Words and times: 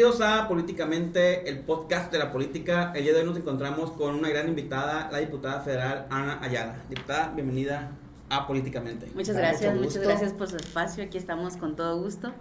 Bienvenidos 0.00 0.26
a 0.26 0.48
Políticamente, 0.48 1.46
el 1.46 1.58
podcast 1.58 2.10
de 2.10 2.18
la 2.18 2.32
política. 2.32 2.90
El 2.94 3.02
día 3.02 3.12
de 3.12 3.18
hoy 3.18 3.26
nos 3.26 3.36
encontramos 3.36 3.90
con 3.90 4.14
una 4.14 4.30
gran 4.30 4.48
invitada, 4.48 5.10
la 5.12 5.18
diputada 5.18 5.60
federal 5.60 6.06
Ana 6.08 6.42
Ayala. 6.42 6.76
Diputada, 6.88 7.32
bienvenida 7.34 7.90
a 8.30 8.46
Políticamente. 8.46 9.08
Muchas 9.14 9.36
gracias, 9.36 9.76
muchas 9.76 10.02
gracias 10.02 10.32
por 10.32 10.48
su 10.48 10.56
espacio. 10.56 11.04
Aquí 11.04 11.18
estamos 11.18 11.58
con 11.58 11.76
todo 11.76 12.02
gusto 12.02 12.32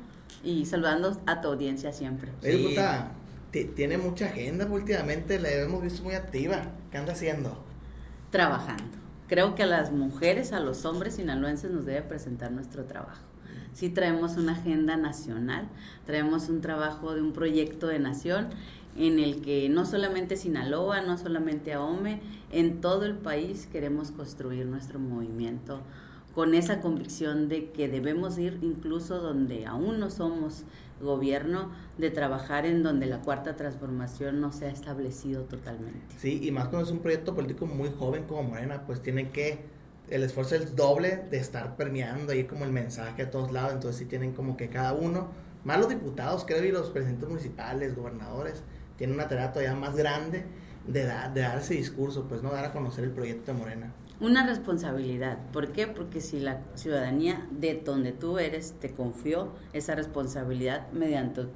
y 0.42 0.68
saludando 0.68 1.20
a 1.26 1.42
tu 1.42 1.50
audiencia 1.50 1.92
siempre. 1.92 2.32
Sí. 2.42 2.52
diputada, 2.52 3.12
tiene 3.76 3.98
mucha 3.98 4.28
agenda 4.28 4.66
últimamente, 4.66 5.38
la 5.38 5.52
hemos 5.52 5.82
visto 5.82 6.02
muy 6.02 6.14
activa. 6.14 6.62
¿Qué 6.92 6.98
anda 6.98 7.12
haciendo? 7.12 7.62
Trabajando. 8.30 8.98
Creo 9.28 9.56
que 9.56 9.64
a 9.64 9.68
las 9.68 9.92
mujeres, 9.92 10.54
a 10.54 10.62
los 10.62 10.86
hombres 10.86 11.16
sinaloenses 11.16 11.72
nos 11.72 11.86
debe 11.86 12.04
presentar 12.04 12.54
nuestro 12.54 12.86
trabajo 12.86 13.29
sí 13.74 13.90
traemos 13.90 14.38
una 14.38 14.54
agenda 14.54 14.98
nacional, 14.98 15.68
traemos 16.06 16.50
un 16.50 16.62
trabajo 16.62 17.14
de 17.14 17.22
un 17.22 17.34
proyecto 17.34 17.88
de 17.88 18.00
nación 18.00 18.48
en 18.98 19.20
el 19.20 19.42
que 19.42 19.70
no 19.70 19.86
solamente 19.86 20.36
Sinaloa, 20.36 21.02
no 21.02 21.18
solamente 21.18 21.74
AOME, 21.74 22.22
en 22.52 22.82
todo 22.82 23.06
el 23.06 23.16
país 23.16 23.68
queremos 23.72 24.12
construir 24.12 24.66
nuestro 24.66 25.00
movimiento 25.00 25.82
con 26.34 26.54
esa 26.54 26.82
convicción 26.82 27.50
de 27.50 27.72
que 27.72 27.88
debemos 27.88 28.38
ir 28.38 28.60
incluso 28.62 29.20
donde 29.20 29.66
aún 29.66 30.00
no 30.00 30.10
somos 30.10 30.64
gobierno, 31.02 31.70
de 31.98 32.12
trabajar 32.12 32.66
en 32.66 32.84
donde 32.84 33.06
la 33.06 33.22
cuarta 33.22 33.56
transformación 33.56 34.42
no 34.42 34.52
se 34.52 34.66
ha 34.66 34.70
establecido 34.70 35.44
totalmente. 35.44 36.00
Sí, 36.18 36.40
y 36.44 36.52
más 36.52 36.68
cuando 36.68 36.88
es 36.88 36.92
un 36.92 37.00
proyecto 37.00 37.36
político 37.36 37.66
muy 37.66 37.90
joven 37.98 38.26
como 38.26 38.44
Morena, 38.44 38.84
pues 38.86 39.02
tiene 39.02 39.30
que 39.30 39.60
el 40.12 40.24
esfuerzo 40.24 40.56
es 40.56 40.76
doble 40.76 41.24
de 41.30 41.38
estar 41.38 41.76
permeando 41.76 42.34
ahí 42.34 42.46
como 42.46 42.66
el 42.66 42.72
mensaje 42.72 43.24
a 43.24 43.32
todos 43.32 43.52
lados, 43.52 43.74
entonces 43.74 44.00
sí 44.00 44.06
tienen 44.06 44.34
como 44.34 44.58
que 44.58 44.70
cada 44.70 44.94
uno, 44.94 45.28
más 45.64 45.80
los 45.80 45.90
diputados, 45.90 46.46
creo, 46.46 46.64
y 46.64 46.72
los 46.72 46.90
presidentes 46.90 47.28
municipales, 47.28 47.96
gobernadores, 47.96 48.64
tienen 48.98 49.16
una 49.16 49.28
tarea 49.28 49.52
todavía 49.52 49.76
más 49.76 49.96
grande 49.96 50.46
de, 50.88 51.02
de 51.02 51.42
dar 51.42 51.60
ese 51.60 51.76
discurso, 51.76 52.28
pues 52.28 52.44
no 52.44 52.52
dar 52.52 52.66
a 52.66 52.72
conocer 52.72 53.04
el 53.04 53.12
proyecto 53.12 53.54
de 53.54 53.58
Morena. 53.58 53.94
Una 54.20 54.46
responsabilidad, 54.46 55.38
¿por 55.54 55.72
qué? 55.72 55.88
Porque 55.88 56.20
si 56.20 56.40
la 56.40 56.62
ciudadanía 56.76 57.48
de 57.52 57.82
donde 57.86 58.12
tú 58.12 58.38
eres 58.38 58.74
te 58.80 58.92
confió 58.92 59.54
esa 59.72 59.96
responsabilidad 59.96 60.92
mediante 60.92 61.42
el, 61.42 61.50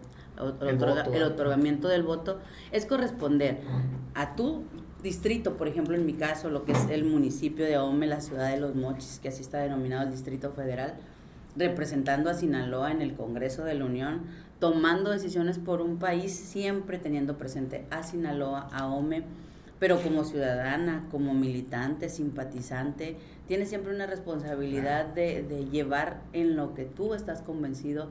el 1.13 1.23
otorgamiento 1.23 1.89
del 1.89 2.03
voto, 2.03 2.39
es 2.71 2.85
corresponder 2.85 3.59
a 4.13 4.35
tú 4.35 4.63
distrito, 5.03 5.57
por 5.57 5.67
ejemplo, 5.67 5.95
en 5.95 6.05
mi 6.05 6.13
caso, 6.13 6.49
lo 6.49 6.63
que 6.63 6.71
es 6.71 6.89
el 6.89 7.03
municipio 7.03 7.65
de 7.65 7.77
Ome, 7.77 8.07
la 8.07 8.21
ciudad 8.21 8.49
de 8.49 8.59
Los 8.59 8.73
Mochis, 8.73 9.19
que 9.21 9.27
así 9.27 9.41
está 9.41 9.59
denominado 9.59 10.03
el 10.03 10.11
Distrito 10.11 10.51
Federal, 10.51 10.95
representando 11.55 12.29
a 12.29 12.33
Sinaloa 12.33 12.91
en 12.91 13.01
el 13.01 13.13
Congreso 13.13 13.65
de 13.65 13.75
la 13.75 13.85
Unión, 13.85 14.21
tomando 14.59 15.11
decisiones 15.11 15.59
por 15.59 15.81
un 15.81 15.99
país, 15.99 16.33
siempre 16.33 16.97
teniendo 16.97 17.37
presente 17.37 17.85
a 17.91 18.01
Sinaloa, 18.01 18.69
a 18.71 18.87
Ome, 18.87 19.23
pero 19.77 20.01
como 20.01 20.23
ciudadana, 20.23 21.05
como 21.11 21.33
militante, 21.33 22.07
simpatizante, 22.07 23.17
tiene 23.47 23.65
siempre 23.65 23.93
una 23.93 24.05
responsabilidad 24.05 25.05
de, 25.05 25.43
de 25.43 25.65
llevar 25.65 26.21
en 26.31 26.55
lo 26.55 26.73
que 26.73 26.85
tú 26.85 27.13
estás 27.13 27.41
convencido 27.41 28.07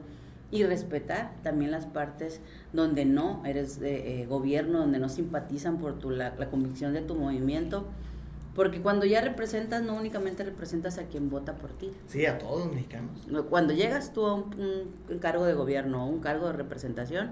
y 0.53 0.65
respetar 0.65 1.33
también 1.43 1.71
las 1.71 1.87
partes 1.87 2.41
donde 2.75 3.07
no 3.07 3.43
eres 3.47 3.81
de, 3.81 4.21
eh, 4.21 4.27
gobierno, 4.27 4.81
donde 4.81 4.99
no 4.99 5.09
simpatizan 5.09 5.79
por 5.79 5.99
tu, 5.99 6.11
la, 6.11 6.37
convicción 6.51 6.93
de 6.93 7.01
tu 7.01 7.15
movimiento. 7.15 7.87
Porque 8.55 8.83
cuando 8.83 9.07
ya 9.07 9.23
representas, 9.23 9.83
no 9.83 9.95
únicamente 9.95 10.45
representas 10.45 10.99
a 10.99 11.05
quien 11.05 11.31
vota 11.31 11.55
por 11.55 11.71
ti. 11.71 11.91
Sí, 12.07 12.27
a 12.27 12.37
todos 12.37 12.67
los 12.67 12.75
mexicanos. 12.75 13.27
Cuando 13.49 13.73
llegas 13.73 14.13
tú 14.13 14.27
a 14.27 14.35
un, 14.35 14.93
cargo 15.21 15.47
de 15.47 15.55
gobierno, 15.55 16.07
un 16.07 16.21
cargo 16.21 16.49
de 16.49 16.53
representación, 16.53 17.31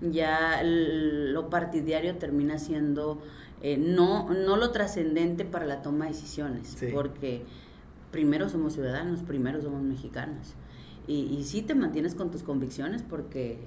ya 0.00 0.62
lo 0.64 1.50
partidario 1.50 2.16
termina 2.16 2.58
siendo 2.58 3.20
eh, 3.60 3.76
no, 3.76 4.30
no 4.30 4.56
lo 4.56 4.70
trascendente 4.70 5.44
para 5.44 5.66
la 5.66 5.82
toma 5.82 6.06
de 6.06 6.12
decisiones. 6.12 6.74
Porque 6.90 7.44
primero 8.10 8.48
somos 8.48 8.72
ciudadanos, 8.72 9.20
primero 9.20 9.60
somos 9.60 9.82
mexicanos 9.82 10.54
y, 11.06 11.36
y 11.38 11.44
sí 11.44 11.62
te 11.62 11.74
mantienes 11.74 12.14
con 12.14 12.30
tus 12.30 12.42
convicciones 12.42 13.02
porque 13.02 13.58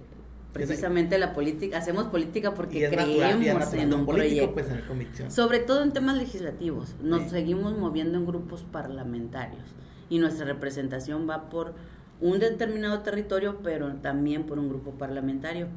precisamente 0.55 1.17
la 1.17 1.33
política, 1.33 1.77
hacemos 1.79 2.05
política 2.05 2.53
porque 2.53 2.87
creemos 2.87 3.73
en 3.73 3.93
un 3.93 4.05
proyecto. 4.05 4.53
Pues, 4.53 5.33
Sobre 5.33 5.59
todo 5.59 5.83
en 5.83 5.91
temas 5.91 6.17
legislativos, 6.17 6.95
nos 7.01 7.29
seguimos 7.29 7.77
moviendo 7.77 8.17
en 8.17 8.25
grupos 8.25 8.63
parlamentarios 8.63 9.63
y 10.09 10.17
nuestra 10.17 10.45
representación 10.45 11.29
va 11.29 11.49
por 11.49 11.73
un 12.21 12.39
determinado 12.39 12.99
territorio, 13.01 13.59
pero 13.63 13.95
también 13.95 14.45
por 14.45 14.57
un 14.57 14.69
grupo 14.69 14.91
parlamentario. 14.91 15.67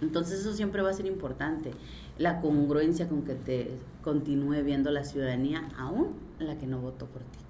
Entonces 0.00 0.40
eso 0.40 0.54
siempre 0.54 0.80
va 0.80 0.90
a 0.90 0.94
ser 0.94 1.06
importante, 1.06 1.72
la 2.18 2.40
congruencia 2.40 3.08
con 3.08 3.22
que 3.22 3.34
te 3.34 3.72
continúe 4.02 4.62
viendo 4.62 4.92
la 4.92 5.02
ciudadanía, 5.02 5.68
aún 5.76 6.14
la 6.38 6.56
que 6.56 6.68
no 6.68 6.80
votó 6.80 7.06
por 7.06 7.22
ti. 7.22 7.47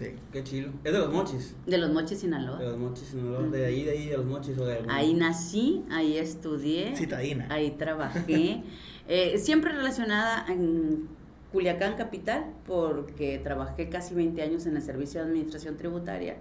Sí. 0.00 0.14
Qué 0.32 0.42
chilo. 0.42 0.70
¿Es 0.82 0.94
de 0.94 0.98
los 0.98 1.12
mochis? 1.12 1.54
De 1.66 1.76
los 1.76 1.92
mochis, 1.92 2.20
Sinaloa. 2.20 2.58
De 2.58 2.64
los 2.64 2.78
mochis, 2.78 3.08
Sinaloa. 3.08 3.42
De 3.48 3.66
ahí, 3.66 3.84
de 3.84 3.90
ahí, 3.90 4.06
de 4.06 4.16
los 4.16 4.24
mochis 4.24 4.56
o 4.56 4.64
de 4.64 4.82
Ahí 4.88 5.12
nací, 5.12 5.84
ahí 5.90 6.16
estudié. 6.16 6.96
Citadina. 6.96 7.46
Ahí 7.50 7.72
trabajé. 7.72 8.62
eh, 9.08 9.36
siempre 9.36 9.72
relacionada 9.72 10.46
en 10.48 11.06
Culiacán 11.52 11.96
Capital, 11.96 12.46
porque 12.66 13.38
trabajé 13.44 13.90
casi 13.90 14.14
20 14.14 14.40
años 14.40 14.64
en 14.64 14.76
el 14.76 14.82
Servicio 14.82 15.20
de 15.20 15.26
Administración 15.26 15.76
Tributaria 15.76 16.36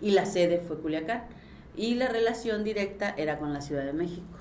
y 0.00 0.12
la 0.12 0.24
sede 0.24 0.60
fue 0.60 0.78
Culiacán. 0.78 1.24
Y 1.76 1.96
la 1.96 2.08
relación 2.08 2.64
directa 2.64 3.14
era 3.18 3.38
con 3.38 3.52
la 3.52 3.60
Ciudad 3.60 3.84
de 3.84 3.92
México. 3.92 4.38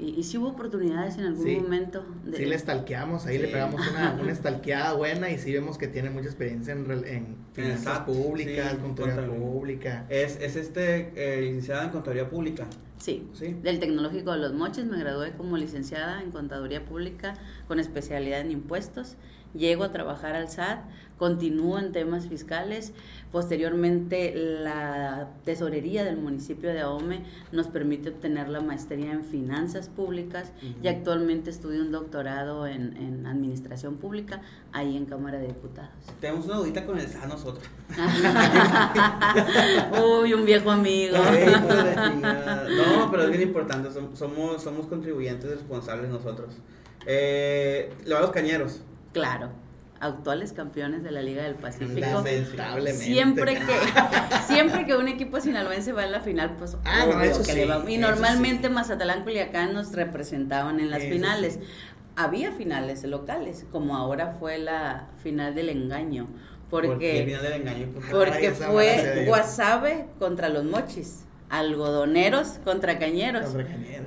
Y, 0.00 0.22
si 0.22 0.38
hubo 0.38 0.48
oportunidades 0.48 1.18
en 1.18 1.26
algún 1.26 1.62
momento. 1.62 2.04
De... 2.24 2.36
Sí, 2.36 2.46
le 2.46 2.54
estalqueamos, 2.54 3.26
ahí 3.26 3.38
le 3.38 3.48
pegamos 3.48 3.80
una, 3.88 4.12
una 4.22 4.32
estalqueada 4.32 4.94
buena 4.94 5.30
y 5.30 5.38
sí 5.38 5.52
vemos 5.52 5.78
que 5.78 5.88
tiene 5.88 6.10
mucha 6.10 6.26
experiencia 6.26 6.72
en, 6.72 6.90
en 7.06 7.36
finanzas 7.52 8.00
públicas, 8.00 8.74
contaduría 8.74 9.26
pública. 9.26 10.06
Es, 10.08 10.40
es 10.40 10.56
este, 10.56 11.12
eh, 11.14 11.40
licenciada 11.42 11.84
en 11.84 11.90
contaduría 11.90 12.28
pública. 12.28 12.66
Sí, 13.00 13.26
del 13.62 13.80
Tecnológico 13.80 14.32
de 14.32 14.38
los 14.38 14.52
Moches 14.52 14.84
me 14.84 14.98
gradué 14.98 15.32
como 15.32 15.56
licenciada 15.56 16.22
en 16.22 16.30
contaduría 16.30 16.84
pública 16.84 17.34
con 17.66 17.80
especialidad 17.80 18.42
en 18.42 18.50
impuestos. 18.50 19.16
Llego 19.54 19.84
a 19.84 19.92
trabajar 19.92 20.34
al 20.34 20.48
SAT, 20.48 20.80
continúo 21.18 21.78
en 21.78 21.92
temas 21.92 22.26
fiscales 22.26 22.92
Posteriormente, 23.32 24.32
la 24.34 25.28
tesorería 25.44 26.04
del 26.04 26.16
municipio 26.16 26.70
de 26.70 26.80
Ahome 26.80 27.22
nos 27.52 27.68
permite 27.68 28.08
obtener 28.08 28.48
la 28.48 28.60
maestría 28.60 29.12
en 29.12 29.24
finanzas 29.24 29.88
públicas 29.88 30.50
y 30.82 30.88
actualmente 30.88 31.50
estudio 31.50 31.80
un 31.80 31.92
doctorado 31.92 32.66
en, 32.66 32.96
en, 32.96 33.26
administración 33.26 33.98
pública 33.98 34.42
ahí 34.72 34.96
en 34.96 35.06
Cámara 35.06 35.38
de 35.38 35.46
Diputados. 35.46 35.90
Tenemos 36.20 36.46
una 36.46 36.56
dudita 36.56 36.84
con 36.84 36.98
el 36.98 37.06
SA 37.06 37.28
nosotros. 37.28 37.64
Uy, 40.02 40.34
un 40.34 40.44
viejo 40.44 40.72
amigo. 40.72 41.16
no, 41.16 43.10
pero 43.12 43.22
es 43.22 43.30
bien 43.30 43.42
importante, 43.42 43.90
somos, 43.92 44.60
somos 44.60 44.86
contribuyentes 44.88 45.48
responsables 45.48 46.10
nosotros. 46.10 46.56
Eh, 47.06 47.94
los 48.06 48.30
cañeros. 48.30 48.80
Claro 49.12 49.50
actuales 50.00 50.52
campeones 50.52 51.02
de 51.02 51.10
la 51.10 51.22
Liga 51.22 51.42
del 51.42 51.54
Pacífico. 51.54 52.00
Lamentablemente. 52.00 53.04
Siempre 53.04 53.54
que, 53.54 53.66
siempre 54.46 54.86
que 54.86 54.96
un 54.96 55.08
equipo 55.08 55.40
sinaloense 55.40 55.92
va 55.92 56.04
en 56.04 56.12
la 56.12 56.20
final, 56.20 56.56
pues 56.58 56.76
ah, 56.84 57.06
que 57.46 57.52
le 57.52 57.66
va. 57.66 57.84
Y 57.88 57.98
normalmente 57.98 58.68
Mazatlán 58.70 59.22
Culiacán 59.22 59.74
nos 59.74 59.92
representaban 59.92 60.80
en 60.80 60.90
las 60.90 61.02
finales. 61.02 61.60
Había 62.16 62.52
finales 62.52 63.04
locales, 63.04 63.66
como 63.70 63.96
ahora 63.96 64.32
fue 64.32 64.58
la 64.58 65.08
final 65.22 65.54
del 65.54 65.68
engaño. 65.68 66.26
Porque, 66.68 66.88
¿Por 66.88 66.98
qué 66.98 67.24
final 67.24 67.42
del 67.42 67.52
engaño? 67.52 67.88
Porque 68.10 68.50
fue 68.52 69.24
Guasave 69.26 70.06
contra 70.18 70.48
los 70.48 70.64
Mochis 70.64 71.24
algodoneros 71.50 72.60
contra 72.64 72.98
cañeros. 72.98 73.54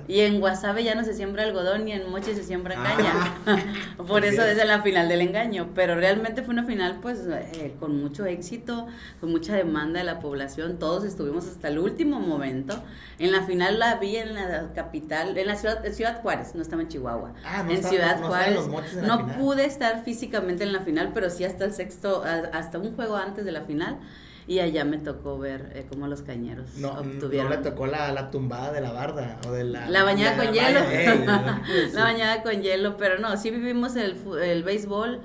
Y 0.07 0.21
en 0.21 0.39
Guasave 0.39 0.83
ya 0.83 0.95
no 0.95 1.03
se 1.03 1.13
siembra 1.13 1.43
algodón 1.43 1.87
y 1.87 1.91
en 1.91 2.09
Moche 2.09 2.35
se 2.35 2.43
siembra 2.43 2.75
ah. 2.77 3.35
caña. 3.45 3.65
Por 4.07 4.23
eso 4.23 4.43
es 4.43 4.65
la 4.65 4.81
final 4.81 5.09
del 5.09 5.21
engaño. 5.21 5.69
Pero 5.75 5.95
realmente 5.95 6.41
fue 6.41 6.53
una 6.53 6.63
final 6.63 6.99
pues 7.01 7.19
eh, 7.27 7.75
con 7.79 8.01
mucho 8.01 8.25
éxito, 8.25 8.87
con 9.19 9.31
mucha 9.31 9.55
demanda 9.55 9.99
de 9.99 10.05
la 10.05 10.19
población. 10.19 10.79
Todos 10.79 11.03
estuvimos 11.03 11.45
hasta 11.45 11.67
el 11.67 11.79
último 11.79 12.19
momento. 12.19 12.81
En 13.19 13.33
la 13.33 13.43
final 13.43 13.77
la 13.77 13.95
vi 13.95 14.15
en 14.15 14.33
la 14.33 14.71
capital, 14.73 15.37
en 15.37 15.47
la 15.47 15.57
ciudad, 15.57 15.85
en 15.85 15.93
ciudad 15.93 16.21
Juárez, 16.21 16.55
no 16.55 16.61
estaba 16.61 16.81
en 16.81 16.87
Chihuahua. 16.87 17.33
Ah, 17.45 17.65
en 17.69 17.83
Ciudad 17.83 18.21
Juárez. 18.21 18.67
no 19.01 19.27
pude 19.37 19.65
estar 19.65 20.03
físicamente 20.03 20.63
en 20.63 20.71
la 20.71 20.79
final, 20.79 21.11
pero 21.13 21.29
sí 21.29 21.43
hasta 21.43 21.65
el 21.65 21.73
sexto, 21.73 22.23
hasta 22.53 22.79
un 22.79 22.95
juego 22.95 23.17
antes 23.17 23.43
de 23.43 23.51
la 23.51 23.61
final 23.61 23.99
y 24.47 24.59
allá 24.59 24.85
me 24.85 24.97
tocó 24.97 25.37
ver 25.37 25.71
eh, 25.75 25.85
cómo 25.89 26.07
los 26.07 26.21
cañeros 26.21 26.75
no, 26.77 26.91
obtuvieron. 26.91 27.49
No 27.49 27.55
le 27.55 27.61
tocó 27.61 27.87
la, 27.87 28.11
la 28.11 28.31
tumbada 28.31 28.71
de 28.71 28.81
la 28.81 28.91
barda 28.91 29.39
o 29.47 29.51
de 29.51 29.63
la... 29.63 29.89
La 29.89 30.03
bañada 30.03 30.37
con 30.37 30.53
hielo. 30.53 30.79
la 31.93 32.03
bañada 32.03 32.43
con 32.43 32.61
hielo, 32.61 32.97
pero 32.97 33.19
no, 33.19 33.35
sí 33.37 33.51
vivimos 33.51 33.95
el, 33.95 34.17
el 34.41 34.63
béisbol 34.63 35.21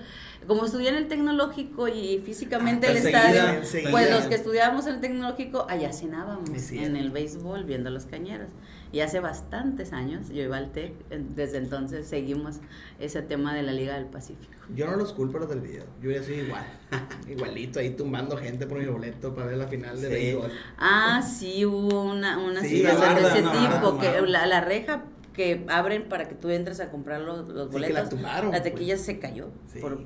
como 0.49 0.65
estudié 0.65 0.89
en 0.89 0.95
el 0.95 1.09
tecnológico 1.09 1.89
y 1.89 2.19
físicamente 2.25 2.91
el 2.91 2.97
estadio, 2.97 3.61
pues 3.91 4.11
los 4.11 4.25
que 4.25 4.35
estudiábamos 4.35 4.87
el 4.87 4.99
tecnológico, 5.01 5.67
allá 5.69 5.93
cenábamos 5.93 6.73
en 6.73 6.97
el 6.97 7.11
béisbol 7.11 7.65
viendo 7.65 7.91
los 7.91 8.07
cañeros. 8.07 8.49
Y 8.93 9.01
hace 9.01 9.21
bastantes 9.21 9.93
años, 9.93 10.29
yo 10.31 10.43
iba 10.43 10.57
al 10.57 10.73
TEC, 10.73 10.93
desde 11.35 11.59
entonces 11.59 12.07
seguimos 12.07 12.57
ese 12.99 13.21
tema 13.23 13.55
de 13.55 13.63
la 13.63 13.73
Liga 13.73 13.95
del 13.95 14.07
Pacífico. 14.07 14.53
Yo 14.75 14.87
no 14.87 14.97
los 14.97 15.13
culpo 15.13 15.39
los 15.39 15.49
del 15.49 15.61
video, 15.61 15.85
yo 16.03 16.11
ya 16.11 16.23
soy 16.23 16.41
igual, 16.41 16.65
igualito, 17.29 17.81
ahí 17.81 17.91
tumbando 17.91 18.37
gente 18.37 18.67
por 18.67 18.79
mi 18.79 18.87
boleto 18.87 19.35
para 19.35 19.49
ver 19.49 19.59
la 19.59 19.67
final 19.67 20.01
de 20.01 20.09
béisbol. 20.09 20.51
Ah, 20.79 21.23
sí, 21.23 21.65
hubo 21.65 22.03
una, 22.03 22.39
una 22.39 22.63
situación 22.63 23.15
de 23.15 23.23
ese 23.23 23.43
tipo, 23.43 23.99
que 23.99 24.23
la, 24.23 24.47
la 24.47 24.61
reja 24.61 25.05
que 25.39 25.65
abren 25.69 26.09
para 26.09 26.27
que 26.27 26.35
tú 26.35 26.51
entres 26.51 26.81
a 26.81 26.91
comprar 26.91 27.21
los, 27.21 27.47
los 27.49 27.71
boletos, 27.71 28.13
la, 28.21 28.43
la 28.43 28.63
tequilla 28.63 28.95
pues. 28.95 29.07
se 29.07 29.19
cayó 29.19 29.51
por, 29.81 30.01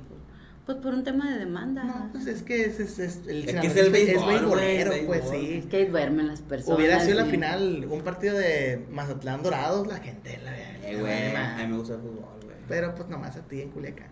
pues 0.65 0.77
por 0.77 0.93
un 0.93 1.03
tema 1.03 1.29
de 1.31 1.39
demanda. 1.39 1.83
No, 1.83 2.09
pues 2.11 2.25
es 2.27 2.41
que 2.41 2.65
es, 2.65 2.79
es, 2.79 2.99
es 2.99 3.19
el, 3.27 3.49
es, 3.49 3.55
que 3.59 3.67
es 3.67 3.75
el 3.75 3.91
béisbol, 3.91 4.59
es 4.59 5.05
pues 5.05 5.23
sí. 5.29 5.61
Es 5.63 5.65
que 5.65 5.85
duermen 5.85 6.27
las 6.27 6.41
personas. 6.41 6.79
Hubiera 6.79 6.99
sido 7.01 7.17
la 7.17 7.25
final, 7.25 7.85
un 7.89 8.01
partido 8.01 8.37
de 8.37 8.85
Mazatlán 8.89 9.43
Dorados, 9.43 9.87
la 9.87 9.97
gente 9.97 10.39
la 10.43 10.57
eh, 10.57 10.97
güey, 10.99 11.35
a 11.35 11.57
mí 11.57 11.67
me 11.67 11.77
gusta 11.77 11.95
el 11.95 12.01
fútbol. 12.01 12.42
Pero 12.67 12.95
pues 12.95 13.09
nomás 13.09 13.35
a 13.35 13.41
ti 13.41 13.61
en 13.61 13.69
Culiacán. 13.71 14.07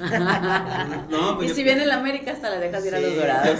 no, 1.10 1.36
pues 1.36 1.50
y 1.50 1.54
si 1.54 1.62
viene 1.62 1.84
el 1.84 1.90
América 1.90 2.32
hasta 2.32 2.50
le 2.50 2.58
dejas 2.58 2.84
ir 2.86 2.94
a 2.94 3.00
los 3.00 3.14
dorados. 3.14 3.58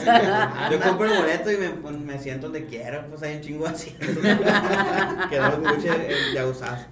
Yo, 0.70 0.80
compro 0.88 1.06
el 1.06 1.20
boleto 1.20 1.52
y 1.52 1.56
me, 1.56 1.70
me, 1.98 2.18
siento 2.18 2.46
donde 2.46 2.64
quiera, 2.66 3.06
pues 3.06 3.22
hay 3.22 3.36
un 3.36 3.42
chingo 3.42 3.66
así. 3.66 3.94
Quedó 5.30 5.58
mucho 5.58 5.94
ya 6.34 6.46
usados. 6.46 6.86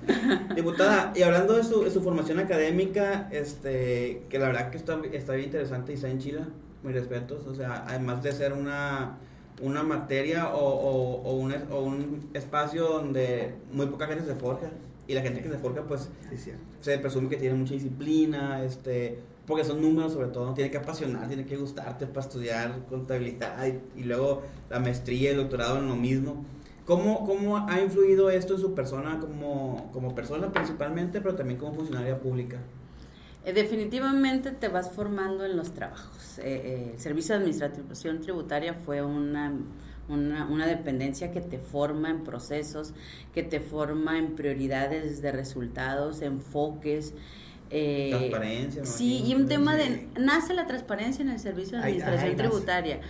Diputada, 0.55 1.13
y 1.15 1.23
hablando 1.23 1.55
de 1.55 1.65
su, 1.65 1.85
de 1.85 1.91
su, 1.91 2.03
formación 2.03 2.39
académica, 2.39 3.29
este, 3.31 4.23
que 4.29 4.39
la 4.39 4.49
verdad 4.49 4.71
que 4.71 4.77
está, 4.77 4.99
está 5.13 5.33
bien 5.33 5.47
interesante 5.47 5.93
y 5.93 5.95
está 5.95 6.09
en 6.09 6.19
Chile, 6.19 6.41
mis 6.83 6.95
respetos. 6.95 7.47
O 7.47 7.55
sea, 7.55 7.85
además 7.89 8.23
de 8.23 8.33
ser 8.33 8.53
una 8.53 9.19
una 9.61 9.83
materia 9.83 10.51
o, 10.55 10.61
o, 10.61 11.23
o, 11.23 11.35
un, 11.35 11.53
o 11.73 11.81
un 11.81 12.31
espacio 12.33 12.85
donde 12.85 13.57
muy 13.73 13.87
poca 13.87 14.07
gente 14.07 14.25
se 14.25 14.37
forja 14.37 14.69
y 15.09 15.15
la 15.15 15.23
gente 15.23 15.41
que 15.41 15.49
se 15.49 15.59
forja, 15.59 15.83
pues, 15.83 16.11
se 16.81 16.99
presume 16.99 17.31
que 17.31 17.39
tiene 17.39 17.55
mucha 17.55 17.73
disciplina, 17.73 18.63
este, 18.63 19.19
porque 19.47 19.65
son 19.65 19.81
números 19.81 20.13
sobre 20.13 20.29
todo, 20.29 20.53
tiene 20.53 20.71
que 20.71 20.77
apasionar, 20.77 21.27
tiene 21.27 21.47
que 21.47 21.57
gustarte 21.57 22.07
para 22.07 22.21
estudiar 22.21 22.85
contabilidad 22.91 23.67
y, 23.97 24.05
luego 24.05 24.43
la 24.69 24.79
maestría 24.79 25.31
y 25.31 25.33
el 25.33 25.39
doctorado 25.39 25.79
en 25.79 25.89
lo 25.89 25.97
mismo. 25.97 26.45
¿Cómo, 26.85 27.25
¿Cómo 27.25 27.57
ha 27.57 27.81
influido 27.81 28.31
esto 28.31 28.55
en 28.55 28.61
su 28.61 28.75
persona 28.75 29.19
como, 29.19 29.91
como 29.93 30.15
persona 30.15 30.53
principalmente, 30.53 31.23
pero 31.23 31.35
también 31.35 31.59
como 31.59 31.75
funcionaria 31.75 32.21
pública? 32.21 32.59
Eh, 33.47 33.55
definitivamente 33.55 34.51
te 34.51 34.69
vas 34.69 34.91
formando 34.91 35.47
en 35.47 35.57
los 35.57 35.73
trabajos. 35.73 36.39
Eh, 36.39 36.43
eh, 36.45 36.91
el 36.95 37.01
Servicio 37.01 37.35
de 37.35 37.41
Administración 37.41 38.21
Tributaria 38.21 38.75
fue 38.75 39.03
una 39.03 39.55
una, 40.09 40.47
una, 40.47 40.67
dependencia 40.67 41.33
que 41.33 41.41
te 41.41 41.59
forma 41.59 42.11
en 42.11 42.25
procesos, 42.25 42.95
que 43.35 43.43
te 43.43 43.61
forma 43.61 44.19
en 44.19 44.35
prioridades 44.35 45.23
de 45.23 45.33
resultados, 45.33 46.23
enfoques. 46.23 47.15
Eh, 47.71 48.11
transparencia. 48.11 48.85
Sí, 48.85 49.23
y 49.27 49.35
un 49.35 49.47
tema 49.47 49.77
de... 49.77 50.09
Nace 50.19 50.55
la 50.55 50.67
transparencia 50.67 51.23
en 51.23 51.31
el 51.31 51.39
servicio 51.39 51.79
de 51.79 51.85
administración 51.85 52.37
tributaria. 52.37 53.01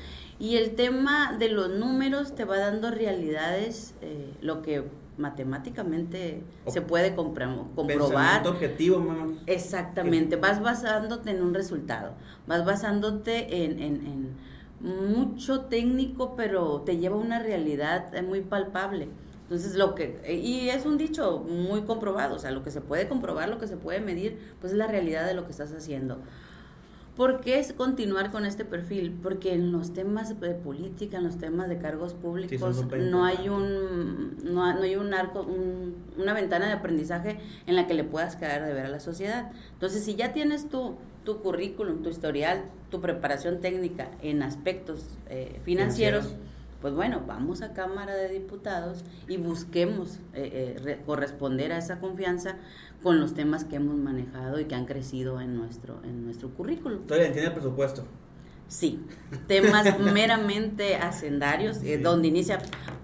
Y 0.40 0.56
el 0.56 0.74
tema 0.74 1.36
de 1.38 1.48
los 1.48 1.70
números 1.70 2.34
te 2.34 2.44
va 2.44 2.58
dando 2.58 2.90
realidades, 2.90 3.94
eh, 4.02 4.32
lo 4.40 4.62
que 4.62 4.84
matemáticamente 5.16 6.42
se 6.68 6.80
puede 6.80 7.14
comprobar. 7.14 8.46
objetivo, 8.46 9.00
mamá. 9.00 9.32
Exactamente, 9.46 10.36
vas 10.36 10.62
basándote 10.62 11.32
en 11.32 11.42
un 11.42 11.54
resultado, 11.54 12.12
vas 12.46 12.64
basándote 12.64 13.64
en, 13.64 13.82
en 13.82 14.48
mucho 14.80 15.62
técnico, 15.62 16.34
pero 16.36 16.82
te 16.82 16.98
lleva 16.98 17.16
a 17.16 17.18
una 17.18 17.38
realidad 17.38 18.14
eh, 18.14 18.22
muy 18.22 18.40
palpable. 18.40 19.08
Entonces, 19.42 19.76
lo 19.76 19.94
que, 19.94 20.20
eh, 20.24 20.34
y 20.34 20.68
es 20.68 20.84
un 20.84 20.98
dicho 20.98 21.40
muy 21.40 21.82
comprobado, 21.82 22.36
o 22.36 22.38
sea, 22.38 22.50
lo 22.50 22.62
que 22.62 22.70
se 22.70 22.80
puede 22.80 23.08
comprobar, 23.08 23.48
lo 23.48 23.58
que 23.58 23.66
se 23.66 23.76
puede 23.76 24.00
medir, 24.00 24.38
pues 24.60 24.72
es 24.72 24.78
la 24.78 24.86
realidad 24.86 25.26
de 25.26 25.34
lo 25.34 25.44
que 25.44 25.52
estás 25.52 25.72
haciendo. 25.72 26.18
¿Por 27.18 27.40
qué 27.40 27.58
es 27.58 27.72
continuar 27.72 28.30
con 28.30 28.46
este 28.46 28.64
perfil? 28.64 29.18
Porque 29.20 29.52
en 29.52 29.72
los 29.72 29.92
temas 29.92 30.38
de 30.38 30.54
política, 30.54 31.16
en 31.16 31.24
los 31.24 31.36
temas 31.36 31.68
de 31.68 31.78
cargos 31.78 32.14
públicos, 32.14 32.84
no 33.10 33.24
hay 33.24 33.48
un 33.48 34.36
no, 34.44 34.64
hay 34.64 34.94
un 34.94 35.12
arco, 35.12 35.44
una 36.16 36.32
ventana 36.32 36.66
de 36.66 36.74
aprendizaje 36.74 37.40
en 37.66 37.74
la 37.74 37.88
que 37.88 37.94
le 37.94 38.04
puedas 38.04 38.36
quedar 38.36 38.64
de 38.64 38.72
ver 38.72 38.86
a 38.86 38.88
la 38.88 39.00
sociedad. 39.00 39.50
Entonces, 39.72 40.04
si 40.04 40.14
ya 40.14 40.32
tienes 40.32 40.68
tú 40.68 40.94
tu 41.28 41.42
currículum, 41.42 42.00
tu 42.02 42.08
historial, 42.08 42.64
tu 42.90 43.02
preparación 43.02 43.60
técnica 43.60 44.10
en 44.22 44.42
aspectos 44.42 45.04
eh, 45.28 45.60
financieros, 45.62 46.34
pues 46.80 46.94
bueno, 46.94 47.22
vamos 47.26 47.60
a 47.60 47.74
Cámara 47.74 48.14
de 48.14 48.30
Diputados 48.30 49.04
y 49.28 49.36
busquemos 49.36 50.20
eh, 50.32 50.78
eh, 50.86 51.02
corresponder 51.04 51.72
a 51.72 51.76
esa 51.76 52.00
confianza 52.00 52.56
con 53.02 53.20
los 53.20 53.34
temas 53.34 53.66
que 53.66 53.76
hemos 53.76 53.98
manejado 53.98 54.58
y 54.58 54.64
que 54.64 54.74
han 54.74 54.86
crecido 54.86 55.38
en 55.42 55.54
nuestro, 55.54 56.02
en 56.02 56.24
nuestro 56.24 56.48
currículum. 56.54 57.02
¿Todavía 57.02 57.26
entiende 57.26 57.48
el 57.48 57.54
presupuesto? 57.54 58.04
Sí, 58.66 58.98
temas 59.46 59.98
meramente 60.00 60.96
hacendarios, 60.96 61.80
donde 62.02 62.28
inicia... 62.28 62.58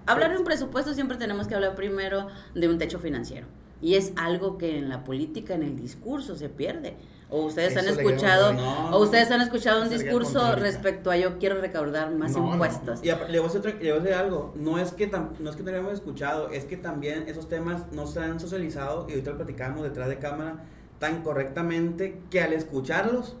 Hablar 0.07 0.31
de 0.31 0.39
un 0.39 0.45
presupuesto 0.45 0.95
siempre 0.95 1.17
tenemos 1.17 1.47
que 1.47 1.53
hablar 1.53 1.75
primero 1.75 2.25
de 2.55 2.69
un 2.69 2.79
techo 2.79 2.97
financiero. 2.97 3.45
Y 3.83 3.93
es 3.93 4.13
algo 4.15 4.57
que 4.57 4.79
en 4.79 4.89
la 4.89 5.03
política, 5.03 5.53
en 5.53 5.61
el 5.61 5.75
discurso, 5.75 6.35
se 6.35 6.49
pierde. 6.49 6.95
O 7.29 7.45
ustedes 7.45 7.75
han 7.75 7.87
escuchado, 7.87 8.55
o 8.91 8.99
ustedes 8.99 9.31
han 9.31 9.41
escuchado 9.41 9.81
un 9.81 9.89
discurso 9.89 10.55
respecto 10.55 11.09
a 11.09 11.17
yo 11.17 11.39
quiero 11.39 11.59
recaudar 11.59 12.11
más 12.11 12.35
impuestos. 12.35 12.99
Y 13.03 13.07
le 13.07 13.39
voy, 13.39 13.49
a 13.49 13.99
decir, 13.99 14.13
algo, 14.13 14.53
no 14.55 14.77
es 14.77 14.91
que 14.91 15.07
no 15.07 15.49
es 15.49 15.55
que 15.55 15.63
no 15.63 15.71
hayamos 15.71 15.93
escuchado, 15.93 16.49
es 16.49 16.65
que 16.65 16.77
también 16.77 17.25
esos 17.27 17.49
temas 17.49 17.91
no 17.91 18.05
se 18.05 18.19
han 18.19 18.39
socializado 18.39 19.07
y 19.09 19.13
ahorita 19.13 19.31
lo 19.31 19.37
platicamos 19.37 19.83
detrás 19.83 20.07
de 20.07 20.19
cámara 20.19 20.63
tan 20.99 21.23
correctamente 21.23 22.21
que 22.29 22.41
al 22.41 22.53
escucharlos 22.53 23.35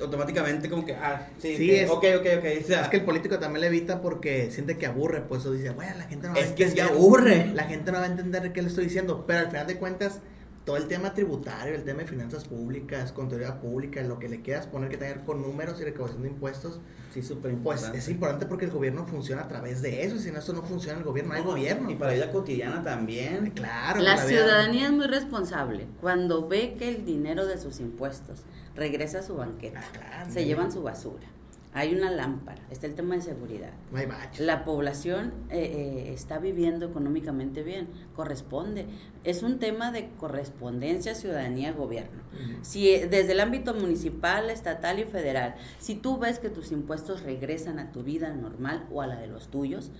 automáticamente 0.00 0.68
como 0.68 0.84
que, 0.84 0.94
ah, 0.94 1.28
sí, 1.38 1.70
es, 1.70 1.88
ok, 1.88 2.04
ok, 2.18 2.26
ok. 2.38 2.44
es 2.44 2.88
que 2.88 2.96
el 2.96 3.04
político 3.04 3.38
también 3.38 3.60
le 3.60 3.66
evita 3.68 4.00
porque 4.00 4.50
siente 4.50 4.76
que 4.76 4.86
aburre, 4.86 5.20
pues 5.20 5.42
eso 5.42 5.52
dice, 5.52 5.70
bueno, 5.70 5.92
la 5.98 6.04
gente 6.04 6.26
no 6.26 6.34
va 6.34 6.40
a 6.40 6.42
entender. 6.42 6.68
Es 6.68 6.74
que 6.74 6.82
aburre. 6.82 7.52
La 7.54 7.64
gente 7.64 7.92
no 7.92 7.98
va 7.98 8.04
a 8.04 8.08
entender 8.08 8.52
qué 8.52 8.62
le 8.62 8.68
estoy 8.68 8.84
diciendo, 8.84 9.24
pero 9.26 9.40
al 9.40 9.46
final 9.48 9.66
de 9.66 9.78
cuentas 9.78 10.20
todo 10.64 10.76
el 10.78 10.88
tema 10.88 11.12
tributario, 11.12 11.74
el 11.74 11.84
tema 11.84 12.00
de 12.00 12.06
finanzas 12.06 12.44
públicas, 12.44 13.12
contabilidad 13.12 13.60
pública, 13.60 14.02
lo 14.02 14.18
que 14.18 14.28
le 14.28 14.40
quieras 14.40 14.66
poner 14.66 14.88
que 14.88 14.96
tener 14.96 15.20
con 15.20 15.42
números 15.42 15.80
y 15.80 15.84
recaudación 15.84 16.22
de 16.22 16.28
impuestos, 16.28 16.80
sí, 17.12 17.22
súper 17.22 17.52
importante. 17.52 17.90
Pues 17.90 18.04
es 18.04 18.08
importante 18.08 18.46
porque 18.46 18.64
el 18.64 18.70
gobierno 18.70 19.04
funciona 19.04 19.42
a 19.42 19.48
través 19.48 19.82
de 19.82 20.04
eso, 20.04 20.16
y 20.16 20.20
si 20.20 20.30
no, 20.30 20.38
eso 20.38 20.54
no 20.54 20.62
funciona 20.62 20.98
el 20.98 21.04
gobierno, 21.04 21.32
no, 21.32 21.38
hay 21.38 21.44
gobierno. 21.44 21.90
Y 21.90 21.96
para 21.96 22.12
la 22.12 22.16
vida 22.16 22.32
cotidiana 22.32 22.82
también. 22.82 23.50
Claro. 23.50 24.00
La 24.00 24.16
ciudadanía 24.16 24.86
es 24.86 24.92
muy 24.92 25.06
responsable 25.06 25.86
cuando 26.00 26.48
ve 26.48 26.76
que 26.78 26.88
el 26.88 27.04
dinero 27.04 27.46
de 27.46 27.58
sus 27.58 27.80
impuestos 27.80 28.44
regresa 28.74 29.18
a 29.18 29.22
su 29.22 29.36
banqueta, 29.36 29.82
ah, 30.12 30.24
se 30.30 30.46
llevan 30.46 30.72
su 30.72 30.82
basura 30.82 31.26
hay 31.76 31.92
una 31.92 32.08
lámpara, 32.08 32.62
está 32.70 32.86
el 32.86 32.94
tema 32.94 33.16
de 33.16 33.20
seguridad. 33.20 33.72
La 34.38 34.64
población 34.64 35.34
eh, 35.50 35.58
eh, 35.58 36.12
está 36.14 36.38
viviendo 36.38 36.86
económicamente 36.86 37.64
bien, 37.64 37.88
corresponde. 38.14 38.86
Es 39.24 39.42
un 39.42 39.58
tema 39.58 39.90
de 39.90 40.08
correspondencia 40.16 41.16
ciudadanía-gobierno. 41.16 42.22
Si 42.62 42.90
eh, 42.90 43.08
desde 43.10 43.32
el 43.32 43.40
ámbito 43.40 43.74
municipal, 43.74 44.50
estatal 44.50 45.00
y 45.00 45.04
federal, 45.04 45.56
si 45.80 45.96
tú 45.96 46.16
ves 46.16 46.38
que 46.38 46.48
tus 46.48 46.70
impuestos 46.70 47.24
regresan 47.24 47.80
a 47.80 47.90
tu 47.90 48.04
vida 48.04 48.32
normal 48.32 48.86
o 48.92 49.02
a 49.02 49.08
la 49.08 49.16
de 49.16 49.26
los 49.26 49.48
tuyos, 49.48 49.90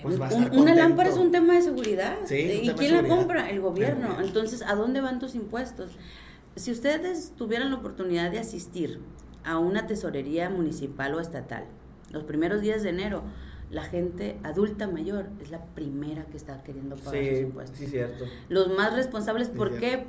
pues 0.00 0.18
una 0.52 0.74
lámpara 0.74 1.10
es 1.10 1.16
un 1.18 1.32
tema 1.32 1.52
de 1.52 1.62
seguridad. 1.62 2.16
¿Y 2.30 2.70
quién 2.70 2.94
la 2.94 3.06
compra? 3.06 3.50
El 3.50 3.60
gobierno. 3.60 4.20
Entonces, 4.22 4.62
¿a 4.62 4.74
dónde 4.74 5.02
van 5.02 5.18
tus 5.18 5.34
impuestos? 5.34 5.90
Si 6.54 6.70
ustedes 6.70 7.34
tuvieran 7.36 7.68
la 7.70 7.76
oportunidad 7.76 8.30
de 8.30 8.38
asistir 8.38 9.00
a 9.46 9.58
una 9.58 9.86
tesorería 9.86 10.50
municipal 10.50 11.14
o 11.14 11.20
estatal. 11.20 11.64
Los 12.10 12.24
primeros 12.24 12.60
días 12.60 12.82
de 12.82 12.90
enero, 12.90 13.22
la 13.70 13.82
gente 13.82 14.38
adulta 14.42 14.86
mayor 14.86 15.26
es 15.40 15.50
la 15.50 15.64
primera 15.64 16.24
que 16.26 16.36
está 16.36 16.62
queriendo 16.62 16.96
pagar 16.96 17.24
sus 17.24 17.40
impuestos. 17.40 17.78
Sí, 17.78 17.86
cierto. 17.86 18.24
Los 18.48 18.68
más 18.76 18.94
responsables, 18.94 19.48
¿por 19.48 19.78
qué? 19.78 20.04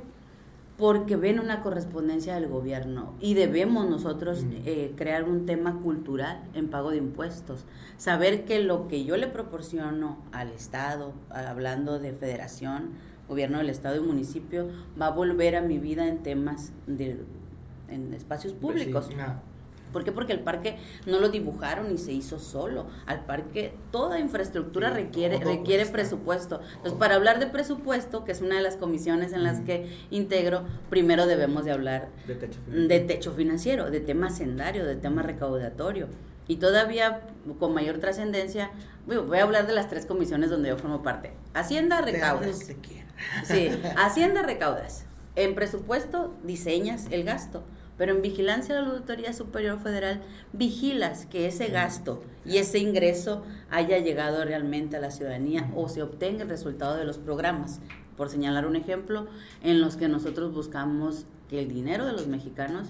Porque 0.76 1.16
ven 1.16 1.40
una 1.40 1.62
correspondencia 1.62 2.34
del 2.34 2.46
gobierno 2.46 3.14
y 3.20 3.34
debemos 3.34 3.88
nosotros 3.88 4.44
eh, 4.64 4.92
crear 4.96 5.24
un 5.24 5.44
tema 5.44 5.80
cultural 5.80 6.44
en 6.54 6.68
pago 6.68 6.90
de 6.90 6.98
impuestos. 6.98 7.64
Saber 7.96 8.44
que 8.44 8.60
lo 8.60 8.86
que 8.86 9.04
yo 9.04 9.16
le 9.16 9.26
proporciono 9.26 10.18
al 10.30 10.50
Estado, 10.50 11.14
hablando 11.30 11.98
de 11.98 12.12
federación, 12.12 12.90
gobierno 13.28 13.58
del 13.58 13.70
Estado 13.70 13.96
y 13.96 14.06
municipio, 14.06 14.68
va 15.00 15.08
a 15.08 15.10
volver 15.10 15.56
a 15.56 15.62
mi 15.62 15.78
vida 15.78 16.06
en 16.06 16.22
temas 16.22 16.72
de 16.86 17.24
en 17.88 18.14
espacios 18.14 18.54
pues 18.54 18.72
públicos. 18.72 19.08
¿Por 19.92 20.04
qué? 20.04 20.12
Porque 20.12 20.32
el 20.32 20.40
parque 20.40 20.76
no 21.06 21.18
lo 21.18 21.30
dibujaron 21.30 21.90
y 21.92 21.98
se 21.98 22.12
hizo 22.12 22.38
solo. 22.38 22.86
Al 23.06 23.24
parque 23.24 23.72
toda 23.90 24.18
infraestructura 24.18 24.90
requiere, 24.90 25.38
requiere 25.38 25.86
presupuesto. 25.86 26.60
Entonces, 26.76 26.92
para 26.98 27.14
hablar 27.14 27.38
de 27.38 27.46
presupuesto, 27.46 28.24
que 28.24 28.32
es 28.32 28.40
una 28.40 28.56
de 28.56 28.62
las 28.62 28.76
comisiones 28.76 29.32
en 29.32 29.44
las 29.44 29.60
que 29.60 29.90
integro, 30.10 30.64
primero 30.90 31.26
debemos 31.26 31.64
de 31.64 31.72
hablar 31.72 32.08
De 32.26 32.34
techo 32.34 32.60
de 32.66 32.66
financiero. 32.66 33.06
techo 33.06 33.32
financiero, 33.32 33.90
de 33.90 34.00
tema 34.00 34.30
sendario, 34.30 34.84
de 34.84 34.96
tema 34.96 35.22
recaudatorio. 35.22 36.08
Y 36.46 36.56
todavía 36.56 37.22
con 37.58 37.74
mayor 37.74 37.98
trascendencia, 37.98 38.70
voy 39.06 39.38
a 39.38 39.42
hablar 39.42 39.66
de 39.66 39.74
las 39.74 39.88
tres 39.88 40.06
comisiones 40.06 40.50
donde 40.50 40.70
yo 40.70 40.76
formo 40.76 41.02
parte. 41.02 41.32
Hacienda 41.54 42.00
recaudas. 42.00 42.70
Sí, 43.44 43.70
Hacienda 43.96 44.42
recaudas. 44.42 45.04
En 45.36 45.54
presupuesto 45.54 46.34
diseñas 46.42 47.06
el 47.10 47.24
gasto, 47.24 47.62
pero 47.98 48.12
en 48.14 48.22
vigilancia 48.22 48.74
de 48.74 48.82
la 48.82 48.88
Auditoría 48.88 49.32
Superior 49.34 49.78
Federal 49.80 50.22
vigilas 50.52 51.26
que 51.26 51.46
ese 51.46 51.66
gasto 51.66 52.22
y 52.46 52.56
ese 52.58 52.78
ingreso 52.78 53.42
haya 53.70 53.98
llegado 53.98 54.44
realmente 54.44 54.96
a 54.96 55.00
la 55.00 55.10
ciudadanía 55.10 55.70
o 55.74 55.88
se 55.88 56.02
obtenga 56.02 56.44
el 56.44 56.48
resultado 56.48 56.96
de 56.96 57.04
los 57.04 57.18
programas. 57.18 57.80
Por 58.16 58.30
señalar 58.30 58.66
un 58.66 58.76
ejemplo, 58.76 59.26
en 59.62 59.80
los 59.80 59.96
que 59.96 60.08
nosotros 60.08 60.52
buscamos 60.54 61.26
que 61.50 61.60
el 61.60 61.68
dinero 61.72 62.06
de 62.06 62.12
los 62.12 62.26
mexicanos 62.26 62.88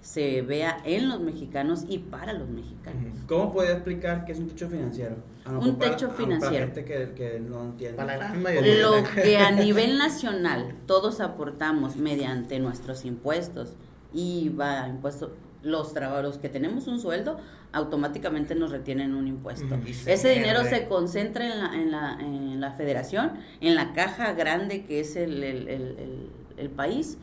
se 0.00 0.42
vea 0.42 0.78
en 0.84 1.08
los 1.08 1.20
mexicanos 1.20 1.84
y 1.88 1.98
para 1.98 2.32
los 2.32 2.48
mexicanos. 2.48 3.18
¿Cómo 3.26 3.52
podría 3.52 3.72
explicar 3.74 4.24
qué 4.24 4.32
es 4.32 4.38
un 4.38 4.46
techo 4.48 4.68
financiero? 4.68 5.16
Un 5.60 5.76
para- 5.76 5.90
techo 5.90 6.06
a- 6.06 6.10
financiero. 6.10 6.66
Para 6.72 6.74
gente 6.74 6.84
que, 6.84 7.12
que 7.14 7.40
no 7.40 7.64
entiende. 7.64 7.96
Para 7.96 8.16
la 8.16 8.18
gran 8.28 8.42
mayoría. 8.42 8.82
Lo 8.82 8.92
que 9.02 9.36
a 9.38 9.50
nivel 9.50 9.98
nacional 9.98 10.74
todos 10.86 11.20
aportamos 11.20 11.96
mediante 11.96 12.60
nuestros 12.60 13.04
impuestos, 13.04 13.72
IVA, 14.14 14.88
impuestos, 14.88 15.30
los 15.62 15.92
trabajadores 15.92 16.38
que 16.38 16.48
tenemos 16.48 16.86
un 16.86 17.00
sueldo, 17.00 17.38
automáticamente 17.72 18.54
nos 18.54 18.70
retienen 18.70 19.14
un 19.14 19.26
impuesto. 19.28 19.74
Ujú. 19.74 19.84
Ese 20.06 20.28
dinero 20.30 20.60
se 20.64 20.86
concentra 20.88 21.44
en 21.52 21.58
la, 21.60 21.74
en 21.74 21.90
la, 21.90 22.18
en 22.20 22.60
la 22.60 22.72
federación, 22.72 23.32
en 23.60 23.74
la 23.74 23.92
caja 23.92 24.32
grande 24.32 24.84
que 24.84 25.00
es 25.00 25.16
el- 25.16 25.42
el- 25.42 26.30
el 26.56 26.70
país. 26.70 27.18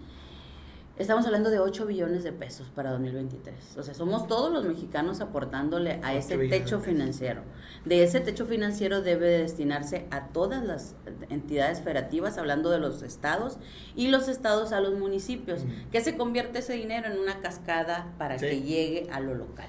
Estamos 0.98 1.26
hablando 1.26 1.50
de 1.50 1.60
8 1.60 1.86
billones 1.88 2.24
de 2.24 2.32
pesos 2.32 2.70
para 2.74 2.92
2023. 2.92 3.76
O 3.78 3.84
sea, 3.84 3.94
somos 3.94 4.28
todos 4.28 4.50
los 4.54 4.64
mexicanos 4.66 5.20
aportándole 5.20 6.00
a 6.02 6.12
8 6.12 6.18
ese 6.20 6.38
techo 6.48 6.80
financiero. 6.80 7.42
De 7.84 8.02
ese 8.04 8.22
techo 8.22 8.46
financiero 8.46 9.02
debe 9.02 9.26
de 9.28 9.38
destinarse 9.40 10.08
a 10.10 10.28
todas 10.30 10.64
las 10.64 10.96
entidades 11.30 11.82
federativas, 11.82 12.38
hablando 12.38 12.70
de 12.70 12.80
los 12.80 13.02
estados, 13.04 13.58
y 13.94 14.08
los 14.08 14.30
estados 14.30 14.72
a 14.72 14.80
los 14.80 14.94
municipios, 14.98 15.64
Ujú. 15.64 15.72
que 15.92 16.00
se 16.00 16.16
convierte 16.16 16.60
ese 16.60 16.74
dinero 16.74 17.12
en 17.12 17.20
una 17.20 17.42
cascada 17.42 18.14
para 18.18 18.40
Sí. 18.40 18.46
que 18.46 18.62
llegue 18.62 19.10
a 19.12 19.20
lo 19.20 19.36
local. 19.36 19.68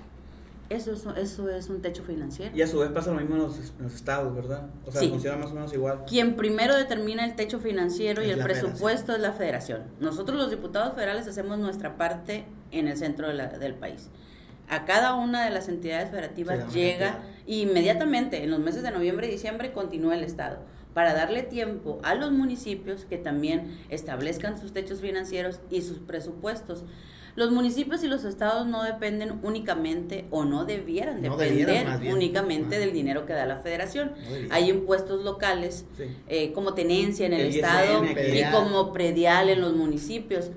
Eso 0.68 0.92
es, 0.92 1.06
eso 1.16 1.48
es 1.48 1.68
un 1.68 1.80
techo 1.80 2.02
financiero. 2.02 2.56
Y 2.56 2.60
a 2.62 2.66
su 2.66 2.78
vez 2.80 2.90
pasa 2.90 3.12
lo 3.12 3.20
mismo 3.20 3.36
en 3.36 3.42
los, 3.42 3.56
en 3.78 3.84
los 3.84 3.94
estados, 3.94 4.34
¿verdad? 4.34 4.68
O 4.84 4.90
sea, 4.90 5.00
Sí. 5.00 5.08
funciona 5.08 5.36
más 5.36 5.52
o 5.52 5.54
menos 5.54 5.72
igual. 5.72 6.04
Quien 6.06 6.34
primero 6.34 6.76
determina 6.76 7.24
el 7.24 7.36
techo 7.36 7.60
financiero 7.60 8.24
y 8.24 8.30
el 8.30 8.40
presupuesto 8.40 9.12
es 9.14 9.20
la 9.20 9.32
federación. 9.32 9.84
Nosotros 10.00 10.36
los 10.36 10.50
diputados 10.50 10.94
federales 10.94 11.26
hacemos 11.28 11.58
nuestra 11.58 11.96
parte 11.96 12.44
en 12.72 12.88
el 12.88 12.96
centro 12.96 13.28
de 13.28 13.34
la- 13.34 13.46
del 13.58 13.74
país. 13.74 14.08
A 14.68 14.84
cada 14.84 15.14
una 15.14 15.44
de 15.44 15.50
las 15.50 15.68
entidades 15.68 16.10
federativas 16.10 16.74
llega 16.74 17.12
cantidad. 17.12 17.32
inmediatamente, 17.46 18.42
en 18.42 18.50
los 18.50 18.58
meses 18.58 18.82
de 18.82 18.90
noviembre 18.90 19.28
y 19.28 19.30
diciembre, 19.30 19.72
continúa 19.72 20.16
el 20.16 20.24
Estado, 20.24 20.58
para 20.94 21.14
darle 21.14 21.42
tiempo 21.44 22.00
a 22.02 22.16
los 22.16 22.32
municipios 22.32 23.04
que 23.04 23.18
también 23.18 23.78
establezcan 23.90 24.58
sus 24.60 24.72
techos 24.72 25.00
financieros 25.00 25.60
y 25.70 25.82
sus 25.82 25.98
presupuestos. 25.98 26.84
Los 27.36 27.52
municipios 27.52 28.02
y 28.02 28.08
los 28.08 28.24
estados 28.24 28.66
no 28.66 28.82
dependen 28.82 29.38
únicamente 29.42 30.24
o 30.30 30.44
no 30.44 30.64
debieran 30.64 31.22
No 31.22 31.36
depender 31.36 31.66
debieran, 31.66 32.06
únicamente 32.08 32.76
Ah. 32.76 32.78
del 32.78 32.92
dinero 32.92 33.26
que 33.26 33.34
da 33.34 33.44
la 33.46 33.58
federación. 33.58 34.12
No. 34.48 34.54
Hay 34.54 34.70
impuestos 34.70 35.22
locales 35.22 35.84
Sí. 35.96 36.04
eh, 36.28 36.52
como 36.52 36.72
tenencia 36.74 37.26
en 37.26 37.34
el, 37.34 37.46
estado 37.48 38.02
y 38.04 38.42
como 38.52 38.92
predial 38.92 39.50
en 39.50 39.60
los 39.60 39.74
municipios 39.76 40.50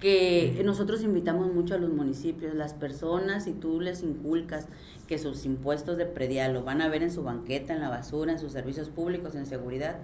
que 0.00 0.60
nosotros 0.64 1.02
invitamos 1.02 1.52
mucho 1.54 1.74
a 1.76 1.78
los 1.78 1.90
municipios, 1.90 2.54
las 2.56 2.74
personas, 2.74 3.44
si 3.44 3.52
tú 3.52 3.80
les 3.80 4.02
inculcas 4.02 4.66
que 5.06 5.16
sus 5.16 5.44
impuestos 5.44 5.96
de 5.96 6.06
predial 6.06 6.52
lo 6.54 6.64
van 6.64 6.82
a 6.82 6.88
ver 6.88 7.04
en 7.04 7.12
su 7.12 7.22
banqueta, 7.22 7.72
en 7.72 7.80
la 7.80 7.88
basura, 7.88 8.32
en 8.32 8.40
sus 8.40 8.50
servicios 8.50 8.88
públicos, 8.88 9.36
en 9.36 9.46
seguridad, 9.46 9.98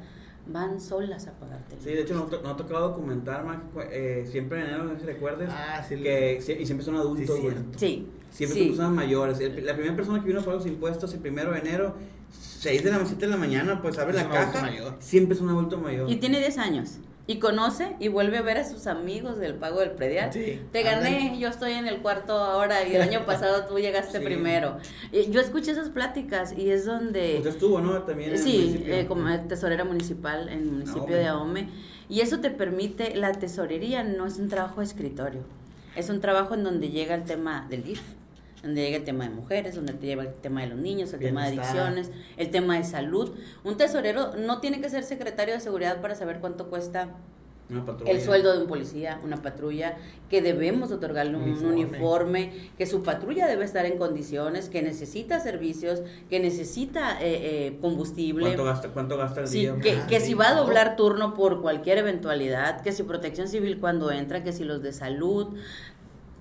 van 0.49 0.81
solas 0.81 1.27
a 1.27 1.33
pagarte. 1.33 1.75
el 1.77 1.81
Sí, 1.83 1.91
de 1.91 2.01
hecho 2.03 2.15
nos, 2.15 2.31
to- 2.31 2.41
nos 2.43 2.53
ha 2.53 2.57
tocado 2.57 2.89
documentar, 2.89 3.45
Mac, 3.45 3.61
eh, 3.91 4.27
siempre 4.31 4.61
en 4.61 4.67
enero, 4.67 4.85
no 4.85 4.95
sé 4.95 5.01
si 5.01 5.07
recuerdes, 5.07 5.49
Ah, 5.53 5.85
sí. 5.87 5.97
que 5.97 6.41
sie- 6.41 6.59
y 6.61 6.67
siempre 6.67 6.85
son 6.85 6.97
adultos, 6.97 7.39
Sí. 7.39 7.49
Sí, 7.77 8.09
Siempre 8.31 8.55
sí. 8.55 8.61
son 8.61 8.69
personas 8.71 8.93
mayores. 8.93 9.41
El- 9.41 9.65
la 9.65 9.73
primera 9.75 9.97
persona 9.97 10.21
que 10.21 10.27
vino 10.27 10.41
a 10.41 10.43
pagar 10.43 10.57
los 10.57 10.67
impuestos 10.67 11.13
el 11.15 11.21
primero 11.21 11.53
de 11.53 11.61
enero, 11.61 11.95
6 12.31 12.85
de 12.85 12.91
la 12.91 13.05
7 13.05 13.27
de 13.27 13.31
la 13.33 13.37
mañana, 13.39 13.81
pues 13.81 13.99
abre 13.99 14.11
Es 14.17 14.23
la 14.23 14.29
un 14.29 14.37
adulto 14.37 14.53
caja. 14.53 14.67
mayor. 14.67 14.97
Siempre 15.01 15.35
es 15.35 15.41
un 15.41 15.49
adulto 15.49 15.79
mayor. 15.79 16.11
Y 16.11 16.17
tiene 16.17 16.39
10 16.39 16.59
años. 16.59 16.99
Y 17.31 17.39
conoce 17.41 17.95
y 18.01 18.09
vuelve 18.09 18.39
a 18.39 18.43
ver 18.43 18.57
a 18.57 18.65
sus 18.65 18.87
amigos 18.87 19.39
del 19.39 19.55
pago 19.55 19.81
del 19.81 19.91
predial. 19.91 20.33
Sí. 20.33 20.61
Te 20.73 20.83
gané, 20.83 21.39
yo 21.39 21.49
estoy 21.49 21.73
en 21.73 21.87
el 21.87 21.99
cuarto 21.99 22.33
ahora 22.33 22.85
y 22.89 22.95
el 22.97 23.03
año 23.03 23.27
pasado 23.27 23.67
tú 23.67 23.79
llegaste 23.79 24.19
Sí. 24.19 24.25
primero. 24.25 24.79
Y 25.13 25.31
yo 25.31 25.41
escuché 25.43 25.73
esas 25.73 25.91
pláticas 25.91 26.55
y 26.57 26.71
es 26.71 26.87
donde... 26.87 27.37
Usted 27.37 27.51
estuvo, 27.51 27.81
¿no? 27.83 28.03
También 28.05 28.31
en 28.31 28.37
el 28.37 28.43
Sí, 28.43 28.59
municipio. 28.71 28.95
eh, 28.95 29.07
como 29.07 29.41
tesorera 29.47 29.85
municipal 29.85 30.49
en 30.49 30.59
el 30.61 30.65
municipio 30.71 31.15
de 31.17 31.27
Ahome. 31.27 31.69
Y 32.09 32.23
eso 32.23 32.41
te 32.41 32.49
permite, 32.51 33.15
la 33.15 33.33
tesorería 33.33 34.03
no 34.03 34.25
es 34.27 34.39
un 34.39 34.49
trabajo 34.49 34.81
de 34.81 34.87
escritorio, 34.87 35.43
es 35.97 36.09
un 36.09 36.23
trabajo 36.23 36.55
en 36.55 36.65
donde 36.65 36.89
llega 36.89 37.15
el 37.15 37.25
tema 37.25 37.67
del 37.69 37.85
DIF, 37.85 38.01
donde 38.63 38.83
llega 38.83 38.97
el 38.97 39.05
tema 39.05 39.25
de 39.25 39.31
mujeres, 39.31 39.75
donde 39.75 39.93
te 39.93 40.07
lleva 40.07 40.23
el 40.25 40.35
tema 40.35 40.63
de 40.63 40.69
los 40.69 40.79
niños, 40.79 41.13
el 41.13 41.21
tema 41.21 41.43
de 41.43 41.49
adicciones, 41.59 42.11
el 42.37 42.51
tema 42.51 42.77
de 42.77 42.85
salud. 42.85 43.31
Un 43.65 43.77
tesorero 43.77 44.33
no 44.37 44.61
tiene 44.61 44.81
que 44.81 44.91
ser 44.91 45.05
secretario 45.05 45.55
de 45.55 45.61
seguridad 45.61 46.01
para 46.01 46.15
saber 46.15 46.39
cuánto 46.41 46.69
cuesta 46.69 47.09
el 48.07 48.23
sueldo 48.23 48.55
de 48.55 48.63
un 48.63 48.67
policía, 48.67 49.21
una 49.23 49.43
patrulla, 49.43 49.99
que 50.31 50.41
debemos 50.41 50.91
otorgarle 50.91 51.37
un 51.37 51.43
Uniforme. 51.43 51.69
uniforme, 51.83 52.53
que 52.79 52.87
su 52.87 53.03
patrulla 53.03 53.47
debe 53.47 53.67
estar 53.67 53.85
en 53.85 53.99
condiciones, 53.99 54.71
que 54.71 54.81
necesita 54.81 55.39
servicios, 55.39 56.01
que 56.31 56.41
necesita 56.41 57.21
eh, 57.21 57.67
eh, 57.67 57.79
combustible. 57.83 58.47
¿Cuánto 58.47 58.65
gasta, 58.65 58.89
cuánto 58.89 59.17
gasta 59.19 59.43
el 59.43 59.49
Sí, 59.49 59.61
día? 59.61 59.77
que, 59.83 59.93
Ah, 59.93 60.07
que 60.09 60.19
sí, 60.21 60.29
si 60.29 60.35
va 60.35 60.49
a 60.49 60.55
doblar 60.55 60.97
turno 60.97 61.35
por 61.35 61.61
cualquier 61.61 61.99
eventualidad, 61.99 62.81
que 62.81 62.91
si 62.93 63.03
protección 63.03 63.49
civil 63.49 63.79
cuando 63.79 64.11
entra, 64.11 64.43
que 64.43 64.53
si 64.55 64.65
los 64.65 64.83
de 64.83 64.95
salud, 64.95 65.55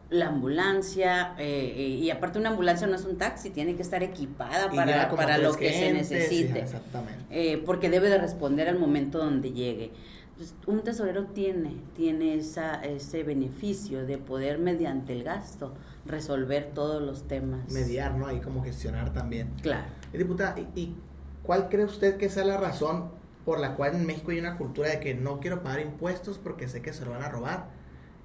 la 0.09 0.27
ambulancia, 0.27 1.33
eh, 1.37 1.97
y 2.01 2.09
aparte 2.11 2.39
una 2.39 2.49
ambulancia 2.49 2.87
no 2.87 2.95
es 2.95 3.03
un 3.03 3.17
taxi, 3.17 3.49
tiene 3.49 3.75
que 3.75 3.81
estar 3.81 4.03
equipada 4.03 4.69
para, 4.71 5.09
para 5.09 5.37
lo 5.37 5.53
que 5.53 5.71
se 5.73 5.91
necesite, 5.91 6.59
exactamente. 6.59 7.25
eh, 7.29 7.61
porque 7.65 7.89
debe 7.89 8.09
de 8.09 8.17
responder 8.17 8.69
al 8.69 8.79
momento 8.79 9.17
donde 9.17 9.51
llegue. 9.51 9.91
Entonces, 10.31 10.55
un 10.67 10.81
tesorero 10.83 11.25
tiene, 11.25 11.77
tiene 11.95 12.35
esa, 12.35 12.75
ese 12.75 13.23
beneficio 13.23 14.05
de 14.05 14.17
poder 14.17 14.59
mediante 14.59 15.13
el 15.13 15.23
gasto 15.23 15.73
resolver 16.05 16.71
todos 16.73 17.01
los 17.01 17.27
temas. 17.27 17.71
Mediar, 17.73 18.15
¿no? 18.15 18.27
Ahí 18.27 18.39
como 18.39 18.63
gestionar 18.63 19.11
también. 19.13 19.49
Claro. 19.61 19.87
Diputada, 20.13 20.55
¿y, 20.57 20.79
y 20.79 20.95
cuál 21.43 21.69
cree 21.69 21.85
usted 21.85 22.17
que 22.17 22.29
sea 22.29 22.45
la 22.45 22.57
razón 22.57 23.09
por 23.45 23.59
la 23.59 23.75
cual 23.75 23.95
en 23.95 24.05
México 24.05 24.31
hay 24.31 24.39
una 24.39 24.57
cultura 24.57 24.89
de 24.89 24.99
que 24.99 25.15
no 25.15 25.39
quiero 25.39 25.63
pagar 25.63 25.81
impuestos 25.81 26.37
porque 26.37 26.67
sé 26.67 26.81
que 26.81 26.93
se 26.93 27.03
lo 27.03 27.11
van 27.11 27.23
a 27.23 27.29
robar? 27.29 27.76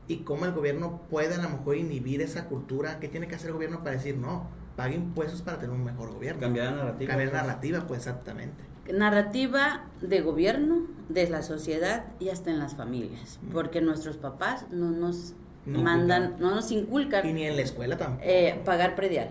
¿Y 0.08 0.18
cómo 0.18 0.44
el 0.46 0.52
gobierno 0.52 1.02
puede 1.10 1.34
a 1.34 1.42
lo 1.42 1.48
mejor 1.48 1.76
inhibir 1.76 2.20
esa 2.22 2.46
cultura? 2.46 2.98
¿Qué 3.00 3.08
tiene 3.08 3.28
que 3.28 3.34
hacer 3.36 3.48
el 3.48 3.54
gobierno 3.54 3.78
para 3.82 3.92
decir 3.96 4.16
no? 4.16 4.48
Pague 4.76 4.94
impuestos 4.94 5.42
para 5.42 5.58
tener 5.58 5.74
un 5.74 5.84
mejor 5.84 6.12
gobierno. 6.12 6.40
Cambiar 6.40 6.72
la 6.72 6.76
narrativa. 6.78 7.08
Cambiar 7.10 7.30
pues. 7.30 7.42
narrativa, 7.42 7.86
pues 7.86 7.98
exactamente. 8.06 8.64
narrativa 8.92 9.84
de 10.00 10.20
gobierno, 10.22 10.86
de 11.08 11.28
la 11.30 11.42
sociedad 11.42 12.06
y 12.18 12.30
hasta 12.30 12.50
en 12.50 12.58
las 12.58 12.74
familias, 12.74 13.38
porque 13.52 13.80
nuestros 13.80 14.16
papás 14.16 14.66
no 14.70 14.90
nos 14.90 15.34
No 15.66 15.78
mandan, 15.82 16.22
inculcan. 16.24 16.42
no 16.42 16.54
nos 16.56 16.70
Y 16.72 16.78
inculcan 16.78 17.34
ni 17.34 17.44
en 17.44 17.54
la 17.56 17.62
escuela 17.62 17.96
tampoco. 17.96 18.24
eh, 18.26 18.60
pagar 18.64 18.96
predial. 18.96 19.30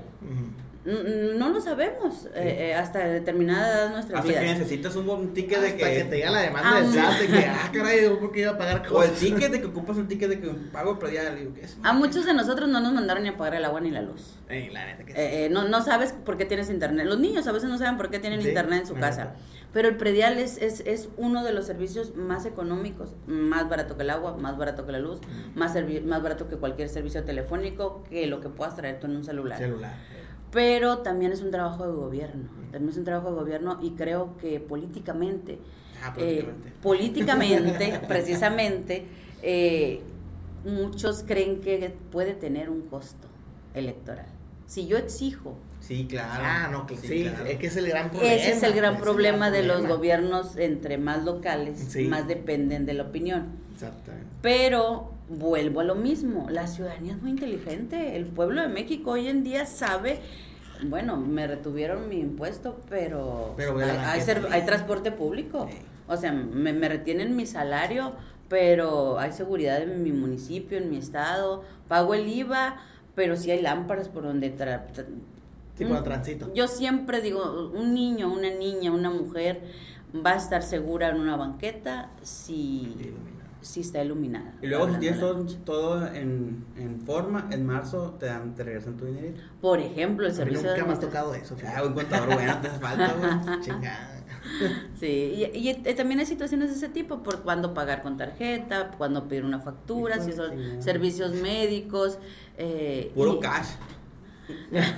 No 0.84 1.50
lo 1.50 1.62
sabemos 1.62 2.26
eh, 2.34 2.70
eh, 2.70 2.74
hasta 2.74 3.00
determinada 3.00 3.68
edad 3.72 3.84
de 3.88 3.94
nuestras 3.94 4.20
Hasta 4.22 4.34
que 4.34 4.40
necesitas 4.40 4.96
un 4.96 5.06
buen 5.06 5.32
ticket 5.34 5.60
de 5.62 5.68
Hasta 5.68 5.78
que... 5.90 5.98
que 5.98 6.04
te 6.06 6.16
llega 6.18 6.32
la 6.32 6.40
demanda 6.42 6.72
Ah. 6.78 6.84
SAT 6.84 7.20
de 7.20 7.28
que, 7.28 7.46
ah, 7.46 7.70
caray, 7.74 8.10
por 8.20 8.32
qué 8.32 8.42
iba 8.42 8.52
a 8.52 8.58
pagar 8.58 8.84
O 8.92 9.04
el 9.04 9.12
ticket 9.12 9.52
de 9.52 9.62
que 9.62 9.68
ocupas 9.68 9.98
un 9.98 10.08
ticket 10.08 10.30
de 10.30 10.40
que 10.40 10.48
pago. 10.72 10.96
Digo, 10.96 11.54
¿qué 11.54 11.62
es? 11.66 11.78
A 11.84 11.94
muchos 11.94 12.26
de 12.26 12.34
nosotros 12.34 12.68
no 12.68 12.80
nos 12.80 12.94
mandaron 12.94 13.22
ni 13.22 13.30
a 13.30 13.38
pagar 13.38 13.56
el 13.56 13.66
agua 13.66 13.80
ni 13.80 13.92
la 13.92 14.02
luz. 14.02 14.40
Ey, 14.50 14.72
la 14.72 14.86
neta 14.88 15.04
que 15.06 15.14
sí. 15.14 15.20
Eh, 15.20 15.46
eh, 15.46 15.50
no, 15.50 15.68
no 15.68 15.84
sabes 15.84 16.14
por 16.14 16.38
qué 16.38 16.46
tienes 16.46 16.70
internet. 16.72 17.06
Los 17.06 17.20
niños 17.20 17.46
a 17.46 17.52
veces 17.52 17.70
no 17.70 17.78
saben 17.78 17.98
por 17.98 18.10
qué 18.10 18.18
tienen 18.18 18.42
Sí, 18.42 18.48
internet 18.50 18.82
en 18.82 18.88
su 18.88 18.96
casa. 18.96 19.26
neta. 19.26 19.36
Pero 19.74 19.88
el 19.88 19.96
predial 19.98 20.38
es, 20.40 20.58
es, 20.58 20.82
es 20.86 21.10
uno 21.16 21.44
de 21.46 21.54
los 21.54 21.66
servicios 21.68 22.16
más 22.16 22.46
económicos, 22.46 23.14
más 23.28 23.70
barato 23.70 23.96
que 23.96 24.04
el 24.04 24.10
agua, 24.10 24.36
más 24.36 24.58
barato 24.58 24.86
que 24.86 24.92
la 24.92 25.00
luz, 25.00 25.20
más, 25.56 25.76
más 26.06 26.24
barato 26.24 26.50
que 26.50 26.58
cualquier 26.58 26.90
servicio 26.90 27.24
telefónico, 27.24 28.04
que 28.10 28.28
lo 28.28 28.42
que 28.42 28.50
puedas 28.50 28.76
traer 28.76 29.00
tú 29.00 29.06
en 29.08 29.16
un 29.16 29.24
celular. 29.24 29.60
Celular. 29.60 29.94
Pero 30.52 31.00
también 31.00 31.32
es 31.32 31.42
un 31.42 31.52
trabajo 31.52 31.88
de 31.88 31.94
gobierno, 31.94 32.50
también 32.72 32.90
es 32.90 32.98
un 32.98 33.06
trabajo 33.06 33.30
de 33.30 33.36
gobierno 33.36 33.80
y 33.82 33.92
creo 33.92 34.36
que 34.38 34.60
políticamente, 34.60 35.60
Ah, 36.04 36.14
eh, 36.18 36.46
políticamente. 36.82 38.00
precisamente, 38.08 39.06
eh, 39.44 40.02
muchos 40.66 41.24
creen 41.28 41.62
que 41.62 41.94
puede 42.12 42.34
tener 42.34 42.70
un 42.70 42.82
costo. 42.82 43.28
electoral. 43.74 44.26
Si 44.68 44.86
yo 44.88 44.98
exijo 44.98 45.56
Sí, 45.80 46.06
claro. 46.08 46.44
Ah, 46.46 46.68
no, 46.72 46.86
que 46.86 46.96
Sí, 46.98 47.08
sí, 47.08 47.24
claro. 47.24 47.46
es 47.46 47.58
que 47.58 47.68
es 47.68 47.76
el 47.78 47.88
gran 47.88 48.10
problema. 48.12 48.34
Ese 48.36 48.52
es 48.52 48.64
el 48.64 48.74
gran 48.74 48.96
es 48.96 49.02
problema 49.02 49.50
de 49.50 49.64
los 49.64 49.86
gobiernos 49.88 50.58
entre 50.58 50.98
más 50.98 51.24
locales, 51.24 51.80
Sí. 51.90 52.08
más 52.08 52.28
dependen 52.28 52.86
de 52.86 52.94
la 52.94 53.04
opinión. 53.04 53.48
Exactamente. 53.74 54.28
Pero 54.42 55.12
vuelvo 55.38 55.80
a 55.80 55.84
lo 55.84 55.96
mismo, 55.96 56.48
la 56.50 56.68
ciudadanía 56.68 57.14
es 57.14 57.22
muy 57.22 57.32
inteligente, 57.32 58.16
el 58.16 58.26
pueblo 58.26 58.62
de 58.62 58.68
México 58.68 59.12
hoy 59.12 59.28
en 59.28 59.44
día 59.44 59.66
sabe, 59.66 60.20
bueno, 60.84 61.18
me 61.18 61.48
retuvieron 61.48 62.10
mi 62.10 62.20
impuesto, 62.20 62.80
pero, 62.90 63.54
Pero 63.58 63.78
hay, 63.80 63.90
hay 63.90 63.98
banqueta. 63.98 64.26
ser- 64.26 64.48
hay 64.52 64.66
transporte 64.66 65.12
público, 65.12 65.68
Sí. 65.72 65.78
o 66.08 66.18
sea, 66.18 66.32
me, 66.32 66.74
me 66.74 66.90
retienen 66.90 67.36
mi 67.36 67.46
salario, 67.46 68.14
pero 68.50 69.18
hay 69.20 69.32
seguridad 69.32 69.82
en 69.82 70.04
mi 70.04 70.12
municipio, 70.12 70.78
en 70.78 70.90
mi 70.90 70.98
estado, 70.98 71.64
pago 71.88 72.14
el 72.14 72.28
IVA, 72.28 72.78
pero 73.16 73.36
sí 73.38 73.52
hay 73.52 73.62
lámparas 73.62 74.10
por 74.10 74.24
donde... 74.24 74.56
tra- 74.58 74.88
tra- 74.94 75.06
Sí, 75.78 75.86
un- 75.86 75.92
por 75.92 76.04
tránsito. 76.04 76.54
Yo 76.54 76.68
siempre 76.68 77.22
digo, 77.22 77.72
un 77.74 77.94
niño, 77.94 78.32
una 78.32 78.50
niña, 78.52 78.92
una 78.92 79.10
mujer 79.10 79.62
va 80.14 80.32
a 80.34 80.36
estar 80.36 80.62
segura 80.64 81.10
en 81.10 81.20
una 81.22 81.38
banqueta 81.38 82.10
si. 82.22 83.14
Si 83.62 83.82
está 83.82 84.04
iluminada. 84.04 84.54
Y 84.62 84.68
luego 84.68 84.90
si 84.92 84.98
tienes 85.00 85.20
de 85.20 85.26
todo, 85.26 85.46
todo 85.66 86.08
en, 86.08 86.66
en 86.78 87.00
forma, 87.02 87.48
en 87.52 87.66
marzo 87.66 88.16
te 88.20 88.26
dan, 88.28 88.56
te 88.56 88.64
regresan 88.64 88.98
tu 88.98 89.06
dinero. 89.06 89.34
Por 89.62 89.80
ejemplo, 89.80 90.26
el 90.28 90.34
servicio 90.34 90.72
de 90.72 90.78
nunca 90.78 90.88
me 90.92 90.94
ha 90.98 91.00
tocado 91.00 91.34
eso, 91.36 91.56
Ah, 91.66 91.84
un 91.84 91.94
contador 91.94 92.34
bueno, 92.34 92.58
te 92.62 92.68
hace 92.68 92.80
falta, 92.80 93.14
güey. 93.14 93.60
Chingada. 93.62 94.18
Sí, 95.00 95.48
y, 95.54 95.70
y, 95.70 95.94
también 95.96 96.20
hay 96.20 96.26
situaciones 96.26 96.70
de 96.72 96.76
ese 96.76 96.90
tipo, 96.90 97.22
por 97.24 97.42
cuándo 97.44 97.74
pagar 97.74 98.02
con 98.02 98.18
tarjeta, 98.18 98.92
cuándo 98.98 99.28
pedir 99.28 99.46
una 99.46 99.60
factura, 99.60 100.20
si 100.20 100.32
de 100.32 100.36
son 100.36 100.82
servicios 100.82 101.34
médicos. 101.34 102.18
Eh, 102.58 103.12
Puro 103.16 103.36
y- 103.36 103.40
cash. 103.40 103.68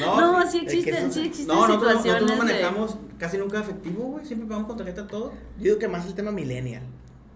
No, 0.00 0.50
sí 0.50 0.58
es 0.58 0.64
que 0.72 0.78
existen, 0.78 0.94
eso- 0.96 1.12
sí 1.12 1.20
existen 1.26 1.56
No, 1.56 1.66
nosotros, 1.66 1.92
situaciones 2.02 2.22
nosotros 2.22 2.38
no 2.38 2.44
de- 2.44 2.52
manejamos 2.52 2.96
casi 3.18 3.38
nunca 3.38 3.60
efectivo, 3.60 4.04
güey. 4.04 4.24
Siempre 4.24 4.46
pagamos 4.48 4.68
con 4.68 4.76
tarjeta 4.76 5.06
todo. 5.06 5.32
Yo 5.58 5.64
digo 5.64 5.78
que 5.78 5.88
más 5.88 6.06
el 6.06 6.14
tema 6.14 6.30
millennial. 6.30 6.82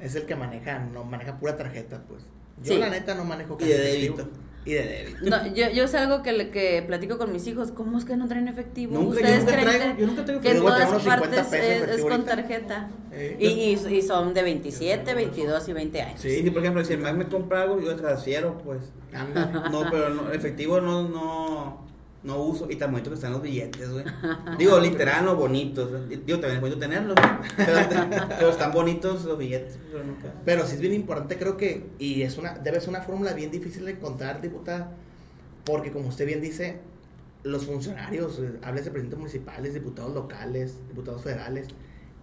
Es 0.02 0.14
el 0.16 0.26
que 0.26 0.35
maneja, 0.35 0.80
no 0.80 1.04
maneja 1.04 1.38
pura 1.38 1.56
tarjeta, 1.56 2.02
pues. 2.09 2.23
Yo 2.62 2.75
Sí. 2.75 2.78
la 2.80 2.90
neta 2.90 3.14
no 3.14 3.25
manejo 3.25 3.56
Y 3.61 3.64
de 3.64 3.78
débito. 3.78 4.28
Y 4.64 4.73
de 4.73 4.82
débito. 4.82 5.30
No, 5.30 5.47
yo, 5.54 5.71
yo 5.71 5.85
es 5.85 5.94
algo 5.94 6.23
que, 6.23 6.32
le- 6.32 6.50
que 6.50 6.82
platico 6.87 7.18
con 7.18 7.32
mis 7.32 7.47
hijos, 7.47 7.71
¿cómo 7.73 7.99
es 7.99 8.04
que 8.04 8.16
no 8.16 8.26
traen 8.28 8.47
efectivo? 8.49 8.94
Nunca, 8.94 9.14
yo 9.14 9.21
¿Ustedes 9.21 9.38
nunca 9.40 9.52
creen 9.52 9.68
traigo- 9.68 9.94
que- 9.97 10.00
yo 10.00 10.06
nunca 10.09 10.25
traigo 10.25 10.42
que 10.42 10.50
en 10.50 10.59
todas 10.59 10.78
Tengo 10.78 10.90
unos 10.90 11.02
50 11.02 11.37
partes 11.42 11.52
es, 11.99 12.04
con 12.04 12.25
tarjeta? 12.25 12.90
Eh. 13.12 13.37
Y, 13.40 13.47
y, 13.47 13.97
y 13.99 14.02
son 14.02 14.35
de 14.35 14.42
27, 14.42 15.14
22 15.14 15.68
y 15.68 15.73
20 15.73 16.02
años. 16.02 16.21
Sí, 16.21 16.42
sí, 16.42 16.50
por 16.50 16.62
ejemplo, 16.62 16.85
si 16.85 16.92
el 16.94 16.99
Mac 17.00 17.14
me 17.16 17.26
compra 17.28 17.62
algo, 17.62 17.80
yo 17.80 17.94
transfiero, 17.97 18.59
pues. 18.59 18.80
No, 19.71 19.85
pero 19.90 20.09
no, 20.11 20.32
efectivo 20.32 20.80
no, 20.80 21.09
no, 21.09 21.87
no 22.23 22.41
uso. 22.43 22.71
Y 22.71 22.76
tan 22.76 22.91
bonito 22.93 23.11
que 23.11 23.17
están 23.17 23.33
los 23.33 23.43
billetes, 23.43 23.91
güey. 23.91 24.05
Digo, 24.59 24.79
literal, 24.79 25.25
no 25.25 25.37
bonitos. 25.37 26.09
Digo, 26.09 26.38
también 26.38 26.57
es 26.57 26.61
bonito 26.61 26.79
tenerlos. 26.79 27.17
Pero, 27.57 27.79
pero 28.29 28.50
están 28.50 28.73
bonitos 28.73 29.25
los 29.25 29.38
billetes, 29.38 29.79
pero 29.91 30.05
nunca. 30.05 30.33
Pero 30.45 30.67
sí 30.67 30.75
es 30.75 30.81
bien 30.81 30.95
importante, 30.95 31.37
creo 31.37 31.57
que, 31.57 31.91
y 31.99 32.23
es 32.23 32.38
una, 32.38 32.55
debe 32.55 32.81
ser 32.81 32.88
una 32.91 33.02
fórmula 33.02 33.33
bien 33.33 33.50
difícil 33.50 33.85
de 33.85 33.93
encontrar, 33.93 34.41
diputada, 34.41 34.93
porque 35.64 35.91
como 35.91 36.09
usted 36.09 36.26
bien 36.26 36.41
dice, 36.41 36.81
los 37.43 37.67
funcionarios, 37.67 38.38
eh, 38.38 38.59
háblese 38.62 38.87
de 38.87 38.91
presidentes 38.93 39.19
municipales, 39.19 39.75
diputados 39.75 40.14
locales, 40.14 40.76
diputados 40.88 41.23
federales, 41.23 41.69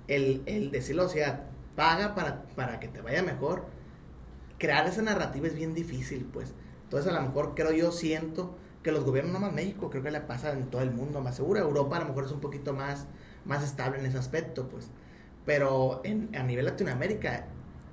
el, 0.08 0.41
el 0.46 0.72
decirlo, 0.72 1.06
o 1.06 1.10
sea, 1.10 1.46
paga 1.75 2.15
para, 2.15 2.44
para 2.56 2.79
que 2.79 2.88
te 2.88 3.01
vaya 3.01 3.22
mejor, 3.22 3.65
crear 4.58 4.88
esa 4.88 5.01
narrativa 5.01 5.48
es 5.48 5.56
bien 5.56 5.74
difícil, 5.74 6.27
pues. 6.32 6.53
Entonces, 6.86 7.12
a 7.12 7.15
lo 7.15 7.27
mejor 7.27 7.53
creo 7.56 7.72
yo, 7.72 7.91
siento 7.91 8.56
que 8.83 8.91
los 8.91 9.03
gobiernos, 9.03 9.33
no 9.33 9.39
más 9.39 9.53
México, 9.53 9.89
creo 9.89 10.03
que 10.03 10.12
le 10.12 10.21
pasa 10.21 10.51
en 10.53 10.69
todo 10.69 10.81
el 10.81 10.91
mundo 10.91 11.21
más 11.21 11.36
seguro. 11.36 11.59
Europa 11.59 11.98
a 11.98 12.00
lo 12.00 12.05
mejor 12.07 12.25
es 12.25 12.31
un 12.31 12.39
poquito 12.39 12.74
más, 12.74 13.07
más 13.45 13.63
estable 13.63 14.00
en 14.00 14.05
ese 14.05 14.17
aspecto, 14.17 14.67
pues. 14.69 14.89
Pero 15.45 16.01
en, 16.03 16.29
a 16.36 16.43
nivel 16.43 16.65
Latinoamérica, 16.65 17.45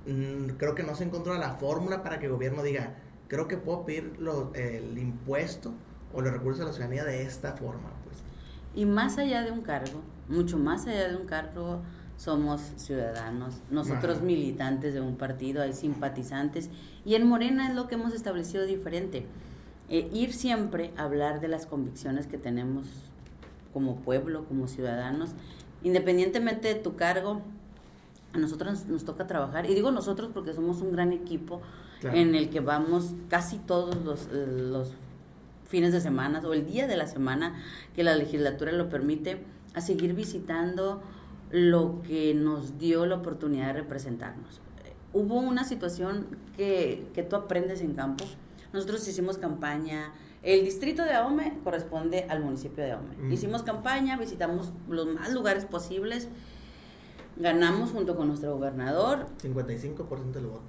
mm, 0.05 0.51
creo 0.57 0.75
que 0.75 0.83
no 0.83 0.95
se 0.95 1.03
encontró 1.03 1.37
la 1.37 1.51
fórmula 1.53 2.03
para 2.03 2.19
que 2.19 2.27
el 2.27 2.31
gobierno 2.31 2.63
diga, 2.63 2.95
creo 3.27 3.47
que 3.47 3.57
puedo 3.57 3.85
pedir 3.85 4.15
lo- 4.19 4.53
el 4.55 4.97
impuesto 4.97 5.73
o 6.13 6.21
los 6.21 6.31
recursos 6.31 6.59
de 6.59 6.65
la 6.65 6.71
ciudadanía 6.71 7.03
de 7.03 7.23
esta 7.23 7.53
forma, 7.53 7.89
pues. 8.05 8.17
Y 8.75 8.85
más 8.85 9.17
allá 9.17 9.41
de 9.43 9.51
un 9.51 9.61
cargo, 9.61 10.01
mucho 10.29 10.57
más 10.57 10.87
allá 10.87 11.09
de 11.09 11.15
un 11.17 11.25
cargo, 11.25 11.81
somos 12.17 12.61
ciudadanos, 12.77 13.61
nosotros 13.69 14.17
Ajá. 14.17 14.25
militantes 14.25 14.93
de 14.93 15.01
un 15.01 15.17
partido, 15.17 15.61
hay 15.61 15.73
simpatizantes, 15.73 16.69
y 17.05 17.15
en 17.15 17.27
Morena 17.27 17.67
es 17.69 17.75
lo 17.75 17.87
que 17.87 17.95
hemos 17.95 18.13
establecido 18.13 18.65
diferente. 18.65 19.25
Eh, 19.89 20.09
ir 20.13 20.33
siempre 20.33 20.91
a 20.97 21.03
hablar 21.03 21.39
de 21.39 21.47
las 21.47 21.65
convicciones 21.65 22.27
que 22.27 22.37
tenemos 22.37 22.87
como 23.73 23.97
pueblo, 23.97 24.45
como 24.45 24.67
ciudadanos, 24.67 25.31
independientemente 25.83 26.67
de 26.67 26.75
tu 26.75 26.95
cargo, 26.95 27.41
a 28.33 28.37
nosotros 28.37 28.85
nos 28.87 29.05
toca 29.05 29.27
trabajar, 29.27 29.69
y 29.69 29.73
digo 29.73 29.91
nosotros 29.91 30.31
porque 30.33 30.53
somos 30.53 30.81
un 30.81 30.91
gran 30.91 31.13
equipo 31.13 31.61
Claro. 31.99 32.15
en 32.15 32.35
el 32.35 32.49
que 32.51 32.59
vamos 32.59 33.15
casi 33.27 33.57
todos 33.57 33.95
los, 34.05 34.27
los 34.31 34.91
fines 35.67 35.91
de 35.91 35.99
semana 35.99 36.41
o 36.45 36.53
el 36.53 36.65
día 36.65 36.85
de 36.85 36.95
la 36.95 37.07
semana 37.07 37.55
que 37.95 38.03
la 38.03 38.15
legislatura 38.15 38.71
lo 38.71 38.87
permite, 38.89 39.39
a 39.73 39.81
seguir 39.81 40.13
visitando 40.13 41.01
lo 41.51 42.01
que 42.03 42.33
nos 42.33 42.77
dio 42.77 43.05
la 43.05 43.15
oportunidad 43.15 43.67
de 43.67 43.73
representarnos. 43.73 44.61
Hubo 45.13 45.35
una 45.39 45.63
situación 45.63 46.27
que, 46.55 47.07
que 47.13 47.23
tú 47.23 47.35
aprendes 47.35 47.81
en 47.81 47.93
campo. 47.93 48.25
Nosotros 48.73 49.07
hicimos 49.07 49.37
campaña, 49.37 50.11
el 50.43 50.63
distrito 50.65 51.03
de 51.03 51.13
Ahome 51.13 51.57
corresponde 51.63 52.25
al 52.29 52.41
municipio 52.43 52.83
de 52.83 52.91
Ahome. 52.93 53.15
Mm. 53.17 53.31
Hicimos 53.31 53.63
campaña, 53.63 54.17
visitamos 54.17 54.71
los 54.89 55.07
más 55.07 55.31
lugares 55.33 55.65
posibles, 55.65 56.27
ganamos 57.35 57.91
junto 57.91 58.15
con 58.15 58.27
nuestro 58.27 58.53
gobernador, 58.55 59.27
55% 59.41 60.31
del 60.31 60.47
voto. 60.47 60.63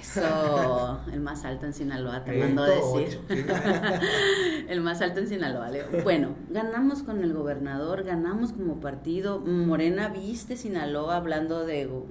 eso, 0.00 1.00
el 1.12 1.20
más 1.20 1.44
alto 1.44 1.66
en 1.66 1.74
Sinaloa, 1.74 2.24
te 2.24 2.32
mandó 2.38 2.62
a 2.62 2.68
decir. 2.68 3.20
108, 3.28 3.46
sí. 3.52 4.64
El 4.68 4.80
más 4.80 5.02
alto 5.02 5.20
en 5.20 5.28
Sinaloa. 5.28 5.68
Leo. 5.68 5.84
Bueno, 6.02 6.30
ganamos 6.48 7.02
con 7.02 7.22
el 7.22 7.34
gobernador, 7.34 8.02
ganamos 8.04 8.52
como 8.52 8.80
partido. 8.80 9.40
Morena 9.40 10.08
viste 10.08 10.56
Sinaloa 10.56 11.16
hablando 11.16 11.66
de 11.66 11.84
go- 11.86 12.06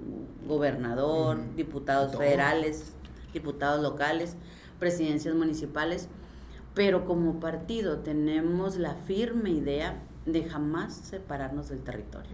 gobernador, 0.47 1.37
Ujú. 1.39 1.55
diputados 1.55 2.11
Todo. 2.11 2.21
federales, 2.21 2.93
diputados 3.33 3.81
locales, 3.81 4.35
presidencias 4.83 5.33
municipales. 5.33 6.09
Pero 6.73 7.05
como 7.05 7.39
partido 7.39 7.99
tenemos 7.99 8.75
la 8.77 8.95
firme 8.95 9.51
idea 9.51 10.01
de 10.25 10.43
jamás 10.43 10.93
separarnos 10.93 11.69
del 11.69 11.79
territorio. 11.79 12.31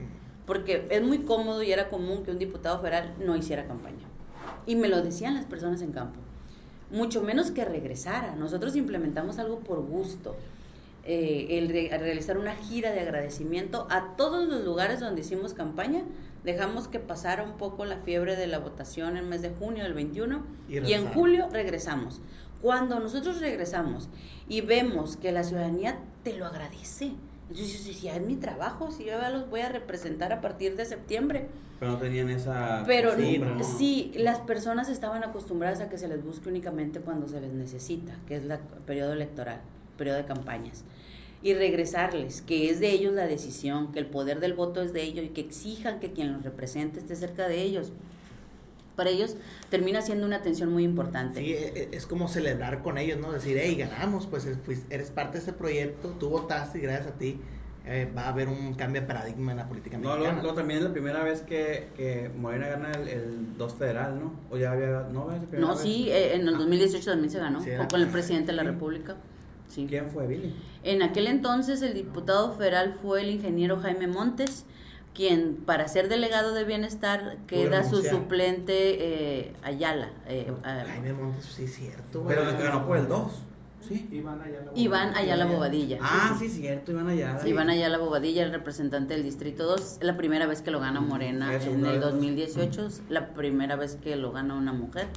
Porque 0.47 0.87
es 0.89 1.03
muy 1.03 1.19
cómodo 1.19 1.61
y 1.61 1.71
era 1.71 1.89
común 1.89 2.23
que 2.23 2.31
un 2.31 2.39
diputado 2.39 2.79
federal 2.79 3.13
no 3.23 3.35
hiciera 3.35 3.67
campaña. 3.67 4.07
Y 4.65 4.75
me 4.75 4.87
lo 4.87 5.03
decían 5.03 5.35
las 5.35 5.45
personas 5.45 5.83
en 5.83 5.91
campo. 5.91 6.19
Mucho 6.89 7.21
menos 7.21 7.51
que 7.51 7.65
regresara. 7.65 8.35
Nosotros 8.35 8.75
implementamos 8.75 9.37
algo 9.37 9.59
por 9.59 9.81
gusto. 9.81 10.35
Eh, 11.03 11.59
el 11.59 11.67
de 11.67 11.95
realizar 11.99 12.37
una 12.37 12.55
gira 12.55 12.91
de 12.91 13.01
agradecimiento 13.01 13.87
a 13.91 14.15
todos 14.15 14.47
los 14.47 14.63
lugares 14.63 14.99
donde 15.01 15.21
hicimos 15.21 15.53
campaña. 15.53 16.01
Dejamos 16.43 16.87
que 16.87 16.99
pasara 16.99 17.43
un 17.43 17.57
poco 17.57 17.85
la 17.85 17.97
fiebre 17.97 18.35
de 18.35 18.47
la 18.47 18.59
votación 18.59 19.11
en 19.11 19.17
el 19.17 19.25
mes 19.25 19.41
de 19.41 19.49
junio 19.49 19.83
del 19.83 19.93
21 19.93 20.43
Y 20.69 20.79
y, 20.79 20.93
en 20.93 21.07
julio 21.07 21.49
regresamos. 21.51 22.21
Cuando 22.61 22.99
nosotros 22.99 23.39
regresamos 23.39 24.09
y 24.47 24.61
vemos 24.61 25.17
que 25.17 25.31
la 25.31 25.43
ciudadanía 25.43 25.99
te 26.23 26.33
lo 26.33 26.45
agradece, 26.45 27.13
entonces 27.49 27.81
si 27.81 28.07
es 28.07 28.21
mi 28.21 28.35
trabajo, 28.35 28.91
si 28.91 29.05
yo 29.05 29.17
los 29.31 29.49
voy 29.49 29.61
a 29.61 29.69
representar 29.69 30.33
a 30.33 30.41
partir 30.41 30.75
de 30.75 30.85
septiembre, 30.85 31.47
Pero 31.79 31.93
no 31.93 31.97
tenían 31.97 32.29
esa. 32.29 32.83
pero 32.85 33.11
sí, 33.63 34.11
las 34.15 34.39
personas 34.39 34.89
estaban 34.89 35.23
acostumbradas 35.23 35.79
a 35.79 35.89
que 35.89 35.97
se 35.97 36.07
les 36.07 36.23
busque 36.23 36.49
únicamente 36.49 36.99
cuando 36.99 37.27
se 37.27 37.41
les 37.41 37.53
necesita, 37.53 38.13
que 38.27 38.35
es 38.35 38.43
el 38.43 38.59
periodo 38.85 39.13
electoral, 39.13 39.61
periodo 39.97 40.17
de 40.17 40.25
campañas. 40.25 40.83
Y 41.41 41.53
regresarles, 41.53 42.41
que 42.41 42.69
es 42.69 42.79
de 42.81 42.91
ellos 42.91 43.13
la 43.13 43.25
decisión, 43.25 43.91
que 43.93 43.99
el 43.99 44.05
poder 44.07 44.39
del 44.41 44.53
voto 44.53 44.81
es 44.81 44.91
de 44.91 45.03
ellos 45.03 45.25
y 45.25 45.29
que 45.29 45.41
exijan 45.41 45.99
que 45.99 46.11
quien 46.11 46.33
los 46.33 46.43
represente 46.43 46.99
esté 46.99 47.15
cerca 47.15 47.47
de 47.47 47.61
ellos. 47.61 47.91
Para 48.97 49.09
ellos 49.11 49.37
termina 49.69 50.01
siendo 50.01 50.25
una 50.25 50.35
atención 50.35 50.69
muy 50.73 50.83
importante. 50.83 51.39
Sí, 51.39 51.53
e- 51.53 51.83
e- 51.83 51.89
es 51.95 52.05
como 52.05 52.27
celebrar 52.27 52.83
con 52.83 52.97
ellos, 52.97 53.17
¿no? 53.19 53.31
Decir, 53.31 53.57
hey, 53.61 53.75
ganamos, 53.75 54.27
pues 54.27 54.45
eres 54.89 55.09
parte 55.11 55.33
de 55.33 55.39
este 55.39 55.53
proyecto, 55.53 56.09
tú 56.19 56.27
votaste 56.29 56.79
y 56.79 56.81
gracias 56.81 57.07
a 57.07 57.11
ti 57.17 57.39
eh, 57.85 58.11
va 58.15 58.23
a 58.23 58.29
haber 58.29 58.49
un 58.49 58.73
cambio 58.73 58.99
de 58.99 59.07
paradigma 59.07 59.51
en 59.51 59.57
la 59.59 59.67
política 59.69 59.97
No, 59.97 60.17
luego, 60.17 60.33
luego 60.41 60.53
también 60.53 60.79
es 60.79 60.83
la 60.85 60.91
primera 60.91 61.23
vez 61.23 61.39
que, 61.41 61.87
que 61.95 62.29
Morena 62.37 62.67
gana 62.67 62.91
el, 62.91 63.07
el 63.07 63.57
2 63.57 63.73
federal, 63.75 64.19
¿no? 64.19 64.33
O 64.51 64.57
ya 64.57 64.73
había. 64.73 65.07
No, 65.13 65.31
es 65.31 65.41
la 65.41 65.47
primera 65.47 65.59
No, 65.61 65.69
vez. 65.69 65.79
sí, 65.81 66.09
eh, 66.11 66.35
en 66.35 66.45
el 66.49 66.57
2018 66.57 67.09
también 67.11 67.31
se 67.31 67.39
ganó, 67.39 67.63
Sí, 67.63 67.69
con- 67.89 68.01
el 68.01 68.07
presidente 68.09 68.47
de 68.47 68.57
la 68.57 68.63
sí. 68.63 68.67
República. 68.67 69.15
Sí. 69.69 69.85
¿Quién 69.87 70.07
fue, 70.07 70.27
Billy? 70.27 70.53
En 70.83 71.01
aquel 71.01 71.27
entonces 71.27 71.81
el 71.81 71.93
diputado 71.93 72.53
federal 72.53 72.95
fue 73.01 73.21
el 73.21 73.29
ingeniero 73.29 73.77
Jaime 73.79 74.07
Montes, 74.07 74.65
quien 75.13 75.55
para 75.65 75.87
ser 75.87 76.09
delegado 76.09 76.53
de 76.53 76.63
bienestar 76.63 77.37
queda 77.47 77.83
su 77.89 78.01
suplente 78.01 78.73
eh, 79.43 79.53
Ayala. 79.63 80.09
eh, 80.27 80.51
a- 80.63 80.83
Jaime 80.87 81.13
Montes, 81.13 81.45
sí, 81.45 81.63
es 81.65 81.75
cierto. 81.75 82.23
Pero 82.27 82.43
ganó 82.45 82.85
por 82.85 82.97
el 82.97 83.07
2. 83.07 83.31
Sí. 83.87 84.07
Iván 84.11 84.41
Ayala. 84.41 84.71
Iván 84.75 85.15
Ayala 85.15 85.45
Bobadilla. 85.45 85.97
Ah, 86.01 86.35
sí, 86.37 86.47
cierto, 86.49 86.91
Iván 86.91 87.07
Ayala. 87.07 87.47
Iván 87.47 87.69
Ayala 87.69 87.97
Bobadilla, 87.97 88.43
el 88.43 88.51
representante 88.51 89.13
del 89.13 89.23
Distrito 89.23 89.63
2, 89.65 89.81
es 89.81 89.97
la 90.01 90.15
primera 90.17 90.45
vez 90.47 90.61
que 90.61 90.69
lo 90.69 90.79
gana 90.79 90.99
Morena 90.99 91.55
Es 91.55 91.65
en 91.65 91.85
el 91.85 91.93
vez. 91.93 92.01
2018, 92.01 92.85
es 92.87 93.01
la 93.09 93.29
primera 93.29 93.77
vez 93.77 93.95
que 93.95 94.15
lo 94.15 94.31
gana 94.31 94.53
una 94.55 94.73
mujer 94.73 95.07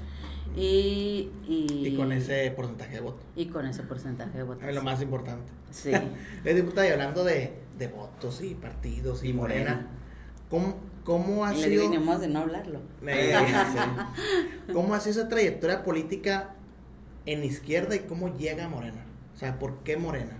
y, 0.55 1.31
y, 1.47 1.87
Y 1.87 1.97
con 1.97 2.13
ese 2.13 2.51
porcentaje 2.51 2.95
de 2.95 3.01
voto. 3.01 3.23
y 3.35 3.47
con 3.47 3.67
ese 3.67 3.83
porcentaje 3.83 4.39
de 4.39 4.45
votos. 4.45 4.65
Es 4.65 4.75
lo 4.75 4.83
más 4.83 5.01
importante. 5.03 5.51
Sí. 5.71 5.93
Es 6.45 6.55
diputada, 6.57 6.87
y 6.89 6.91
hablando 6.91 7.25
de, 7.25 7.55
de 7.79 7.89
votos 7.89 8.43
y 8.43 8.55
partidos 8.55 9.25
y, 9.25 9.29
Y 9.29 9.33
Morena, 9.33 9.71
Morena. 9.71 9.87
¿cómo, 10.51 10.77
cómo 11.05 11.45
ha 11.47 11.55
Y 11.55 11.61
le 11.63 11.69
sido... 11.69 11.83
vinimos 11.91 12.21
de 12.21 12.29
no 12.29 12.41
hablarlo. 12.41 12.81
Eh, 13.07 13.35
sí. 13.73 13.79
¿Cómo 14.73 14.95
ha 14.95 15.01
sido 15.01 15.21
esa 15.21 15.29
trayectoria 15.29 15.83
política 15.85 16.55
en 17.25 17.45
izquierda 17.45 17.95
y 17.97 18.01
cómo 18.01 18.37
llega 18.37 18.67
a 18.67 18.69
Morena? 18.69 19.05
O 19.35 19.39
sea, 19.39 19.59
¿por 19.59 19.79
qué 19.85 19.97
Morena? 19.97 20.37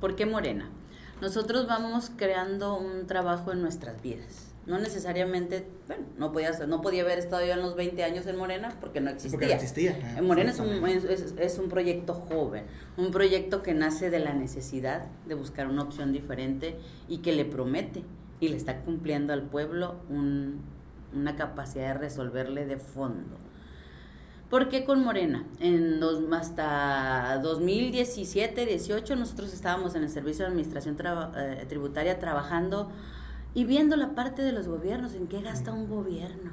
¿Por 0.00 0.14
qué 0.14 0.26
Morena? 0.26 0.70
Nosotros 1.20 1.66
vamos 1.66 2.10
creando 2.16 2.76
un 2.78 3.06
trabajo 3.06 3.52
en 3.52 3.62
nuestras 3.62 4.00
vidas. 4.02 4.51
No 4.64 4.78
necesariamente, 4.78 5.66
bueno, 5.88 6.04
no 6.18 6.30
podía, 6.32 6.52
ser- 6.52 6.68
no 6.68 6.80
podía 6.82 7.02
haber 7.02 7.18
estado 7.18 7.44
yo 7.44 7.52
en 7.52 7.60
los 7.62 7.74
20 7.74 8.04
años 8.04 8.26
en 8.26 8.36
Morena 8.36 8.72
porque 8.80 9.00
no 9.00 9.10
existía. 9.10 9.32
Porque 9.32 9.46
no 9.48 9.52
existía. 9.54 10.18
En 10.18 10.24
Morena 10.26 10.50
es 10.52 10.60
un, 10.60 10.86
es, 10.86 11.04
es- 11.04 11.34
es 11.36 11.58
un 11.58 11.68
proyecto 11.68 12.14
joven, 12.14 12.64
un 12.96 13.10
proyecto 13.10 13.62
que 13.64 13.74
nace 13.74 14.08
de 14.08 14.20
la 14.20 14.32
necesidad 14.34 15.06
de 15.26 15.34
buscar 15.34 15.66
una 15.66 15.82
opción 15.82 16.12
diferente 16.12 16.76
y 17.08 17.18
que 17.18 17.32
le 17.32 17.44
promete 17.44 18.04
y 18.38 18.48
le 18.48 18.56
está 18.56 18.82
cumpliendo 18.82 19.32
al 19.32 19.42
pueblo 19.42 19.96
un- 20.08 20.60
una 21.12 21.34
capacidad 21.34 21.94
de 21.94 21.98
resolverle 22.00 22.64
de 22.64 22.76
fondo. 22.76 23.38
¿Por 24.48 24.68
qué 24.68 24.84
con 24.84 25.02
Morena? 25.02 25.44
En 25.60 25.98
dos, 25.98 26.22
hasta 26.32 27.40
2017, 27.42 28.66
18 28.66 29.16
nosotros 29.16 29.52
estábamos 29.54 29.94
en 29.94 30.02
el 30.02 30.08
Servicio 30.10 30.44
de 30.44 30.50
Administración 30.50 30.94
Traba- 30.96 31.32
eh, 31.36 31.64
Tributaria 31.68 32.18
trabajando 32.18 32.90
y 33.54 33.64
viendo 33.64 33.96
la 33.96 34.14
parte 34.14 34.42
de 34.42 34.52
los 34.52 34.68
gobiernos, 34.68 35.14
en 35.14 35.26
qué 35.28 35.40
gasta 35.42 35.72
un 35.72 35.88
gobierno. 35.88 36.52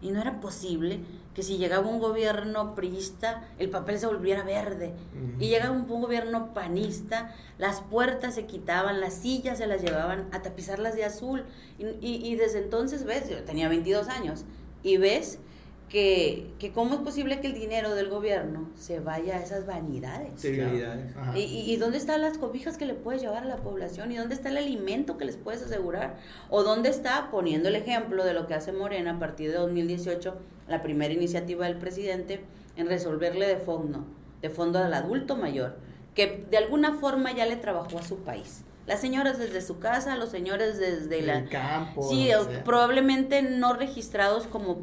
Y 0.00 0.12
no 0.12 0.20
era 0.20 0.40
posible 0.40 1.00
que 1.34 1.42
si 1.42 1.58
llegaba 1.58 1.88
un 1.88 1.98
gobierno 1.98 2.74
priista, 2.76 3.42
el 3.58 3.68
papel 3.68 3.98
se 3.98 4.06
volviera 4.06 4.44
verde. 4.44 4.94
Y 5.40 5.48
llegaba 5.48 5.72
un 5.72 5.86
gobierno 5.88 6.54
panista, 6.54 7.34
las 7.58 7.80
puertas 7.80 8.34
se 8.36 8.46
quitaban, 8.46 9.00
las 9.00 9.14
sillas 9.14 9.58
se 9.58 9.66
las 9.66 9.82
llevaban 9.82 10.28
a 10.30 10.40
tapizarlas 10.42 10.94
de 10.94 11.04
azul. 11.04 11.44
Y, 11.78 11.86
y- 12.06 12.20
y 12.24 12.36
desde 12.36 12.60
entonces 12.60 13.04
ves, 13.04 13.28
yo 13.28 13.42
tenía 13.42 13.68
22 13.68 14.08
años, 14.08 14.44
y 14.84 14.96
ves 14.98 15.40
que, 15.88 16.50
que 16.58 16.70
cómo 16.72 16.94
es 16.94 17.00
posible 17.00 17.40
que 17.40 17.46
el 17.46 17.54
dinero 17.54 17.94
del 17.94 18.08
gobierno 18.08 18.68
se 18.76 19.00
vaya 19.00 19.36
a 19.36 19.42
esas 19.42 19.66
vanidades. 19.66 20.34
Trivialidades. 20.36 21.16
Ajá. 21.16 21.38
¿Y, 21.38 21.42
y, 21.42 21.72
y 21.72 21.76
dónde 21.76 21.96
están 21.96 22.20
las 22.20 22.36
cobijas 22.36 22.76
que 22.76 22.84
le 22.84 22.94
puedes 22.94 23.22
llevar 23.22 23.44
a 23.44 23.46
la 23.46 23.56
población? 23.56 24.12
¿Y 24.12 24.16
dónde 24.16 24.34
está 24.34 24.50
el 24.50 24.58
alimento 24.58 25.16
que 25.16 25.24
les 25.24 25.36
puedes 25.36 25.62
asegurar? 25.62 26.16
¿O 26.50 26.62
dónde 26.62 26.90
está, 26.90 27.30
poniendo 27.30 27.68
el 27.68 27.76
ejemplo 27.76 28.24
de 28.24 28.34
lo 28.34 28.46
que 28.46 28.54
hace 28.54 28.72
Morena 28.72 29.12
a 29.12 29.18
partir 29.18 29.50
de 29.50 29.56
2018, 29.56 30.36
la 30.68 30.82
primera 30.82 31.14
iniciativa 31.14 31.64
del 31.64 31.78
presidente 31.78 32.44
en 32.76 32.86
resolverle 32.86 33.46
de 33.46 33.56
fondo, 33.56 34.04
de 34.42 34.50
fondo 34.50 34.78
al 34.78 34.92
adulto 34.92 35.36
mayor, 35.36 35.76
que 36.14 36.46
de 36.50 36.58
alguna 36.58 36.94
forma 36.94 37.32
ya 37.32 37.46
le 37.46 37.56
trabajó 37.56 37.98
a 37.98 38.02
su 38.02 38.18
país? 38.18 38.64
Las 38.88 39.02
señoras 39.02 39.38
desde 39.38 39.60
su 39.60 39.78
casa, 39.78 40.16
los 40.16 40.30
señores 40.30 40.78
desde 40.78 41.20
la... 41.20 41.40
El 41.40 41.48
campo. 41.50 42.02
Sí, 42.08 42.30
donde 42.30 42.36
o 42.36 42.44
sea. 42.44 42.64
probablemente 42.64 43.42
no 43.42 43.74
registrados 43.74 44.46
como, 44.46 44.80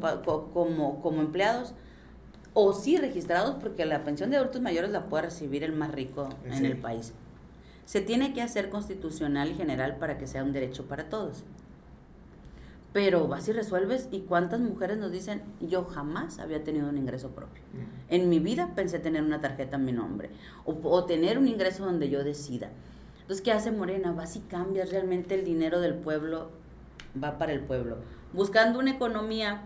como, 0.54 1.02
como 1.02 1.20
empleados, 1.20 1.74
o 2.54 2.72
sí 2.72 2.96
registrados 2.98 3.56
porque 3.60 3.84
la 3.84 4.04
pensión 4.04 4.30
de 4.30 4.36
adultos 4.36 4.62
mayores 4.62 4.92
la 4.92 5.06
puede 5.06 5.24
recibir 5.24 5.64
el 5.64 5.72
más 5.72 5.90
rico 5.90 6.28
en 6.44 6.64
el 6.64 6.76
país. 6.76 7.14
Se 7.84 8.00
tiene 8.00 8.32
que 8.32 8.42
hacer 8.42 8.70
constitucional 8.70 9.50
y 9.50 9.54
general 9.54 9.96
para 9.96 10.18
que 10.18 10.28
sea 10.28 10.44
un 10.44 10.52
derecho 10.52 10.86
para 10.86 11.08
todos. 11.08 11.42
Pero 12.92 13.26
vas 13.26 13.48
y 13.48 13.52
resuelves 13.52 14.08
y 14.12 14.20
cuántas 14.20 14.60
mujeres 14.60 14.98
nos 14.98 15.10
dicen, 15.10 15.42
yo 15.60 15.84
jamás 15.84 16.38
había 16.38 16.62
tenido 16.62 16.88
un 16.88 16.96
ingreso 16.96 17.30
propio. 17.30 17.62
Ujú. 17.74 17.84
En 18.08 18.28
mi 18.28 18.38
vida 18.38 18.70
pensé 18.76 19.00
tener 19.00 19.24
una 19.24 19.40
tarjeta 19.40 19.76
a 19.76 19.80
mi 19.80 19.90
nombre 19.90 20.30
o, 20.64 20.78
o 20.84 21.04
tener 21.06 21.38
un 21.38 21.48
ingreso 21.48 21.84
donde 21.84 22.08
yo 22.08 22.22
decida. 22.22 22.70
Entonces, 23.26 23.42
¿qué 23.42 23.50
hace 23.50 23.72
Morena? 23.72 24.12
Vas 24.12 24.36
y 24.36 24.40
cambias 24.40 24.92
realmente 24.92 25.34
el 25.34 25.44
dinero 25.44 25.80
del 25.80 25.94
pueblo, 25.94 26.52
va 27.20 27.38
para 27.38 27.50
el 27.50 27.58
pueblo. 27.58 27.96
Buscando 28.32 28.78
una 28.78 28.92
economía 28.92 29.64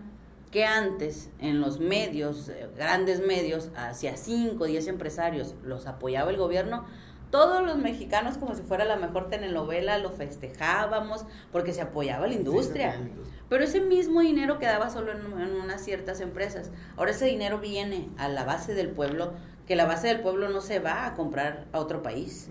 que 0.49 0.65
antes 0.65 1.29
en 1.37 1.61
los 1.61 1.79
medios, 1.79 2.49
eh, 2.49 2.67
grandes 2.75 3.23
medios, 3.23 3.69
hacia 3.75 4.17
5 4.17 4.63
o 4.63 4.65
10 4.65 4.87
empresarios 4.87 5.53
los 5.63 5.85
apoyaba 5.85 6.31
el 6.31 6.37
gobierno, 6.37 6.85
todos 7.29 7.63
los 7.63 7.77
mexicanos 7.77 8.39
como 8.39 8.55
si 8.55 8.63
fuera 8.63 8.83
la 8.83 8.95
mejor 8.95 9.29
telenovela 9.29 9.99
lo 9.99 10.09
festejábamos 10.09 11.27
porque 11.51 11.71
se 11.71 11.81
apoyaba 11.81 12.25
la 12.25 12.33
industria. 12.33 12.93
Sí. 12.93 13.11
Pero 13.47 13.63
ese 13.63 13.79
mismo 13.79 14.21
dinero 14.21 14.57
quedaba 14.57 14.89
solo 14.89 15.11
en, 15.11 15.19
en 15.39 15.61
unas 15.61 15.85
ciertas 15.85 16.19
empresas. 16.19 16.71
Ahora 16.97 17.11
ese 17.11 17.27
dinero 17.27 17.59
viene 17.59 18.09
a 18.17 18.27
la 18.27 18.43
base 18.43 18.73
del 18.73 18.89
pueblo, 18.89 19.33
que 19.67 19.75
la 19.75 19.85
base 19.85 20.07
del 20.07 20.21
pueblo 20.21 20.49
no 20.49 20.61
se 20.61 20.79
va 20.79 21.05
a 21.05 21.13
comprar 21.13 21.67
a 21.73 21.79
otro 21.79 22.01
país. 22.01 22.49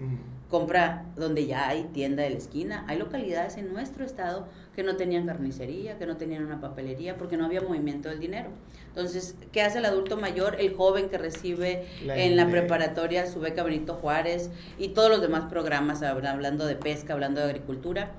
Compra 0.50 1.06
donde 1.16 1.46
ya 1.46 1.68
hay 1.68 1.84
tienda 1.92 2.24
de 2.24 2.30
la 2.30 2.36
esquina. 2.38 2.84
Hay 2.88 2.98
localidades 2.98 3.56
en 3.56 3.72
nuestro 3.72 4.04
estado 4.04 4.48
que 4.74 4.82
no 4.82 4.96
tenían 4.96 5.24
carnicería, 5.26 5.96
que 5.96 6.06
no 6.06 6.16
tenían 6.16 6.44
una 6.44 6.60
papelería, 6.60 7.16
porque 7.16 7.36
no 7.36 7.44
había 7.46 7.60
movimiento 7.60 8.08
del 8.08 8.18
dinero. 8.18 8.50
Entonces, 8.88 9.36
¿qué 9.52 9.62
hace 9.62 9.78
el 9.78 9.84
adulto 9.84 10.16
mayor? 10.16 10.56
El 10.58 10.74
joven 10.74 11.08
que 11.08 11.18
recibe 11.18 11.86
La 12.04 12.16
en 12.18 12.36
la 12.36 12.48
preparatoria 12.50 13.26
su 13.26 13.38
beca 13.38 13.62
Benito 13.62 13.94
Juárez 13.94 14.50
y 14.78 14.88
todos 14.88 15.08
los 15.08 15.20
demás 15.20 15.44
programas, 15.48 16.02
hab- 16.02 16.26
hablando 16.26 16.66
de 16.66 16.74
pesca, 16.74 17.12
hablando 17.12 17.40
de 17.40 17.46
agricultura, 17.46 18.10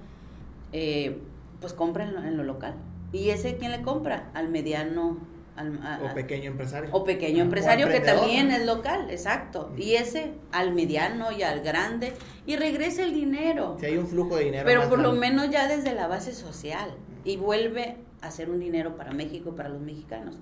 eh, 0.72 1.17
pues 1.60 1.74
compra 1.74 2.06
en 2.06 2.13
lo, 2.13 2.24
en 2.24 2.38
lo 2.38 2.44
local. 2.44 2.76
¿Y 3.12 3.32
ese 3.32 3.58
quién 3.58 3.72
le 3.72 3.82
compra? 3.82 4.30
Al 4.34 4.48
mediano. 4.48 5.17
Al, 5.62 5.80
a- 5.86 6.00
O 6.12 6.13
pequeño 6.13 6.50
empresario. 6.52 6.89
o 6.91 7.04
pequeño 7.04 7.39
O 7.39 7.41
empresario 7.45 7.88
que 7.88 8.00
también 8.00 8.50
¿no? 8.50 8.56
es 8.56 8.65
local, 8.65 9.10
exacto. 9.10 9.71
Y 9.78 9.93
ese 9.95 10.32
al 10.52 10.74
mediano 10.74 11.32
y 11.32 11.43
al 11.43 11.62
grande 11.62 12.13
y 12.45 12.56
regresa 12.56 13.04
el 13.04 13.13
dinero. 13.13 13.78
Si 13.80 13.86
hay 13.86 13.97
un 13.97 14.08
flujo 14.08 14.36
de 14.38 14.45
dinero. 14.45 14.63
Pero 14.65 14.89
por 14.89 15.00
lo 15.00 15.13
menos 15.13 15.50
ya 15.50 15.67
desde 15.67 15.93
la 15.93 16.08
base 16.08 16.34
social 16.34 16.89
y 17.24 17.38
vuelve 17.38 17.97
a 18.21 18.32
ser 18.32 18.50
un 18.50 18.60
dinero 18.60 18.95
para 18.97 19.12
México 19.12 19.56
para 19.56 19.69
los 19.69 19.82
mexicanos. 19.82 20.36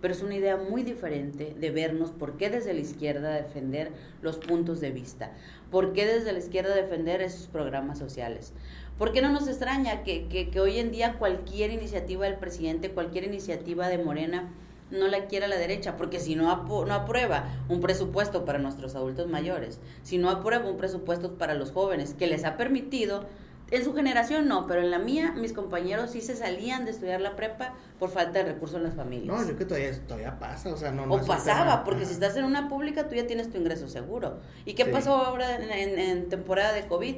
Pero 0.00 0.14
es 0.14 0.22
una 0.22 0.34
idea 0.34 0.56
muy 0.56 0.82
diferente 0.82 1.54
de 1.58 1.70
vernos 1.70 2.10
por 2.10 2.38
qué 2.38 2.48
desde 2.48 2.72
la 2.72 2.80
izquierda 2.80 3.32
defender 3.34 3.92
los 4.22 4.38
puntos 4.38 4.80
de 4.80 4.90
vista, 4.92 5.32
por 5.70 5.92
qué 5.92 6.06
desde 6.06 6.32
la 6.32 6.38
izquierda 6.38 6.74
defender 6.74 7.20
esos 7.20 7.48
programas 7.48 7.98
sociales. 7.98 8.54
¿Por 9.00 9.12
qué 9.12 9.22
no 9.22 9.30
nos 9.32 9.48
extraña 9.48 10.02
que, 10.02 10.28
que, 10.28 10.50
que 10.50 10.60
hoy 10.60 10.78
en 10.78 10.90
día 10.90 11.14
cualquier 11.18 11.70
iniciativa 11.70 12.26
del 12.26 12.34
presidente, 12.36 12.90
cualquier 12.90 13.24
iniciativa 13.24 13.88
de 13.88 13.96
Morena, 13.96 14.50
no 14.90 15.08
la 15.08 15.24
quiera 15.24 15.48
la 15.48 15.56
derecha? 15.56 15.96
Porque 15.96 16.20
si 16.20 16.34
no, 16.36 16.44
no 16.84 16.94
aprueba 16.94 17.46
un 17.70 17.80
presupuesto 17.80 18.44
para 18.44 18.58
nuestros 18.58 18.94
adultos 18.94 19.26
mayores, 19.26 19.80
si 20.02 20.18
no 20.18 20.28
aprueba 20.28 20.68
un 20.68 20.76
presupuesto 20.76 21.38
para 21.38 21.54
los 21.54 21.72
jóvenes, 21.72 22.12
que 22.12 22.26
les 22.26 22.44
ha 22.44 22.58
permitido, 22.58 23.24
en 23.70 23.84
su 23.84 23.94
generación 23.94 24.48
no, 24.48 24.66
pero 24.66 24.82
en 24.82 24.90
la 24.90 24.98
mía, 24.98 25.32
mis 25.34 25.54
compañeros 25.54 26.10
sí 26.10 26.20
se 26.20 26.36
salían 26.36 26.84
de 26.84 26.90
estudiar 26.90 27.22
la 27.22 27.36
prepa 27.36 27.72
por 27.98 28.10
falta 28.10 28.40
de 28.40 28.52
recursos 28.52 28.76
en 28.76 28.82
las 28.82 28.94
familias. 28.96 29.28
No, 29.34 29.38
yo 29.40 29.46
creo 29.46 29.56
que 29.56 29.64
todavía, 29.64 29.98
todavía 30.06 30.38
pasa. 30.38 30.74
O 30.74 30.76
sea, 30.76 30.90
no. 30.90 31.06
no 31.06 31.14
O 31.14 31.24
pasaba, 31.24 31.84
porque 31.84 32.00
Ajá. 32.02 32.08
si 32.08 32.12
estás 32.14 32.36
en 32.36 32.44
una 32.44 32.68
pública, 32.68 33.08
tú 33.08 33.14
ya 33.14 33.26
tienes 33.26 33.48
tu 33.50 33.56
ingreso 33.56 33.88
seguro. 33.88 34.40
¿Y 34.66 34.74
qué 34.74 34.84
Sí. 34.84 34.90
pasó 34.90 35.14
ahora 35.16 35.56
en, 35.56 35.70
en- 35.70 35.98
en 35.98 36.28
temporada 36.28 36.74
de 36.74 36.86
COVID? 36.86 37.16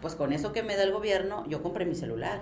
Pues 0.00 0.14
con 0.14 0.32
eso 0.32 0.52
que 0.52 0.62
me 0.62 0.76
da 0.76 0.82
el 0.84 0.92
gobierno, 0.92 1.44
yo 1.48 1.62
compré 1.62 1.84
mi 1.86 1.94
celular. 1.94 2.40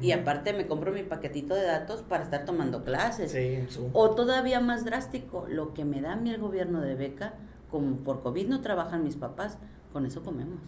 Y 0.00 0.12
aparte 0.12 0.52
me 0.52 0.66
compro 0.66 0.92
mi 0.92 1.02
paquetito 1.02 1.54
de 1.54 1.64
datos 1.64 2.02
para 2.02 2.22
estar 2.22 2.44
tomando 2.44 2.84
clases. 2.84 3.32
Sí. 3.32 3.58
O 3.92 4.10
todavía 4.14 4.60
más 4.60 4.84
drástico, 4.84 5.46
lo 5.48 5.74
que 5.74 5.84
me 5.84 6.00
da 6.00 6.12
a 6.12 6.16
mí 6.16 6.30
el 6.30 6.38
gobierno 6.40 6.80
de 6.80 6.94
beca, 6.94 7.34
como 7.70 7.96
por 7.96 8.22
COVID 8.22 8.46
no 8.48 8.60
trabajan 8.60 9.02
mis 9.02 9.16
papás, 9.16 9.58
con 9.92 10.06
eso 10.06 10.22
comemos. 10.22 10.60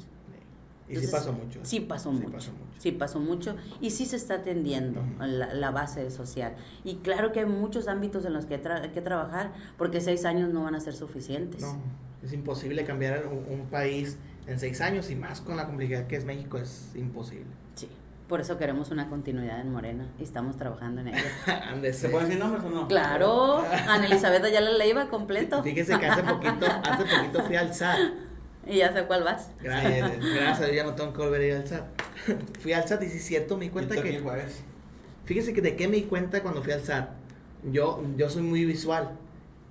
Y 0.88 0.96
sí 0.96 1.06
pasó 1.10 1.32
mucho. 1.32 1.60
Sí 1.62 1.80
pasó 1.80 2.10
Sí 2.10 2.16
mucho. 2.18 2.32
pasó 2.32 2.50
mucho. 2.50 2.64
Sí 2.78 2.92
pasó 2.92 3.20
mucho. 3.20 3.56
Y 3.80 3.90
sí 3.90 4.04
se 4.04 4.16
está 4.16 4.34
atendiendo 4.34 5.00
la, 5.20 5.54
la 5.54 5.70
base 5.70 6.10
social. 6.10 6.54
Y 6.84 6.96
claro 6.96 7.30
que 7.32 7.40
hay 7.40 7.46
muchos 7.46 7.86
ámbitos 7.86 8.24
en 8.26 8.32
los 8.34 8.44
que 8.46 8.60
tra- 8.62 8.82
hay 8.82 8.90
que 8.90 9.00
trabajar, 9.00 9.52
porque 9.78 10.00
seis 10.00 10.24
años 10.24 10.52
no 10.52 10.64
van 10.64 10.74
a 10.74 10.80
ser 10.80 10.94
suficientes. 10.94 11.62
No, 11.62 11.76
es 12.22 12.32
imposible 12.32 12.84
cambiar 12.84 13.26
un, 13.28 13.60
un 13.60 13.66
país 13.68 14.18
en 14.46 14.58
seis 14.58 14.80
años 14.80 15.10
y 15.10 15.16
más 15.16 15.40
con 15.40 15.56
la 15.56 15.66
complejidad 15.66 16.06
que 16.06 16.16
es 16.16 16.24
México, 16.24 16.58
es 16.58 16.90
imposible. 16.94 17.46
Sí. 17.74 17.88
Por 18.28 18.40
eso 18.40 18.56
queremos 18.56 18.90
una 18.90 19.08
continuidad 19.08 19.60
en 19.60 19.70
Morena 19.70 20.08
y 20.18 20.22
estamos 20.22 20.56
trabajando 20.56 21.02
en 21.02 21.08
ello. 21.08 21.18
¿Se 21.92 22.08
pueden 22.08 22.28
decir 22.28 22.42
nombres 22.42 22.64
o 22.64 22.70
no? 22.70 22.88
claro, 22.88 23.58
Ana 23.88 24.06
Elizabeth 24.06 24.50
ya 24.50 24.60
la 24.60 24.86
iba 24.86 25.08
completo. 25.08 25.62
Fíjese 25.62 25.98
que 25.98 26.06
hace 26.06 26.22
poquito, 26.22 26.66
hace 26.84 27.04
poquito 27.04 27.42
fui 27.44 27.56
al 27.56 27.74
SAT. 27.74 27.98
Y 28.66 28.76
ya 28.78 28.92
sé 28.92 29.04
cuál 29.04 29.24
vas. 29.24 29.50
Gracias, 29.60 30.20
Dios 30.20 30.72
ya 30.74 30.84
no 30.84 30.94
tengo 30.94 31.12
que 31.12 31.18
volver 31.18 31.40
a 31.40 31.46
ir 31.46 31.54
al 31.54 31.66
SAT. 31.66 31.84
Fui 32.60 32.72
al 32.72 32.86
SAT 32.86 33.02
y 33.02 33.06
es 33.06 33.24
cierto, 33.24 33.58
me 33.58 33.66
di 33.66 33.70
cuenta 33.70 33.96
Yo 33.96 34.02
que... 34.02 34.20
jueves. 34.20 34.62
Fíjese 35.24 35.52
que 35.52 35.60
de 35.60 35.76
qué 35.76 35.88
me 35.88 35.96
di 35.96 36.04
cuenta 36.04 36.42
cuando 36.42 36.62
fui 36.62 36.72
al 36.72 36.82
SAT. 36.82 37.10
Yo, 37.70 38.02
yo 38.16 38.30
soy 38.30 38.42
muy 38.42 38.64
visual. 38.64 39.10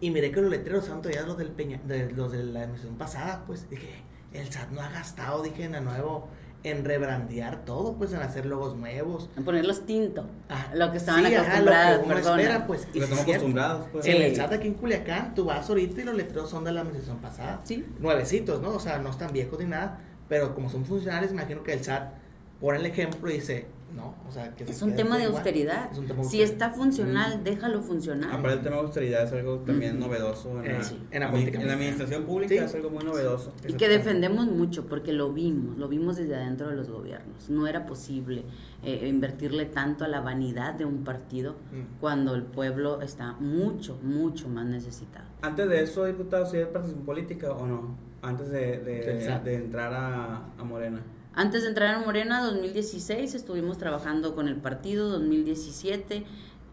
Y 0.02 0.10
miré 0.12 0.32
que 0.32 0.42
los 0.42 0.50
letreros 0.50 0.86
son 0.86 1.02
todavía 1.02 1.22
los, 1.24 1.38
del 1.38 1.50
Peña, 1.50 1.80
de, 1.86 2.12
los 2.12 2.32
de 2.32 2.44
la 2.44 2.64
emisión 2.64 2.96
pasada, 2.96 3.44
pues 3.46 3.70
dije, 3.70 4.04
el 4.34 4.52
SAT 4.52 4.72
no 4.72 4.82
ha 4.82 4.90
gastado, 4.90 5.42
dije, 5.44 5.66
en 5.66 5.84
nuevo, 5.84 6.28
en 6.64 6.86
rebrandear 6.86 7.66
todo, 7.66 7.94
pues 7.94 8.14
en 8.14 8.22
hacer 8.22 8.46
logos 8.46 8.76
nuevos. 8.76 9.30
En 9.36 9.44
ponerlos 9.44 9.86
tinto. 9.86 10.28
Ah, 10.50 10.68
lo 10.74 10.92
que 10.92 10.98
estaban 10.98 11.26
acostumbrados, 11.26 12.08
lo 12.08 12.16
que 12.16 12.22
espera, 12.22 12.68
pues. 12.68 12.88
Y 12.94 13.00
estamos 13.00 13.24
acostumbrados, 13.24 13.88
pues. 13.92 14.06
En 14.06 14.22
el 14.22 14.36
SAT 14.36 14.54
aquí 14.54 14.68
en 14.68 14.76
Culiacán, 14.76 15.34
tú 15.34 15.46
vas 15.46 15.68
ahorita 15.68 16.02
y 16.02 16.04
los 16.04 16.16
letreros 16.16 16.50
son 16.50 16.64
de 16.64 16.72
la 16.72 16.82
administración 16.82 17.22
pasada. 17.22 17.62
Sí. 17.64 17.86
Nuevecitos, 18.00 18.62
¿no? 18.62 18.70
O 18.70 18.80
sea, 18.80 19.00
no 19.00 19.10
están 19.10 19.34
viejos 19.34 19.60
ni 19.60 19.66
nada, 19.66 20.00
pero 20.30 20.54
como 20.54 20.70
son 20.70 20.86
funcionarios, 20.86 21.32
imagino 21.32 21.64
que 21.64 21.74
el 21.74 21.84
SAT 21.84 22.14
pone 22.60 22.78
el 22.78 22.86
ejemplo 22.86 23.30
y 23.30 23.34
dice, 23.34 23.68
no, 23.96 24.16
o 24.28 24.32
sea, 24.32 24.56
que 24.56 24.64
es 24.64 24.82
un 24.82 24.96
tema 24.96 25.18
de 25.18 25.26
austeridad. 25.26 25.90
Si 26.24 26.42
está 26.42 26.72
funcional, 26.72 27.44
déjalo 27.44 27.82
funcionar. 27.82 28.34
Aparte 28.34 28.58
el 28.58 28.62
tema 28.62 28.76
de 28.78 28.82
austeridad 28.84 29.24
es 29.24 29.34
algo 29.34 29.58
también 29.60 30.00
novedoso 30.00 30.64
en, 30.64 30.74
la, 30.74 30.88
en, 31.12 31.20
la, 31.20 31.74
administración 31.74 32.24
pública, 32.24 32.66
es 32.66 32.74
algo 32.74 32.90
muy 32.90 33.04
novedoso. 33.04 33.52
Y 33.68 33.74
que 33.74 33.90
defendemos 33.90 34.48
mucho 34.48 34.86
porque 34.88 35.12
lo 35.12 35.34
vimos, 35.34 35.78
lo 35.78 35.88
vimos 35.88 36.16
desde 36.16 36.36
adentro 36.36 36.70
de 36.70 36.76
los 36.76 36.90
gobiernos. 36.90 37.50
No 37.50 37.68
era 37.68 37.86
posible 37.86 38.46
eh, 38.84 39.08
invertirle 39.08 39.66
tanto 39.66 40.06
a 40.06 40.08
la 40.08 40.22
vanidad 40.22 40.74
de 40.74 40.86
un 40.86 41.04
partido 41.04 41.56
cuando 42.00 42.34
el 42.36 42.44
pueblo 42.44 43.02
está 43.02 43.34
mucho, 43.34 44.00
mucho 44.02 44.48
más 44.48 44.66
necesitado. 44.66 45.26
Antes 45.42 45.68
de 45.68 45.84
eso, 45.84 46.06
diputado, 46.06 46.46
¿sí 46.46 46.58
hay 46.58 46.66
participación 46.66 47.06
política 47.06 47.52
o 47.52 47.68
no? 47.68 47.98
Antes 48.22 48.52
de, 48.52 48.78
de, 48.80 49.56
entrar 49.56 49.92
a, 49.94 50.46
a 50.58 50.64
Morena. 50.64 51.02
Antes 51.34 51.64
de 51.64 51.70
entrar 51.70 51.96
a 51.96 52.00
Morena, 52.00 52.44
2016, 52.44 53.36
estuvimos 53.36 53.78
trabajando 53.78 54.36
con 54.36 54.50
el 54.50 54.58
partido, 54.58 55.10
2017 55.10 56.26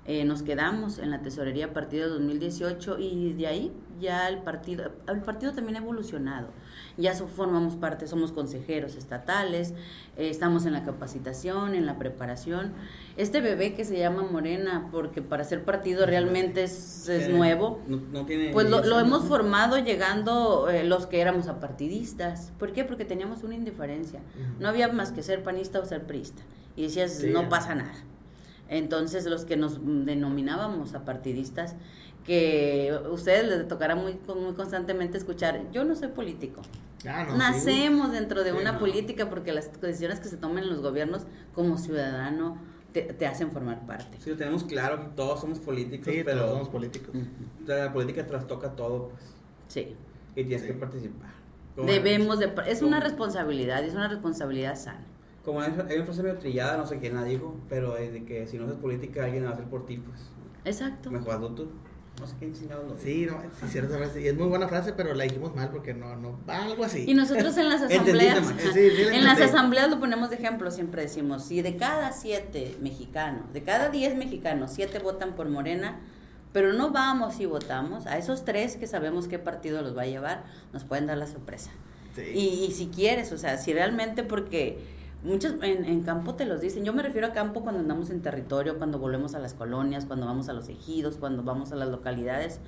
eh, 0.09 0.25
nos 0.25 0.43
quedamos 0.43 0.99
en 0.99 1.11
la 1.11 1.21
tesorería 1.21 1.75
partido 1.75 2.09
2018 2.09 2.99
y 2.99 3.35
de 3.35 3.47
ahí 3.47 3.73
ya 4.01 4.27
el 4.27 4.39
partido, 4.39 4.91
el 5.07 5.21
partido 5.21 5.53
también 5.53 5.77
ha 5.77 5.81
evolucionado. 5.81 6.49
Ya 6.99 7.15
formamos 7.15 7.77
parte, 7.77 8.09
somos 8.09 8.33
consejeros 8.33 8.97
estatales, 8.97 9.73
eh, 10.17 10.31
estamos 10.31 10.67
en 10.67 10.73
la 10.73 10.83
capacitación, 10.83 11.77
en 11.77 11.87
la 11.87 11.97
preparación. 11.97 12.73
Este 13.17 13.41
bebé 13.41 13.75
que 13.75 13.85
se 13.85 13.97
llama 13.97 14.25
Morena, 14.25 14.89
porque 14.91 15.23
para 15.23 15.45
ser 15.45 15.65
partido 15.65 16.07
realmente 16.07 16.65
es, 16.65 17.09
nuevo, 17.31 17.81
pues 18.53 18.69
lo, 18.69 18.99
hemos 18.99 19.25
formado 19.27 19.79
llegando 19.79 20.69
eh, 20.69 20.83
los 20.83 21.07
que 21.07 21.21
éramos 21.21 21.47
apartidistas. 21.47 22.53
¿Por 22.59 22.73
qué? 22.73 22.85
Porque 22.85 23.05
teníamos 23.05 23.45
una 23.45 23.55
indiferencia. 23.55 24.21
No 24.59 24.69
había 24.69 24.89
más 24.89 25.13
que 25.13 25.23
ser 25.23 25.45
panista 25.45 25.79
o 25.79 25.85
ser 25.85 26.03
priista. 26.03 26.43
Y 26.75 26.83
decías, 26.83 27.23
no 27.23 27.49
pasa 27.49 27.77
nada. 27.77 27.95
Entonces 28.69 29.25
los 29.27 29.45
que 29.45 29.57
nos 29.57 29.79
denominábamos 29.85 30.95
apartidistas, 30.95 31.77
que 32.25 32.93
ustedes 33.11 33.49
les 33.49 33.69
tocará 33.69 33.95
muy, 33.95 34.19
muy 34.37 34.53
constantemente 34.55 35.17
escuchar, 35.17 35.63
yo 35.73 35.85
no 35.85 35.95
soy 35.95 36.09
político. 36.09 36.61
Ah, 37.09 37.35
Nacemos 37.37 38.13
dentro 38.13 38.45
de 38.45 38.53
una 38.53 38.79
política 38.79 39.29
porque 39.31 39.53
las 39.53 39.81
decisiones 39.81 40.21
que 40.21 40.29
se 40.29 40.37
toman 40.37 40.65
en 40.65 40.71
los 40.71 40.81
gobiernos 40.81 41.27
como 41.55 41.79
ciudadano 41.79 42.59
te, 42.93 43.27
hacen 43.27 43.51
formar 43.51 43.87
parte. 43.87 44.19
Sí, 44.21 44.35
tenemos 44.35 44.65
claro 44.65 45.01
que 45.01 45.09
todos 45.17 45.41
somos 45.41 45.59
políticos, 45.59 46.13
pero 46.25 46.41
todos 46.41 46.53
somos 46.53 46.69
políticos. 46.69 47.15
La 47.67 47.93
política 47.93 48.27
trastoca 48.27 48.71
todo, 48.73 49.09
pues. 49.11 49.23
Sí. 49.69 49.97
Y 50.35 50.45
tienes 50.45 50.63
que 50.63 50.75
participar. 50.75 51.31
Debemos 51.77 52.39
de... 52.41 52.53
Es 52.67 52.83
una 52.83 52.99
responsabilidad, 52.99 53.85
es 53.85 53.95
una 53.95 54.09
responsabilidad 54.09 54.77
sana 54.77 55.05
como 55.49 55.63
hay, 55.63 55.71
una 55.71 56.05
frase 56.05 56.23
medio 56.23 56.37
trillada, 56.37 56.77
no 56.77 56.85
sé 56.85 56.99
quién 56.99 57.15
la 57.15 57.25
dijo, 57.25 57.57
pero 57.71 57.97
es 57.97 58.13
de 58.13 58.25
que 58.27 58.47
si 58.47 58.59
no 58.59 58.67
haces 58.67 58.77
política, 58.77 59.25
alguien 59.25 59.45
la 59.45 59.51
va 59.51 59.57
a 59.57 59.59
hacer 59.59 59.71
por 59.71 59.87
ti, 59.87 59.97
pues. 59.97 60.31
Exacto. 60.67 61.11
Mejor 61.11 61.37
hazlo 61.37 61.51
tú. 61.53 61.69
No 62.21 62.27
sé 62.27 62.35
quién 62.39 62.53
chingado 62.53 62.83
lo 62.85 62.99
Sí, 62.99 63.27
no, 63.27 63.41
sí, 63.61 63.69
cierta 63.69 63.97
frase. 63.97 64.21
Y 64.21 64.29
es 64.29 64.37
muy 64.37 64.47
buena 64.47 64.69
frase, 64.69 64.93
pero 64.93 65.15
la 65.15 65.25
dijimos 65.25 65.55
mal 65.55 65.71
porque 65.71 65.95
no, 65.95 66.17
no, 66.17 66.39
algo 66.47 66.85
así. 66.85 67.05
Y 67.07 67.15
nosotros 67.15 67.57
en 67.57 67.69
las 67.69 67.83
asambleas, 67.83 68.39
en 68.77 69.25
las 69.25 69.41
asambleas 69.41 69.91
lo 69.91 70.01
ponemos 70.01 70.31
de 70.31 70.37
ejemplo, 70.37 70.71
siempre 70.71 71.03
decimos, 71.03 71.45
si 71.45 71.63
de 71.63 71.77
cada 71.77 72.13
siete 72.13 72.77
mexicanos, 72.81 73.53
de 73.53 73.63
cada 73.63 73.91
diez 73.91 74.17
mexicanos, 74.17 74.73
siete 74.75 74.99
votan 74.99 75.35
por 75.35 75.49
Morena, 75.49 76.01
pero 76.53 76.73
no 76.73 76.91
vamos 76.91 77.39
y 77.41 77.47
votamos, 77.47 78.07
a 78.07 78.19
esos 78.19 78.45
tres 78.45 78.77
que 78.77 78.87
sabemos 78.87 79.29
qué 79.29 79.39
partido 79.39 79.83
los 79.83 79.97
va 79.97 80.03
a 80.03 80.07
llevar, 80.07 80.45
nos 80.73 80.85
pueden 80.85 81.07
dar 81.07 81.19
la 81.19 81.27
sorpresa. 81.27 81.71
Sí. 82.17 82.23
Y, 82.35 82.65
y 82.65 82.73
si 82.73 82.89
quieres, 82.89 83.31
o 83.33 83.39
sea, 83.39 83.59
si 83.59 83.73
realmente 83.73 84.25
porque 84.25 84.98
Muchos 85.23 85.55
en, 85.63 85.85
en, 85.85 86.03
campo 86.03 86.35
te 86.35 86.45
los 86.45 86.61
dicen. 86.61 86.85
Yo 86.85 86.93
me 86.93 87.03
refiero 87.03 87.27
a 87.27 87.33
campo 87.33 87.63
cuando 87.63 87.81
andamos 87.81 88.11
en 88.11 88.23
territorio, 88.23 88.79
cuando 88.79 89.01
volvemos 89.01 89.35
a 89.35 89.41
las 89.41 89.53
colonias, 89.53 90.05
cuando 90.05 90.27
vamos 90.27 90.49
a 90.49 90.53
los 90.53 90.69
ejidos, 90.69 91.17
cuando 91.17 91.43
vamos 91.43 91.73
a 91.73 91.77
las 91.77 91.89
localidades. 91.89 92.61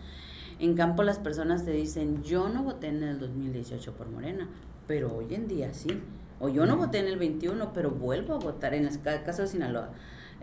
En 0.58 0.74
campo 0.74 1.04
las 1.04 1.18
personas 1.18 1.64
te 1.64 1.70
dicen, 1.70 2.24
yo 2.24 2.48
no 2.48 2.64
voté 2.64 2.88
en 2.88 3.04
el 3.04 3.20
2018 3.20 3.92
por 3.92 4.10
Morena, 4.10 4.48
pero 4.88 5.16
hoy 5.16 5.32
en 5.32 5.46
día 5.46 5.72
sí. 5.72 6.02
O 6.40 6.48
yo 6.48 6.66
no 6.66 6.76
voté 6.76 6.98
en 6.98 7.06
el 7.06 7.18
21, 7.18 7.72
pero 7.72 7.90
vuelvo 7.90 8.34
a 8.34 8.38
votar, 8.38 8.74
en 8.74 8.86
el 8.86 9.00
caso 9.00 9.42
de 9.42 9.48
Sinaloa, 9.48 9.90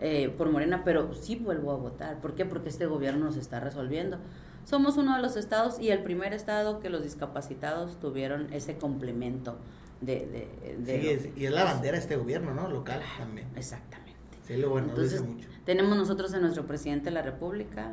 eh, 0.00 0.32
por 0.36 0.50
Morena, 0.50 0.82
pero 0.84 1.12
sí 1.14 1.36
vuelvo 1.36 1.72
a 1.72 1.76
votar. 1.76 2.20
¿Por 2.20 2.34
qué? 2.34 2.46
Porque 2.46 2.70
este 2.70 2.86
gobierno 2.86 3.26
nos 3.26 3.36
está 3.36 3.60
resolviendo. 3.60 4.16
Somos 4.64 4.96
uno 4.96 5.14
de 5.14 5.22
los 5.22 5.36
estados 5.36 5.78
y 5.78 5.90
el 5.90 6.02
primer 6.02 6.32
estado 6.32 6.80
que 6.80 6.88
los 6.88 7.02
discapacitados 7.02 8.00
tuvieron 8.00 8.52
ese 8.52 8.78
complemento 8.78 9.56
de... 10.00 10.48
de, 10.78 11.18
sí, 11.20 11.32
y 11.36 11.46
es 11.46 11.52
la 11.52 11.64
bandera 11.64 11.92
de 11.92 12.02
este 12.02 12.16
gobierno, 12.16 12.54
¿no? 12.54 12.68
Local 12.68 13.02
también. 13.18 13.48
Exactamente. 13.56 14.18
Sí, 14.46 14.56
lo 14.56 14.70
bueno, 14.70 14.88
Entonces, 14.88 15.22
mucho. 15.22 15.48
tenemos 15.64 15.96
nosotros 15.96 16.32
en 16.34 16.42
nuestro 16.42 16.66
presidente 16.66 17.06
de 17.06 17.10
la 17.12 17.22
República 17.22 17.92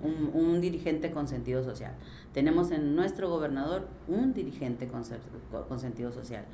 un, 0.00 0.30
un, 0.34 0.60
dirigente 0.60 1.10
con 1.10 1.26
sentido 1.26 1.64
social. 1.64 1.94
Tenemos 2.34 2.70
en 2.70 2.94
nuestro 2.94 3.30
gobernador 3.30 3.88
un 4.08 4.34
dirigente 4.34 4.86
con, 4.88 5.02
con, 5.68 5.80
sentido 5.80 6.12
social. 6.12 6.44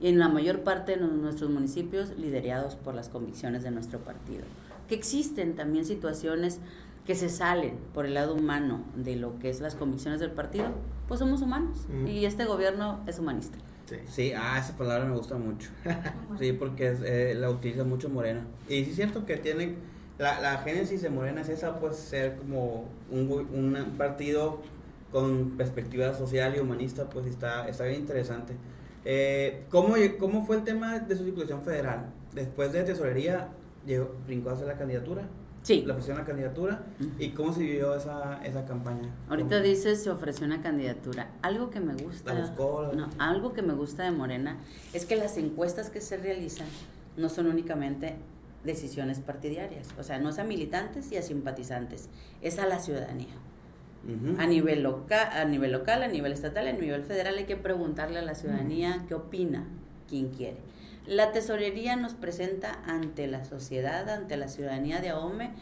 Y 0.00 0.08
en 0.08 0.18
la 0.18 0.28
mayor 0.28 0.60
parte 0.60 0.96
de 0.96 0.98
nuestros 0.98 1.50
municipios 1.50 2.10
liderados 2.18 2.76
por 2.76 2.94
las 2.94 3.08
convicciones 3.08 3.62
de 3.62 3.70
nuestro 3.70 4.00
partido. 4.00 4.44
Que 4.88 4.94
existen 4.94 5.56
también 5.56 5.84
situaciones 5.84 6.60
que 7.06 7.14
se 7.14 7.28
salen 7.28 7.78
por 7.94 8.06
el 8.06 8.14
lado 8.14 8.34
humano 8.34 8.84
de 8.94 9.16
lo 9.16 9.38
que 9.38 9.48
es 9.48 9.60
las 9.60 9.74
convicciones 9.74 10.20
del 10.20 10.30
partido, 10.30 10.68
pues 11.08 11.20
somos 11.20 11.42
humanos. 11.42 11.86
Y 12.06 12.24
este 12.24 12.44
gobierno 12.44 13.00
es 13.06 13.18
humanista. 13.18 13.58
Sí. 14.08 14.32
ah, 14.36 14.58
esa 14.58 14.76
palabra 14.76 15.04
me 15.04 15.16
gusta 15.16 15.36
mucho. 15.36 15.70
sí, 16.38 16.52
porque 16.52 16.94
eh, 17.04 17.34
la 17.34 17.50
utiliza 17.50 17.84
mucho 17.84 18.08
Morena. 18.08 18.46
Y 18.68 18.84
sí 18.84 18.90
es 18.90 18.96
cierto 18.96 19.26
que 19.26 19.36
tiene, 19.36 19.74
la, 20.18 20.40
la 20.40 20.58
génesis 20.58 21.02
de 21.02 21.10
Morena 21.10 21.40
es 21.40 21.48
esa, 21.48 21.78
pues 21.80 21.96
ser 21.96 22.36
como 22.36 22.88
un, 23.10 23.30
un 23.30 23.94
partido 23.96 24.60
con 25.12 25.56
perspectiva 25.56 26.14
social 26.14 26.54
y 26.56 26.60
humanista, 26.60 27.08
pues 27.08 27.26
está, 27.26 27.68
está 27.68 27.84
bien 27.84 28.00
interesante. 28.00 28.54
Eh, 29.04 29.64
¿cómo, 29.70 29.94
¿Cómo 30.18 30.44
fue 30.46 30.56
el 30.56 30.64
tema 30.64 30.98
de 30.98 31.16
su 31.16 31.24
situación 31.24 31.62
federal? 31.62 32.06
Después 32.32 32.72
de 32.72 32.84
tesorería, 32.84 33.48
llegó, 33.86 34.14
brincó 34.26 34.50
a 34.50 34.52
hacer 34.52 34.66
la 34.66 34.76
candidatura. 34.76 35.22
Sí. 35.62 35.82
Le 35.82 35.92
ofreció 35.92 36.14
una 36.14 36.24
candidatura. 36.24 36.82
¿Y 37.18 37.30
cómo 37.30 37.52
se 37.52 37.60
vivió 37.60 37.94
esa, 37.94 38.40
esa 38.44 38.64
campaña? 38.64 39.10
Ahorita 39.28 39.60
dices 39.60 40.02
se 40.02 40.10
ofreció 40.10 40.46
una 40.46 40.62
candidatura. 40.62 41.30
Algo 41.42 41.70
que 41.70 41.80
me 41.80 41.94
gusta. 41.94 42.34
no, 42.34 43.10
algo 43.18 43.52
que 43.52 43.62
me 43.62 43.74
gusta 43.74 44.04
de 44.04 44.10
Morena 44.10 44.58
es 44.92 45.04
que 45.04 45.16
las 45.16 45.36
encuestas 45.36 45.90
que 45.90 46.00
se 46.00 46.16
realizan 46.16 46.66
no 47.16 47.28
son 47.28 47.46
únicamente 47.46 48.16
decisiones 48.64 49.20
partidarias. 49.20 49.88
O 49.98 50.02
sea, 50.02 50.18
no 50.18 50.30
es 50.30 50.38
a 50.38 50.44
militantes 50.44 51.10
y 51.12 51.16
a 51.16 51.22
simpatizantes, 51.22 52.08
es 52.42 52.58
a 52.58 52.66
la 52.66 52.78
ciudadanía. 52.78 53.34
a, 54.38 54.46
nivel 54.46 54.82
local, 54.82 55.28
a 55.30 55.44
nivel 55.44 55.72
local, 55.72 56.02
a 56.02 56.08
nivel 56.08 56.32
estatal, 56.32 56.66
a 56.66 56.72
nivel 56.72 57.02
federal 57.02 57.36
hay 57.36 57.44
que 57.44 57.56
preguntarle 57.56 58.18
a 58.18 58.22
la 58.22 58.34
ciudadanía 58.34 59.04
qué 59.08 59.14
opina, 59.14 59.66
quién 60.08 60.30
quiere. 60.30 60.56
La 61.06 61.32
tesorería 61.32 61.96
nos 61.96 62.14
presenta 62.14 62.82
ante 62.84 63.26
la 63.26 63.44
sociedad, 63.44 64.08
ante 64.08 64.36
la 64.36 64.48
ciudadanía 64.48 65.00
de 65.00 65.10
AOME. 65.10 65.52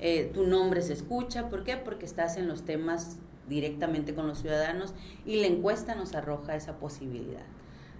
Eh, 0.00 0.30
tu 0.32 0.46
nombre 0.46 0.82
se 0.82 0.94
escucha, 0.94 1.48
¿por 1.48 1.64
qué? 1.64 1.76
Porque 1.76 2.06
estás 2.06 2.36
en 2.36 2.48
los 2.48 2.64
temas 2.64 3.18
directamente 3.48 4.14
con 4.14 4.26
los 4.26 4.38
ciudadanos 4.38 4.94
y 5.24 5.36
la 5.36 5.46
encuesta 5.46 5.94
nos 5.94 6.14
arroja 6.14 6.56
esa 6.56 6.78
posibilidad. 6.78 7.44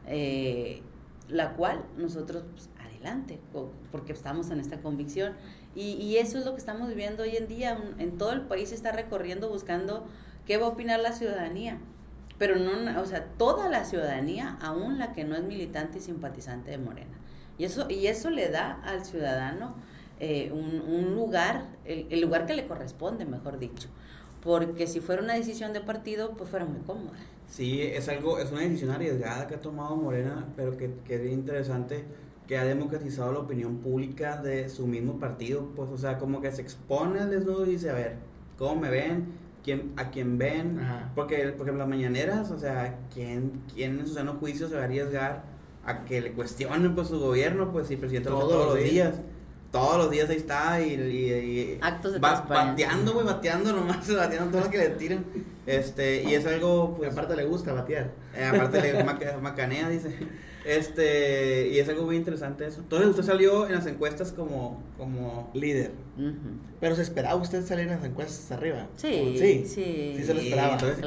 Eh, 0.06 0.82
la 1.28 1.54
cual 1.54 1.84
nosotros, 1.96 2.44
pues, 2.52 2.70
adelante, 2.78 3.40
porque 3.92 4.12
estamos 4.12 4.50
en 4.50 4.60
esta 4.60 4.80
convicción. 4.80 5.34
Y, 5.74 5.92
y, 5.92 6.16
eso 6.16 6.38
es 6.38 6.44
lo 6.44 6.52
que 6.52 6.58
estamos 6.58 6.88
viviendo 6.88 7.24
hoy 7.24 7.36
en 7.36 7.46
día. 7.48 7.78
En 7.98 8.16
todo 8.16 8.32
el 8.32 8.42
país 8.42 8.70
se 8.70 8.74
está 8.74 8.92
recorriendo 8.92 9.50
buscando 9.50 10.06
qué 10.46 10.56
va 10.56 10.66
a 10.66 10.70
opinar 10.70 11.00
la 11.00 11.12
ciudadanía 11.12 11.78
pero 12.38 12.56
no, 12.56 13.00
o 13.00 13.06
sea, 13.06 13.24
toda 13.38 13.68
la 13.68 13.84
ciudadanía, 13.84 14.58
aún 14.60 14.98
la 14.98 15.12
que 15.12 15.24
no 15.24 15.36
es 15.36 15.42
militante 15.42 15.98
y 15.98 16.00
simpatizante 16.00 16.70
de 16.70 16.78
Morena. 16.78 17.16
Y 17.58 17.64
eso, 17.64 17.86
y 17.88 18.06
eso 18.06 18.30
le 18.30 18.50
da 18.50 18.80
al 18.84 19.04
ciudadano 19.04 19.74
eh, 20.20 20.50
un, 20.52 20.82
un, 20.86 21.14
lugar, 21.14 21.66
el, 21.84 22.20
lugar 22.20 22.46
que 22.46 22.54
le 22.54 22.66
corresponde, 22.66 23.24
mejor 23.24 23.58
dicho. 23.58 23.88
Porque 24.42 24.86
si 24.86 25.00
fuera 25.00 25.22
una 25.22 25.34
decisión 25.34 25.72
de 25.72 25.80
partido, 25.80 26.32
pues 26.36 26.50
fuera 26.50 26.66
muy 26.66 26.80
cómoda. 26.80 27.16
Sí, 27.48 27.82
es 27.82 28.08
algo, 28.08 28.38
es 28.38 28.52
una 28.52 28.60
decisión 28.60 28.90
arriesgada 28.90 29.46
que 29.46 29.54
ha 29.54 29.60
tomado 29.60 29.96
Morena, 29.96 30.46
pero 30.56 30.76
que, 30.76 30.92
que 31.06 31.16
es 31.16 31.32
interesante 31.32 32.04
que 32.46 32.56
ha 32.58 32.64
democratizado 32.64 33.32
la 33.32 33.40
opinión 33.40 33.78
pública 33.78 34.40
de 34.40 34.68
su 34.68 34.86
mismo 34.86 35.18
partido, 35.18 35.68
pues, 35.74 35.90
o 35.90 35.98
sea, 35.98 36.18
como 36.18 36.40
que 36.40 36.52
se 36.52 36.62
expone 36.62 37.18
al 37.20 37.30
desnudo 37.30 37.66
y 37.66 37.70
dice, 37.70 37.90
a 37.90 37.94
ver, 37.94 38.16
¿cómo 38.56 38.80
me 38.80 38.90
ven? 38.90 39.26
Quién, 39.66 39.92
a 39.96 40.10
quién 40.10 40.38
ven. 40.38 40.80
Porque, 41.14 41.36
por 41.48 41.66
ejemplo, 41.66 41.78
las 41.78 41.88
mañaneras, 41.88 42.50
o 42.52 42.58
sea, 42.58 43.00
¿quién, 43.12 43.62
quién 43.74 43.98
en 43.98 44.06
su 44.06 44.14
sano 44.14 44.34
juicio 44.34 44.68
se 44.68 44.76
va 44.76 44.82
a 44.82 44.84
arriesgar 44.84 45.42
a 45.84 46.04
que 46.04 46.20
le 46.20 46.32
cuestionen 46.32 46.94
pues 46.94 47.08
su 47.08 47.18
gobierno? 47.18 47.72
Pues 47.72 47.88
si 47.88 47.94
el 47.94 48.00
presidente 48.00 48.30
lo 48.30 48.38
todos 48.38 48.74
los 48.74 48.84
días 48.84 49.16
todos 49.72 49.98
los 49.98 50.10
días 50.10 50.30
ahí 50.30 50.36
está 50.36 50.80
y, 50.80 50.94
y, 50.94 51.78
actos 51.82 52.14
de 52.14 52.18
bateando, 52.18 53.12
güey, 53.12 53.26
bateando 53.26 53.72
nomás, 53.74 54.08
bateando 54.16 54.50
todo 54.50 54.62
lo 54.62 54.70
que 54.70 54.78
le 54.78 54.90
tiren. 54.90 55.24
Este, 55.66 56.22
y 56.22 56.34
es 56.34 56.46
algo 56.46 56.94
pues 56.96 57.12
aparte 57.12 57.36
le 57.36 57.44
gusta 57.44 57.74
batear. 57.74 58.12
Eh, 58.34 58.44
aparte 58.44 58.80
le 58.80 59.04
macanea, 59.04 59.90
dice. 59.90 60.16
Este, 60.66 61.68
y 61.68 61.78
es 61.78 61.88
algo 61.88 62.04
muy 62.04 62.16
interesante 62.16 62.66
eso. 62.66 62.80
Entonces 62.80 63.10
usted 63.10 63.22
salió 63.22 63.66
en 63.66 63.74
las 63.74 63.86
encuestas 63.86 64.32
como, 64.32 64.82
como 64.98 65.48
líder. 65.54 65.92
Pero 66.80 66.96
se 66.96 67.02
esperaba 67.02 67.36
usted 67.36 67.64
salir 67.64 67.84
en 67.84 67.92
las 67.92 68.04
encuestas 68.04 68.50
arriba. 68.50 68.88
Sí, 68.96 69.36
sí, 69.38 69.64
sí. 69.66 70.14
Sí 70.16 70.24
se 70.24 70.34
lo 70.34 70.40
esperaba. 70.40 70.72
Entonces, 70.72 71.04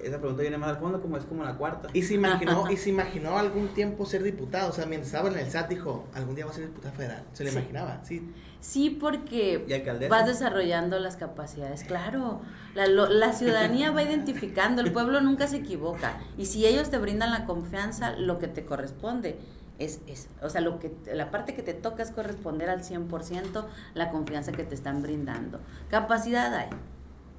esa 0.00 0.18
pregunta 0.18 0.42
viene 0.42 0.58
más 0.58 0.70
al 0.70 0.76
fondo 0.76 1.02
como 1.02 1.16
es 1.16 1.24
como 1.24 1.42
la 1.42 1.56
cuarta. 1.56 1.88
Y 1.92 2.02
se 2.02 2.14
imaginó, 2.14 2.70
y 2.70 2.76
se 2.76 2.90
imaginó 2.90 3.36
algún 3.36 3.68
tiempo 3.68 4.06
ser 4.06 4.22
diputado. 4.22 4.70
O 4.70 4.72
sea, 4.72 4.86
mientras 4.86 5.12
estaba 5.12 5.28
en 5.28 5.38
el 5.38 5.50
SAT 5.50 5.70
dijo, 5.70 6.06
algún 6.14 6.36
día 6.36 6.46
va 6.46 6.52
a 6.52 6.54
ser 6.54 6.66
diputado 6.66 6.94
federal. 6.94 7.24
Se 7.32 7.42
le 7.42 7.50
imaginaba, 7.50 8.00
sí. 8.04 8.30
Sí, 8.64 8.88
porque 8.88 9.62
vas 10.08 10.26
desarrollando 10.26 10.98
las 10.98 11.16
capacidades. 11.16 11.84
Claro, 11.84 12.40
la, 12.74 12.86
la 12.86 13.34
ciudadanía 13.34 13.90
va 13.90 14.02
identificando, 14.02 14.80
el 14.80 14.90
pueblo 14.90 15.20
nunca 15.20 15.46
se 15.48 15.58
equivoca. 15.58 16.16
Y 16.38 16.46
si 16.46 16.64
ellos 16.64 16.88
te 16.88 16.96
brindan 16.96 17.30
la 17.30 17.44
confianza, 17.44 18.16
lo 18.16 18.38
que 18.38 18.48
te 18.48 18.64
corresponde 18.64 19.36
es, 19.78 20.00
es, 20.06 20.30
o 20.40 20.48
sea, 20.48 20.62
lo 20.62 20.78
que, 20.78 20.90
la 21.12 21.30
parte 21.30 21.54
que 21.54 21.62
te 21.62 21.74
toca 21.74 22.02
es 22.02 22.10
corresponder 22.10 22.70
al 22.70 22.82
100% 22.82 23.66
la 23.92 24.10
confianza 24.10 24.50
que 24.52 24.64
te 24.64 24.74
están 24.74 25.02
brindando. 25.02 25.60
Capacidad 25.90 26.54
hay, 26.54 26.70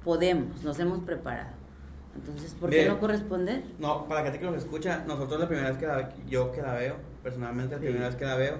podemos, 0.04 0.62
nos 0.62 0.78
hemos 0.78 1.00
preparado. 1.00 1.50
Entonces, 2.14 2.54
¿por 2.54 2.70
qué 2.70 2.86
no 2.86 3.00
corresponder? 3.00 3.64
No, 3.80 4.06
para 4.06 4.22
que 4.22 4.30
te 4.30 4.38
que 4.38 4.46
nos 4.46 4.58
escucha, 4.58 5.02
nosotros 5.08 5.40
la 5.40 5.48
primera 5.48 5.70
vez 5.70 5.78
que 5.78 5.88
la, 5.88 6.08
yo 6.28 6.52
que 6.52 6.62
la 6.62 6.74
veo, 6.74 6.98
personalmente 7.24 7.74
la 7.74 7.80
primera 7.80 8.06
vez 8.06 8.14
que 8.14 8.24
la 8.24 8.36
veo, 8.36 8.58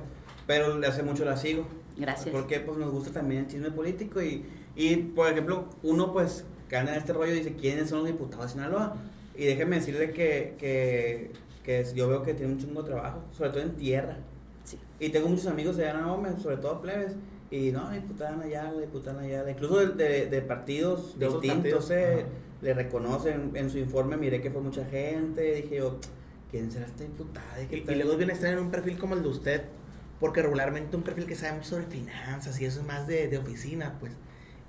pero 0.49 0.77
le 0.77 0.89
hace 0.89 1.05
mucho 1.05 1.25
la 1.25 1.37
sigo. 1.37 1.86
Gracias. 1.97 2.29
Porque 2.35 2.61
pues 2.61 2.79
nos 2.79 2.91
gusta 2.91 3.11
también 3.11 3.43
el 3.43 3.47
chisme 3.49 3.71
político 3.71 4.23
y, 4.23 4.45
y 4.75 4.97
por 4.97 5.31
ejemplo, 5.31 5.69
uno 5.83 6.13
pues 6.13 6.45
gana 6.69 6.93
en 6.93 6.99
este 6.99 7.13
rollo 7.13 7.33
y 7.33 7.39
dice, 7.39 7.55
¿quiénes 7.55 7.89
son 7.89 8.01
los 8.01 8.09
diputados 8.09 8.47
de 8.47 8.53
Sinaloa? 8.53 8.97
Y 9.35 9.45
déjeme 9.45 9.77
decirle 9.77 10.13
que, 10.13 10.55
que, 10.59 11.33
que 11.63 11.85
yo 11.95 12.09
veo 12.09 12.23
que 12.23 12.35
tiene 12.35 12.53
un 12.53 12.59
chingo 12.59 12.83
de 12.83 12.91
trabajo, 12.91 13.23
sobre 13.33 13.51
todo 13.51 13.61
en 13.61 13.77
tierra. 13.77 14.19
Sí. 14.65 14.79
Y 14.99 15.11
tengo 15.11 15.29
muchos 15.29 15.47
amigos 15.47 15.77
de 15.77 15.89
Ana 15.89 16.07
Gómez, 16.07 16.43
sobre 16.43 16.57
todo 16.57 16.81
plebes, 16.81 17.13
y 17.51 17.71
no, 17.71 17.91
diputada 17.91 18.43
allá, 18.43 18.73
diputada 18.73 19.23
allá, 19.23 19.49
incluso 19.49 19.87
de, 19.87 20.27
de, 20.27 20.43
partidos 20.43 21.19
distintos, 21.19 21.91
eh, 21.91 22.25
le 22.61 22.75
reconocen 22.75 23.53
en 23.55 23.71
su 23.71 23.79
informe, 23.79 24.17
miré 24.17 24.41
que 24.41 24.51
fue 24.51 24.63
mucha 24.63 24.85
gente, 24.87 25.55
dije 25.55 25.77
yo, 25.77 25.99
¿quién 26.51 26.73
será 26.73 26.87
esta 26.87 27.05
diputada? 27.05 27.63
Y, 27.71 27.77
y, 27.77 27.95
luego 27.95 28.17
viene 28.17 28.33
a 28.33 28.35
estar 28.35 28.53
en 28.53 28.59
un 28.59 28.71
perfil 28.71 28.99
como 28.99 29.15
el 29.15 29.23
de 29.23 29.29
usted, 29.29 29.63
porque 30.21 30.43
regularmente 30.43 30.97
un 30.97 31.03
perfil 31.03 31.27
que 31.27 31.35
sabe 31.35 31.55
mucho 31.55 31.71
sobre 31.71 31.87
finanzas 31.87 32.61
y 32.61 32.65
eso 32.65 32.81
es 32.81 32.87
más 32.87 33.07
de, 33.07 33.29
de 33.29 33.39
oficina, 33.39 33.97
pues. 34.01 34.13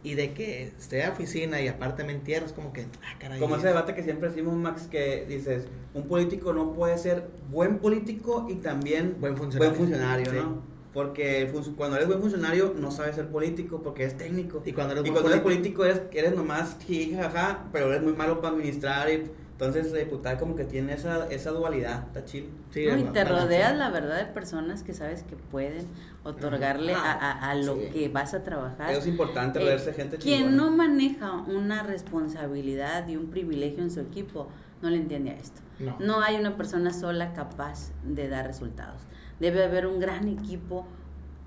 Y 0.04 0.14
de 0.14 0.34
que 0.34 0.64
esté 0.64 1.04
a 1.04 1.12
oficina 1.12 1.60
y 1.62 1.68
aparte 1.68 2.04
me 2.04 2.14
entierras, 2.14 2.54
como 2.54 2.72
que, 2.72 2.82
ah, 2.82 3.18
caray. 3.20 3.40
Como 3.40 3.56
ese 3.56 3.68
debate 3.68 3.96
que 3.96 4.04
siempre 4.04 4.30
decimos, 4.30 4.56
Max, 4.56 4.88
que 4.90 5.26
dices, 5.28 5.66
un 5.94 6.08
político 6.08 6.54
no 6.54 6.74
puede 6.74 6.98
ser 6.98 7.28
buen 7.50 7.80
político 7.80 8.48
y 8.50 8.56
también 8.56 9.18
buen 9.20 9.36
funcionario, 9.36 9.76
buen 9.76 9.90
funcionario 9.90 10.34
¿no? 10.34 10.78
Porque 10.94 11.52
cuando 11.76 11.98
eres 11.98 12.08
buen 12.08 12.22
funcionario 12.22 12.74
no 12.76 12.90
sabes 12.90 13.16
ser 13.16 13.28
político 13.28 13.84
porque 13.84 14.04
es 14.04 14.18
técnico. 14.18 14.64
Y 14.66 14.74
cuando 14.74 14.94
eres, 14.94 15.06
y 15.06 15.12
cuando 15.12 15.44
político, 15.44 15.86
eres, 15.86 16.02
eres 16.12 16.34
nomás 16.34 16.78
jajaja, 16.88 17.66
pero 17.72 17.92
eres 17.92 18.02
muy 18.02 18.14
malo 18.14 18.42
para 18.42 18.56
administrar 18.56 19.10
y 19.10 19.30
entonces, 19.60 19.92
diputada 19.92 20.38
como 20.38 20.56
que 20.56 20.66
tiene 20.66 20.94
esa, 20.94 21.28
esa 21.32 21.50
dualidad, 21.50 22.04
está 22.06 22.24
chido. 22.24 22.46
Sí, 22.70 22.82
y 22.82 23.04
te 23.06 23.24
rodeas, 23.24 23.76
la 23.76 23.90
verdad, 23.90 24.20
de 24.20 24.26
personas 24.26 24.84
que 24.84 24.94
sabes 24.94 25.24
que 25.24 25.36
pueden 25.36 25.88
otorgarle 26.24 26.94
a, 26.94 27.32
a, 27.32 27.56
lo 27.56 27.76
que 27.76 28.08
vas 28.08 28.36
a 28.36 28.44
trabajar. 28.44 28.94
Es 28.94 29.08
importante 29.08 29.58
rodearse 29.60 29.94
gente 29.94 30.18
Quien 30.18 30.56
no 30.56 30.70
maneja 30.70 31.34
una 31.34 31.82
responsabilidad 31.82 33.08
y 33.08 33.16
un 33.16 33.32
privilegio 33.32 33.82
en 33.82 33.90
su 33.90 34.00
equipo, 34.00 34.48
no 34.84 34.92
le 34.92 34.98
entiende 34.98 35.32
a 35.32 35.34
esto. 35.34 35.62
No. 35.80 35.96
no 36.00 36.22
hay 36.22 36.36
una 36.36 36.56
persona 36.56 36.94
sola 36.94 37.34
capaz 37.34 37.92
de 38.04 38.30
dar 38.30 38.46
resultados. 38.46 39.02
Debe 39.40 39.64
haber 39.64 39.88
un 39.88 40.00
gran 40.00 40.28
equipo 40.28 40.86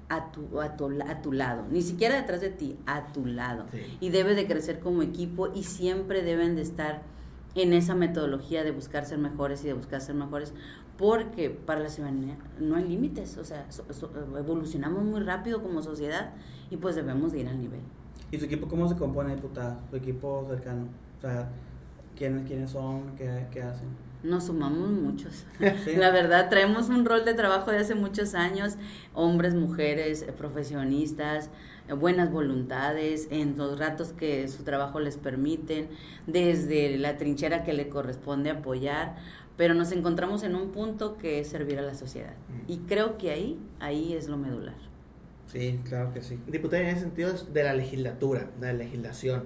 a 0.08 0.32
tu, 0.32 0.60
a 0.60 0.76
tu, 0.76 0.90
a 1.06 1.22
tu 1.22 1.30
lado, 1.30 1.64
ni 1.70 1.82
siquiera 1.82 2.16
detrás 2.16 2.40
de 2.40 2.50
ti, 2.50 2.76
a 2.86 3.12
tu 3.12 3.24
lado. 3.24 3.66
Y 4.00 4.10
debe 4.10 4.34
de 4.34 4.48
crecer 4.48 4.80
como 4.80 5.02
equipo 5.02 5.52
y 5.54 5.62
siempre 5.62 6.22
deben 6.22 6.56
de 6.56 6.62
estar 6.62 7.02
en 7.54 7.72
esa 7.72 7.94
metodología 7.94 8.64
de 8.64 8.70
buscar 8.70 9.04
ser 9.06 9.18
mejores 9.18 9.64
y 9.64 9.68
de 9.68 9.74
buscar 9.74 10.00
ser 10.00 10.14
mejores, 10.14 10.52
porque 10.96 11.50
para 11.50 11.80
la 11.80 11.88
ciudadanía 11.88 12.36
no 12.58 12.76
hay 12.76 12.86
límites, 12.86 13.38
o 13.38 13.44
sea, 13.44 13.66
evolucionamos 14.38 15.02
muy 15.02 15.20
rápido 15.20 15.62
como 15.62 15.82
sociedad 15.82 16.32
y 16.70 16.76
pues 16.76 16.94
debemos 16.94 17.32
de 17.32 17.40
ir 17.40 17.48
al 17.48 17.60
nivel. 17.60 17.80
¿Y 18.30 18.38
su 18.38 18.44
equipo 18.44 18.68
cómo 18.68 18.88
se 18.88 18.96
compone, 18.96 19.34
diputada? 19.34 19.80
¿Su 19.90 19.96
equipo 19.96 20.46
cercano? 20.48 20.86
O 21.18 21.20
sea, 21.20 21.48
¿quiénes, 22.16 22.46
quiénes 22.46 22.70
son? 22.70 23.16
¿Qué, 23.16 23.46
qué 23.50 23.62
hacen? 23.62 23.88
Nos 24.22 24.44
sumamos 24.44 24.90
muchos. 24.90 25.46
La 25.96 26.10
verdad, 26.10 26.48
traemos 26.48 26.88
un 26.88 27.04
rol 27.04 27.24
de 27.24 27.34
trabajo 27.34 27.70
de 27.70 27.78
hace 27.78 27.94
muchos 27.94 28.34
años, 28.34 28.76
hombres, 29.14 29.54
mujeres, 29.54 30.24
profesionistas, 30.36 31.50
buenas 31.98 32.30
voluntades, 32.30 33.28
en 33.30 33.56
los 33.56 33.78
ratos 33.78 34.12
que 34.12 34.48
su 34.48 34.62
trabajo 34.62 35.00
les 35.00 35.16
permiten, 35.16 35.88
desde 36.26 36.96
la 36.98 37.16
trinchera 37.16 37.64
que 37.64 37.72
le 37.72 37.88
corresponde 37.88 38.50
apoyar, 38.50 39.16
pero 39.56 39.74
nos 39.74 39.92
encontramos 39.92 40.42
en 40.42 40.54
un 40.54 40.70
punto 40.72 41.16
que 41.18 41.40
es 41.40 41.48
servir 41.48 41.78
a 41.78 41.82
la 41.82 41.94
sociedad. 41.94 42.34
Mm. 42.48 42.72
Y 42.72 42.78
creo 42.80 43.18
que 43.18 43.30
ahí, 43.30 43.58
ahí 43.78 44.14
es 44.14 44.28
lo 44.28 44.36
medular. 44.36 44.76
Sí, 45.46 45.80
claro 45.84 46.12
que 46.12 46.22
sí. 46.22 46.38
Diputada, 46.46 46.82
en 46.82 46.88
ese 46.90 47.00
sentido 47.00 47.32
de 47.32 47.64
la 47.64 47.74
legislatura, 47.74 48.50
de 48.60 48.68
la 48.68 48.72
legislación, 48.72 49.44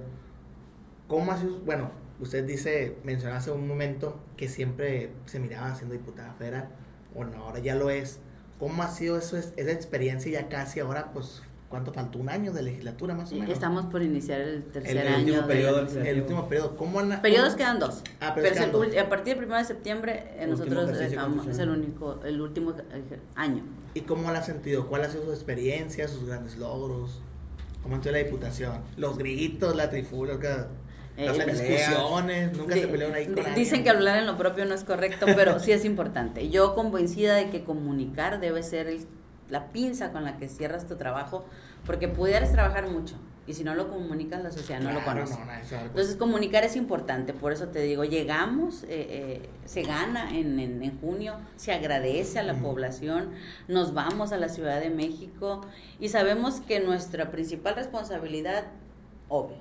¿cómo 1.09 1.33
hace, 1.33 1.46
bueno, 1.46 1.90
usted 2.20 2.44
dice, 2.44 2.96
mencionó 3.04 3.37
hace 3.37 3.50
un 3.50 3.66
momento 3.66 4.20
que 4.37 4.48
siempre 4.48 5.12
se 5.24 5.40
miraba 5.40 5.74
siendo 5.74 5.94
diputada 5.94 6.35
federal, 6.35 6.68
bueno, 7.14 7.38
ahora 7.38 7.61
ya 7.61 7.74
lo 7.74 7.90
es. 7.90 8.20
¿Cómo 8.59 8.83
ha 8.83 8.88
sido 8.88 9.18
eso, 9.18 9.37
esa 9.37 9.72
experiencia 9.72 10.30
ya 10.30 10.48
casi 10.48 10.80
ahora, 10.80 11.12
pues, 11.12 11.42
¿Cuánto 11.74 11.92
faltó? 11.92 12.20
¿Un 12.20 12.28
año 12.28 12.52
de 12.52 12.62
legislatura 12.62 13.16
más 13.16 13.32
o 13.32 13.34
menos? 13.34 13.50
Estamos 13.50 13.87
por 13.87 14.00
iniciar 14.00 14.40
el 14.40 14.62
tercer 14.62 14.96
el, 14.96 15.08
año. 15.08 15.24
Último 15.24 15.46
periodo, 15.48 15.80
el, 15.80 16.20
último 16.20 16.48
periodo. 16.48 16.76
¿Cómo 16.76 17.02
Periodos 17.20 17.56
quedan 17.56 17.80
dos. 17.80 18.00
Ah, 18.20 18.32
pero, 18.32 18.80
a 19.02 19.08
partir 19.08 19.34
del 19.34 19.46
1 19.46 19.56
de 19.56 19.64
septiembre 19.64 20.22
eh, 20.37 20.46
nosotros 20.46 20.88
estamos, 21.00 21.48
es 21.48 21.58
el 21.58 21.70
único, 21.70 22.20
el 22.24 22.40
último 22.40 22.76
eh, 22.78 23.18
año. 23.34 23.64
¿Y 23.92 24.02
cómo 24.02 24.30
la 24.30 24.38
ha 24.38 24.42
sentido? 24.44 24.87
¿Cuál 24.87 25.02
ha 25.02 25.10
sido 25.10 25.24
su 25.24 25.32
experiencia, 25.32 26.06
sus 26.06 26.28
grandes 26.28 26.58
logros? 26.58 27.20
¿Cómo 27.82 27.96
entró 27.96 28.12
la 28.12 28.18
diputación? 28.18 28.78
Los 28.96 29.18
gritos, 29.18 29.74
la 29.74 29.90
trifulca, 29.90 30.68
eh, 31.16 31.26
las 31.26 31.44
discusiones, 31.44 32.56
nunca 32.56 32.76
se 32.76 32.87
pelearon 32.87 33.16
ahí 33.16 33.26
con 33.26 33.52
Dicen 33.56 33.82
que 33.82 33.90
hablar 33.90 34.18
en 34.18 34.26
lo 34.26 34.38
propio 34.38 34.64
no 34.64 34.76
es 34.76 34.84
correcto, 34.84 35.26
pero 35.34 35.58
sí 35.58 35.72
es 35.72 35.84
importante. 35.84 36.48
Yo 36.50 36.76
convencida 36.76 37.34
de 37.34 37.50
que 37.50 37.64
comunicar 37.64 38.38
debe 38.38 38.62
ser 38.62 38.87
el 38.87 39.04
la 39.50 39.68
pinza 39.68 40.12
con 40.12 40.24
la 40.24 40.37
que 40.38 40.48
cierras 40.48 40.87
tu 40.87 40.96
trabajo, 40.96 41.44
porque 41.85 42.09
pudieras 42.09 42.52
trabajar 42.52 42.88
mucho 42.90 43.16
y 43.46 43.52
si 43.52 43.62
no 43.62 43.74
lo 43.74 43.90
comunicas 43.90 44.42
la 44.42 44.50
sociedad 44.50 44.80
no 44.80 44.92
lo 44.92 45.04
conoce. 45.04 45.38
Entonces 45.70 46.16
comunicar 46.16 46.64
es 46.64 46.76
importante, 46.76 47.35
por 47.35 47.52
eso 47.52 47.68
te 47.68 47.80
digo, 47.80 48.04
llegamos, 48.04 48.85
eh, 48.85 48.88
eh, 48.88 49.48
se 49.66 49.83
gana 49.83 50.37
en, 50.37 50.59
en, 50.59 51.00
junio, 51.00 51.35
se 51.57 51.72
agradece 51.72 52.38
a 52.38 52.42
la 52.42 52.54
población, 52.54 53.30
nos 53.68 53.92
vamos 53.92 54.33
a 54.33 54.38
la 54.38 54.48
Ciudad 54.48 54.80
de 54.80 54.90
México 54.90 55.61
y 56.00 56.09
sabemos 56.09 56.61
que 56.61 56.80
nuestra 56.80 57.30
principal 57.30 57.74
responsabilidad, 57.74 58.64
obvio, 59.28 59.59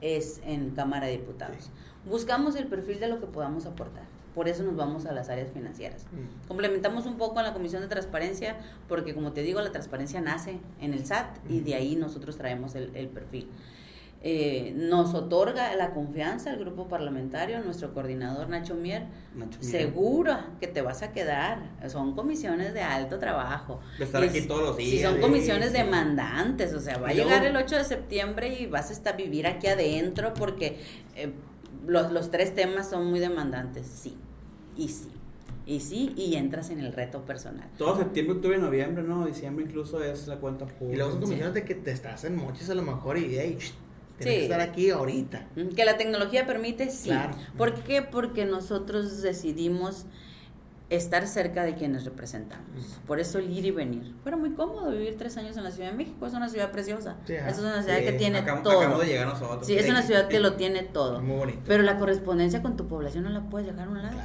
es 0.00 0.40
en 0.44 0.70
Cámara 0.70 1.06
de 1.06 1.12
Diputados. 1.12 1.70
Buscamos 2.04 2.56
el 2.56 2.66
perfil 2.66 2.98
de 2.98 3.06
lo 3.06 3.20
que 3.20 3.26
podamos 3.26 3.66
aportar. 3.66 4.11
Por 4.34 4.48
eso 4.48 4.62
nos 4.62 4.76
vamos 4.76 5.04
a 5.06 5.12
las 5.12 5.28
áreas 5.28 5.50
financieras. 5.52 6.06
Mm. 6.12 6.48
Complementamos 6.48 7.06
un 7.06 7.16
poco 7.16 7.38
a 7.38 7.42
la 7.42 7.52
Comisión 7.52 7.82
de 7.82 7.88
Transparencia, 7.88 8.56
porque 8.88 9.14
como 9.14 9.32
te 9.32 9.42
digo, 9.42 9.60
la 9.60 9.72
transparencia 9.72 10.20
nace 10.20 10.58
en 10.80 10.94
el 10.94 11.04
SAT 11.04 11.38
y 11.50 11.60
de 11.60 11.74
ahí 11.74 11.96
nosotros 11.96 12.36
traemos 12.36 12.74
el, 12.74 13.08
perfil. 13.08 13.48
Eh, 14.24 14.72
nos 14.76 15.14
otorga 15.14 15.74
la 15.74 15.90
confianza 15.90 16.52
el 16.52 16.60
grupo 16.60 16.86
parlamentario, 16.86 17.60
nuestro 17.60 17.92
coordinador 17.92 18.48
Nacho 18.48 18.76
Mier, 18.76 19.06
seguro 19.58 20.38
que 20.60 20.68
te 20.68 20.80
vas 20.80 21.02
a 21.02 21.12
quedar. 21.12 21.58
Son 21.88 22.14
comisiones 22.14 22.72
de 22.72 22.82
alto 22.82 23.18
trabajo. 23.18 23.80
De 23.98 24.04
estar 24.04 24.22
aquí 24.22 24.42
todos 24.42 24.62
los 24.62 24.76
días. 24.76 24.90
Sí, 24.90 25.02
son 25.02 25.20
comisiones 25.20 25.72
demandantes, 25.72 26.72
o 26.72 26.80
sea, 26.80 26.98
va 26.98 27.08
a 27.08 27.12
llegar 27.12 27.44
el 27.44 27.56
8 27.56 27.76
de 27.76 27.84
septiembre 27.84 28.60
y 28.60 28.66
vas 28.66 28.90
a 28.90 28.92
estar 28.92 29.16
vivir 29.16 29.46
aquí 29.46 29.66
adentro 29.66 30.32
porque 30.34 30.78
eh, 31.16 31.32
los, 31.86 32.12
los 32.12 32.30
tres 32.30 32.54
temas 32.54 32.90
son 32.90 33.06
muy 33.06 33.20
demandantes, 33.20 33.86
sí, 33.86 34.16
y 34.76 34.88
sí. 34.88 35.08
Y 35.64 35.78
sí, 35.78 36.12
y 36.16 36.34
entras 36.34 36.70
en 36.70 36.80
el 36.80 36.92
reto 36.92 37.24
personal. 37.24 37.68
Todo 37.78 37.96
septiembre, 37.96 38.34
octubre, 38.34 38.58
noviembre, 38.58 39.04
¿no? 39.04 39.24
Diciembre 39.24 39.64
incluso 39.64 40.02
es 40.02 40.26
la 40.26 40.38
cuenta 40.38 40.66
pública. 40.66 40.94
Y 40.94 40.96
luego 40.96 41.12
son 41.12 41.20
comisiones 41.20 41.54
de 41.54 41.64
que 41.64 41.76
te 41.76 41.92
estás 41.92 42.24
en 42.24 42.34
mochis 42.34 42.68
a 42.68 42.74
lo 42.74 42.82
mejor 42.82 43.16
y, 43.16 43.36
hey, 43.38 43.58
Tiene 44.18 44.36
que 44.38 44.42
estar 44.42 44.60
aquí 44.60 44.90
ahorita. 44.90 45.46
Que 45.76 45.84
la 45.84 45.96
tecnología 45.96 46.46
permite, 46.48 46.90
sí. 46.90 47.12
¿Por 47.56 47.74
qué? 47.84 48.02
Porque 48.02 48.44
nosotros 48.44 49.22
decidimos 49.22 50.06
estar 50.96 51.26
cerca 51.26 51.64
de 51.64 51.74
quienes 51.74 52.04
representamos. 52.04 53.00
Por 53.06 53.18
eso 53.18 53.38
el 53.38 53.50
ir 53.50 53.64
y 53.64 53.70
venir. 53.70 54.14
Fuera 54.22 54.36
muy 54.36 54.50
cómodo 54.50 54.90
vivir 54.90 55.16
tres 55.16 55.36
años 55.38 55.56
en 55.56 55.64
la 55.64 55.70
Ciudad 55.70 55.90
de 55.90 55.96
México. 55.96 56.26
Es 56.26 56.34
una 56.34 56.48
ciudad 56.48 56.70
preciosa. 56.70 57.16
es 57.26 57.58
una 57.58 57.82
ciudad 57.82 57.98
que 58.00 58.12
tiene 58.12 58.42
todo. 58.42 58.98
de 58.98 59.06
llegar 59.06 59.26
nosotros. 59.26 59.66
Sí, 59.66 59.74
es 59.74 59.88
una 59.88 60.02
ciudad 60.02 60.28
que 60.28 60.40
lo 60.40 60.54
tiene 60.54 60.82
todo. 60.82 61.20
Muy 61.22 61.36
bonito. 61.36 61.60
Pero 61.66 61.82
la 61.82 61.98
correspondencia 61.98 62.62
con 62.62 62.76
tu 62.76 62.88
población 62.88 63.24
no 63.24 63.30
la 63.30 63.42
puedes 63.42 63.66
dejar 63.66 63.88
a 63.88 63.90
un 63.90 64.02
lado. 64.02 64.18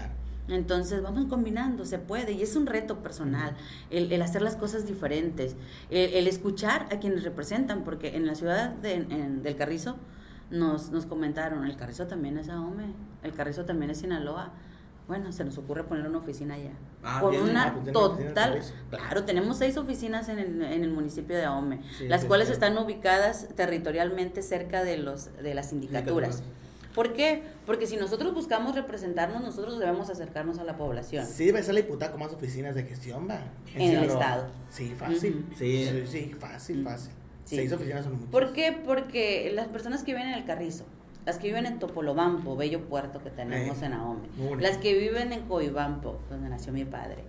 Entonces 0.50 1.02
vamos 1.02 1.26
combinando, 1.26 1.86
se 1.86 2.00
puede, 2.00 2.32
y 2.32 2.42
es 2.42 2.56
un 2.56 2.68
reto 2.68 3.04
personal, 3.04 3.54
el, 3.90 4.22
hacer 4.22 4.42
las 4.42 4.56
cosas 4.56 4.88
diferentes, 4.88 5.58
el, 5.90 6.26
escuchar 6.26 6.86
a 6.90 7.00
quienes 7.00 7.24
representan, 7.24 7.84
porque 7.84 8.16
en 8.16 8.26
la 8.26 8.34
ciudad 8.34 8.70
de, 8.70 9.04
del 9.04 9.56
Carrizo 9.58 9.98
nos, 10.50 10.90
nos 10.92 11.06
comentaron, 11.06 11.66
el 11.66 11.76
Carrizo 11.76 12.08
también 12.08 12.38
es 12.38 12.48
Ahome, 12.48 12.94
el 13.24 13.34
Carrizo 13.34 13.66
también 13.66 13.92
es 13.92 13.98
Sinaloa, 13.98 14.54
bueno, 15.08 15.32
se 15.32 15.46
nos 15.46 15.58
ocurre 15.58 15.84
poner 15.84 16.06
una 16.08 16.18
oficina 16.18 16.56
allá. 16.56 16.72
Ah, 17.02 17.20
con 17.22 17.36
una 17.36 17.68
ah, 17.68 17.76
pues 17.82 17.94
total. 17.94 18.62
Claro, 18.90 19.24
tenemos 19.24 19.58
seis 19.58 19.78
oficinas 19.78 20.28
en 20.28 20.40
el, 20.40 20.62
en 20.62 20.84
el 20.84 20.92
municipio 20.92 21.36
de 21.36 21.46
Ahome, 21.46 21.80
las 22.02 22.26
cuales 22.26 22.50
están 22.50 22.78
ubicadas 22.78 23.48
territorialmente 23.56 24.42
cerca 24.42 24.84
de, 24.84 24.98
los, 24.98 25.34
de 25.42 25.54
las 25.54 25.70
sindicaturas. 25.70 26.44
¿Por 26.94 27.14
qué? 27.14 27.44
Porque 27.68 27.86
si 27.86 27.96
nosotros 27.96 28.34
buscamos 28.34 28.74
representarnos, 28.74 29.44
nosotros 29.44 29.78
debemos 29.78 30.10
acercarnos 30.10 30.58
a 30.58 30.64
la 30.64 30.78
población. 30.78 31.28
Sí, 31.28 31.46
debe 31.46 31.62
ser 31.62 31.76
la 31.76 31.82
diputada 31.82 32.12
con 32.12 32.20
más 32.20 32.34
oficinas 32.34 32.74
de 32.74 32.84
gestión, 32.84 33.30
va. 33.30 33.40
En, 33.76 33.98
el 33.98 34.06
Estado. 34.06 34.48
Sí, 34.72 34.96
fácil. 34.98 35.46
sí. 35.56 36.06
sí. 36.08 36.36
fácil, 36.40 36.84
fácil. 36.84 37.12
Seis 37.46 37.72
oficinas 37.72 38.04
son 38.04 38.14
muchas. 38.14 38.30
¿Por 38.30 38.52
qué? 38.52 38.78
Porque 38.84 39.52
las 39.54 39.68
personas 39.68 40.04
que 40.04 40.14
viven 40.14 40.28
en 40.30 40.34
el 40.34 40.46
Carrizo, 40.46 40.86
las 41.28 41.40
que 41.40 41.48
viven 41.48 41.66
en 41.66 41.78
Topolobampo, 41.78 42.56
bello 42.56 42.86
puerto 42.86 43.22
que 43.22 43.30
tenemos 43.30 43.82
en 43.82 43.92
Ahome, 43.92 44.30
las 44.62 44.78
que 44.78 44.98
viven 44.98 45.34
en 45.34 45.42
Coibampo, 45.42 46.22
donde 46.30 46.48
nació 46.48 46.72
mi 46.72 46.86
padre, 46.86 47.26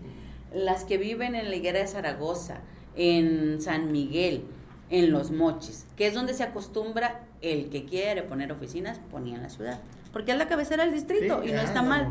las 0.54 0.84
que 0.84 0.98
viven 0.98 1.34
en 1.34 1.50
la 1.50 1.56
higuera 1.56 1.80
de 1.80 1.88
Zaragoza, 1.88 2.60
en 2.94 3.60
San 3.60 3.90
Miguel, 3.90 4.44
en 4.88 5.10
Los 5.10 5.32
Mochis, 5.32 5.84
que 5.96 6.06
es 6.06 6.14
donde 6.14 6.32
se 6.32 6.44
acostumbra 6.44 7.22
el 7.42 7.70
que 7.70 7.86
quiere 7.86 8.22
poner 8.22 8.52
oficinas, 8.52 9.00
ponía 9.10 9.34
en 9.34 9.42
la 9.42 9.48
ciudad, 9.48 9.80
porque 10.12 10.30
es 10.30 10.38
la 10.38 10.46
cabecera 10.46 10.84
del 10.84 10.94
distrito 10.94 11.42
y 11.42 11.50
no 11.50 11.60
está 11.60 11.82
mal. 11.82 12.06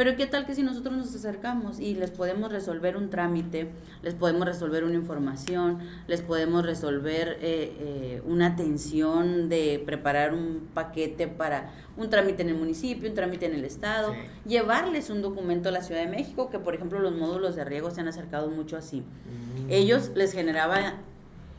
Pero 0.00 0.16
qué 0.16 0.26
tal 0.26 0.46
que 0.46 0.54
si 0.54 0.62
nosotros 0.62 0.96
nos 0.96 1.14
acercamos 1.14 1.78
y 1.78 1.94
les 1.94 2.10
podemos 2.10 2.50
resolver 2.50 2.96
un 2.96 3.10
trámite, 3.10 3.68
les 4.02 4.14
podemos 4.14 4.46
resolver 4.46 4.82
una 4.82 4.94
información, 4.94 5.78
les 6.06 6.22
podemos 6.22 6.64
resolver 6.64 7.36
eh, 7.42 7.76
eh, 7.78 8.22
una 8.24 8.46
atención 8.46 9.50
de 9.50 9.82
preparar 9.84 10.32
un 10.32 10.70
paquete 10.72 11.28
para 11.28 11.74
un 11.98 12.08
trámite 12.08 12.40
en 12.40 12.48
el 12.48 12.54
municipio, 12.54 13.10
un 13.10 13.14
trámite 13.14 13.44
en 13.44 13.52
el 13.52 13.66
estado, 13.66 14.14
llevarles 14.46 15.10
un 15.10 15.20
documento 15.20 15.68
a 15.68 15.72
la 15.72 15.82
Ciudad 15.82 16.00
de 16.00 16.08
México, 16.08 16.48
que 16.48 16.58
por 16.58 16.74
ejemplo 16.74 16.98
los 16.98 17.14
módulos 17.14 17.54
de 17.54 17.66
riego 17.66 17.90
se 17.90 18.00
han 18.00 18.08
acercado 18.08 18.48
mucho 18.48 18.78
así. 18.78 19.00
Mm. 19.00 19.66
Ellos 19.68 20.12
les 20.14 20.32
generaba 20.32 20.94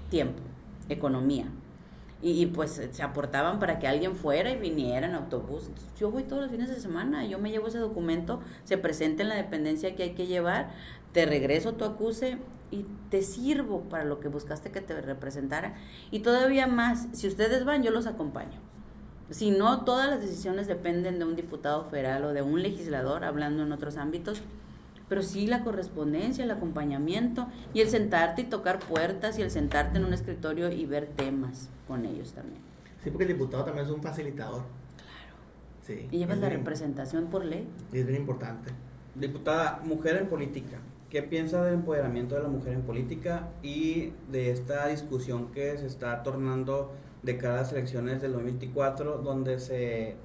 tiempo, 0.10 0.42
economía, 0.90 1.46
y, 2.22 2.46
pues 2.48 2.82
se 2.92 3.04
aportaban 3.04 3.60
para 3.60 3.80
que 3.80 3.88
alguien 3.88 4.16
fuera 4.16 4.52
y 4.52 4.58
viniera 4.58 5.08
en 5.08 5.16
autobús. 5.16 5.70
yo 6.00 6.12
voy 6.12 6.24
todos 6.24 6.44
los 6.44 6.52
fines 6.52 6.70
de 6.70 6.80
semana, 6.80 7.26
yo 7.26 7.40
me 7.40 7.50
llevo 7.50 7.68
ese 7.68 7.80
documento, 7.80 8.42
se 8.64 8.78
presenta 8.78 9.24
en 9.24 9.30
la 9.30 9.36
dependencia 9.36 9.96
que 9.96 10.04
hay 10.04 10.12
que 10.12 10.28
llevar, 10.28 10.70
te 11.14 11.26
regreso 11.26 11.74
tu 11.74 11.84
acuse 11.84 12.38
y 12.70 12.86
te 13.10 13.22
sirvo 13.22 13.82
para 13.90 14.06
lo 14.06 14.20
que 14.20 14.28
buscaste 14.28 14.72
que 14.72 14.82
te 14.82 15.02
representara. 15.02 15.76
Y 16.12 16.20
todavía 16.20 16.68
más, 16.68 17.08
si 17.14 17.28
ustedes 17.28 17.66
van, 17.66 17.84
yo 17.84 17.92
los 17.92 18.08
acompaño. 18.08 18.60
Si 19.30 19.50
no, 19.50 19.84
todas 19.84 20.10
las 20.10 20.22
decisiones 20.22 20.68
dependen 20.68 21.18
de 21.18 21.26
un 21.26 21.36
diputado 21.36 21.86
federal 21.86 22.26
o 22.26 22.34
de 22.34 22.42
un 22.42 22.62
legislador, 22.62 23.24
hablando 23.24 23.64
en 23.64 23.72
otros 23.72 23.98
ámbitos 23.98 24.42
pero 25.12 25.24
sí 25.24 25.46
la 25.46 25.62
correspondencia, 25.62 26.46
el 26.46 26.52
acompañamiento 26.52 27.48
y 27.74 27.82
el 27.82 27.90
sentarte 27.90 28.44
y 28.44 28.46
tocar 28.46 28.80
puertas 28.80 29.38
y 29.38 29.42
el 29.42 29.52
sentarte 29.52 29.98
en 29.98 30.06
un 30.06 30.14
escritorio 30.14 30.72
y 30.72 30.86
ver 30.86 31.06
temas 31.06 31.68
con 31.86 32.06
ellos 32.06 32.32
también. 32.32 32.62
Sí, 33.04 33.10
porque 33.10 33.26
el 33.26 33.34
diputado 33.34 33.66
también 33.66 33.88
es 33.88 33.92
un 33.92 34.02
facilitador. 34.02 34.62
Claro. 34.96 35.36
Sí. 35.82 36.08
Y 36.12 36.20
llevas 36.20 36.38
la 36.38 36.48
representación 36.48 37.26
por 37.26 37.44
ley. 37.44 37.68
Y 37.92 37.98
es 37.98 38.08
bien 38.08 38.22
importante. 38.22 38.72
Diputada, 39.14 39.82
mujer 39.84 40.16
en 40.16 40.30
política. 40.30 40.78
¿Qué 41.10 41.22
piensa 41.22 41.62
del 41.66 41.74
empoderamiento 41.74 42.36
de 42.36 42.44
la 42.44 42.48
mujer 42.48 42.72
en 42.72 42.84
política 42.84 43.50
y 43.62 44.14
de 44.32 44.52
esta 44.52 44.88
discusión 44.88 45.52
que 45.52 45.78
se 45.78 45.88
está 45.88 46.24
tornando 46.24 46.94
de 47.22 47.38
cada 47.38 47.58
las 47.58 47.74
elecciones 47.74 48.22
del 48.22 48.32
2024, 48.32 49.18
donde 49.18 49.60
se, 49.60 50.16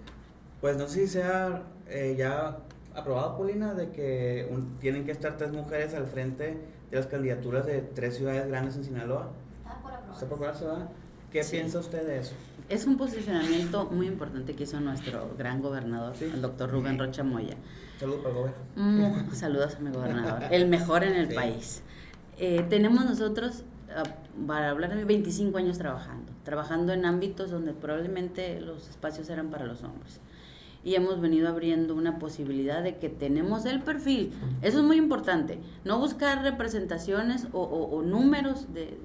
pues 0.61 0.77
no 0.77 0.87
sé 0.87 1.09
si 1.09 1.15
sea 1.15 1.65
eh, 1.89 2.15
ya 2.17 2.59
aprobado, 2.97 3.37
Polina, 3.37 3.75
de 3.75 3.91
que 3.91 4.51
tienen 4.81 5.05
que 5.05 5.13
estar 5.13 5.37
tres 5.37 5.53
mujeres 5.53 5.95
al 5.95 6.07
frente 6.07 6.59
de 6.91 6.97
las 6.97 7.07
candidaturas 7.07 7.67
de 7.67 7.83
tres 7.83 8.17
ciudades 8.17 8.49
grandes 8.49 8.77
en 8.77 8.85
Sinaloa? 8.85 9.31
Está 9.59 9.81
por 9.81 9.93
aprobarse. 9.93 10.65
¿Está 10.65 10.77
por 10.77 11.07
¿Qué 11.31 11.43
piensa 11.51 11.79
usted 11.79 12.07
de 12.07 12.21
eso? 12.21 12.35
Es 12.69 12.87
un 12.87 12.97
posicionamiento 12.97 13.87
muy 13.87 14.07
importante 14.07 14.55
que 14.55 14.65
hizo 14.65 14.81
nuestro 14.81 15.35
gran 15.37 15.61
gobernador, 15.61 16.15
el 16.21 16.41
doctor 16.41 16.71
Rubén 16.71 16.99
Rocha 16.99 17.23
Moya. 17.23 17.57
Saludos 18.01 18.21
para 18.23 18.31
el 18.31 18.41
gobernador. 18.41 19.35
Saludos 19.35 19.75
a 19.77 19.79
mi 19.81 19.91
gobernador, 19.91 20.43
el 20.51 20.69
mejor 20.69 21.05
en 21.05 21.15
el 21.15 21.35
país. 21.35 21.83
Eh, 22.39 22.65
tenemos 22.69 23.05
nosotros, 23.05 23.65
ah, 23.95 24.03
para 24.47 24.71
hablar 24.71 24.95
de 24.95 25.05
25 25.05 25.59
años 25.59 25.79
trabajando, 25.79 26.33
trabajando 26.45 26.93
en 26.93 27.05
ámbitos 27.05 27.51
donde 27.51 27.73
probablemente 27.73 28.61
los 28.61 28.89
espacios 28.89 29.29
eran 29.31 29.51
para 29.51 29.65
los 29.65 29.83
hombres 29.83 30.21
y 30.87 30.95
hemos 30.95 31.21
venido 31.21 31.49
abriendo 31.49 31.97
una 31.97 32.21
posibilidad 32.21 32.81
de 32.81 32.97
que 32.99 33.09
tenemos 33.09 33.67
el 33.67 33.83
perfil. 33.83 34.33
Eso 34.63 34.79
es 34.79 34.85
muy 34.85 34.99
importante. 34.99 35.59
No 35.85 35.99
buscar 35.99 36.45
representaciones 36.45 37.49
o, 37.53 38.03
números 38.07 38.73
de, 38.73 38.97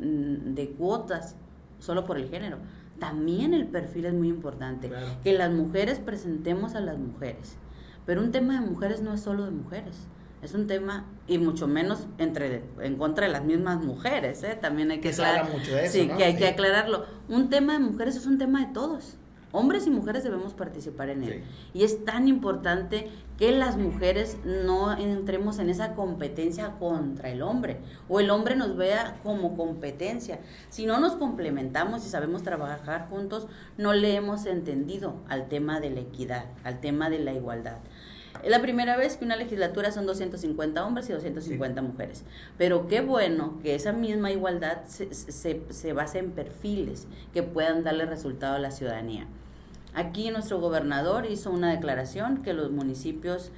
de, 0.00 0.70
cuotas 0.70 1.36
solo 1.78 2.04
por 2.04 2.18
el 2.18 2.28
género. 2.28 2.58
También 2.98 3.54
el 3.54 3.68
perfil 3.68 4.06
es 4.06 4.12
muy 4.12 4.26
importante. 4.26 4.90
Que 5.22 5.34
las 5.34 5.52
mujeres 5.52 6.00
presentemos 6.00 6.74
a 6.74 6.80
las 6.80 6.98
mujeres. 6.98 7.54
Pero 8.04 8.20
un 8.20 8.32
tema 8.32 8.54
de 8.54 8.66
mujeres 8.66 9.02
no 9.02 9.14
es 9.14 9.20
solo 9.20 9.44
de 9.44 9.52
mujeres. 9.52 10.08
Es 10.42 10.54
un 10.54 10.66
tema, 10.66 11.04
y 11.28 11.38
mucho 11.38 11.68
menos 11.68 12.08
entre 12.18 12.64
en 12.80 12.96
contra 12.96 13.26
de 13.26 13.32
las 13.32 13.44
mismas 13.44 13.84
mujeres, 13.84 14.42
¿eh? 14.42 14.58
también 14.60 14.90
hay 14.90 14.98
que, 14.98 15.10
aclarar. 15.10 15.46
sí, 15.86 16.08
que 16.08 16.24
hay 16.24 16.34
que 16.34 16.48
aclararlo. 16.48 17.04
Un 17.28 17.50
tema 17.50 17.74
de 17.74 17.78
mujeres 17.78 18.16
es 18.16 18.26
un 18.26 18.36
tema 18.36 18.66
de 18.66 18.72
todos. 18.72 19.16
Hombres 19.52 19.86
y 19.86 19.90
mujeres 19.90 20.22
debemos 20.22 20.54
participar 20.54 21.10
en 21.10 21.24
él. 21.24 21.44
Y 21.74 21.82
es 21.82 22.04
tan 22.04 22.28
importante 22.28 23.10
que 23.36 23.50
las 23.50 23.76
mujeres 23.76 24.36
no 24.44 24.96
entremos 24.96 25.58
en 25.58 25.70
esa 25.70 25.94
competencia 25.94 26.76
contra 26.78 27.30
el 27.30 27.42
hombre 27.42 27.78
o 28.08 28.20
el 28.20 28.30
hombre 28.30 28.54
nos 28.54 28.76
vea 28.76 29.18
como 29.24 29.56
competencia. 29.56 30.38
Si 30.68 30.86
no 30.86 31.00
nos 31.00 31.16
complementamos 31.16 32.06
y 32.06 32.10
sabemos 32.10 32.42
trabajar 32.42 33.08
juntos, 33.08 33.48
no 33.76 33.92
le 33.92 34.14
hemos 34.14 34.46
entendido 34.46 35.16
al 35.28 35.48
tema 35.48 35.80
de 35.80 35.90
la 35.90 36.00
equidad, 36.00 36.44
al 36.62 36.80
tema 36.80 37.10
de 37.10 37.18
la 37.18 37.32
igualdad. 37.32 37.78
Es 38.44 38.50
la 38.50 38.62
primera 38.62 38.96
vez 38.96 39.16
que 39.16 39.24
una 39.24 39.36
legislatura 39.36 39.90
son 39.90 40.06
250 40.06 40.86
hombres 40.86 41.10
y 41.10 41.12
250 41.12 41.82
mujeres. 41.82 42.24
Pero 42.56 42.86
qué 42.86 43.00
bueno 43.00 43.58
que 43.62 43.74
esa 43.74 43.92
misma 43.92 44.30
igualdad 44.30 44.84
se, 44.86 45.12
se, 45.12 45.62
se 45.68 45.92
base 45.92 46.20
en 46.20 46.30
perfiles 46.30 47.06
que 47.34 47.42
puedan 47.42 47.82
darle 47.82 48.06
resultado 48.06 48.54
a 48.54 48.60
la 48.60 48.70
ciudadanía. 48.70 49.26
Aquí 49.94 50.30
nuestro 50.30 50.60
gobernador 50.60 51.26
hizo 51.26 51.50
una 51.50 51.70
declaración 51.70 52.42
que 52.42 52.52
los 52.52 52.70
municipios 52.70 53.50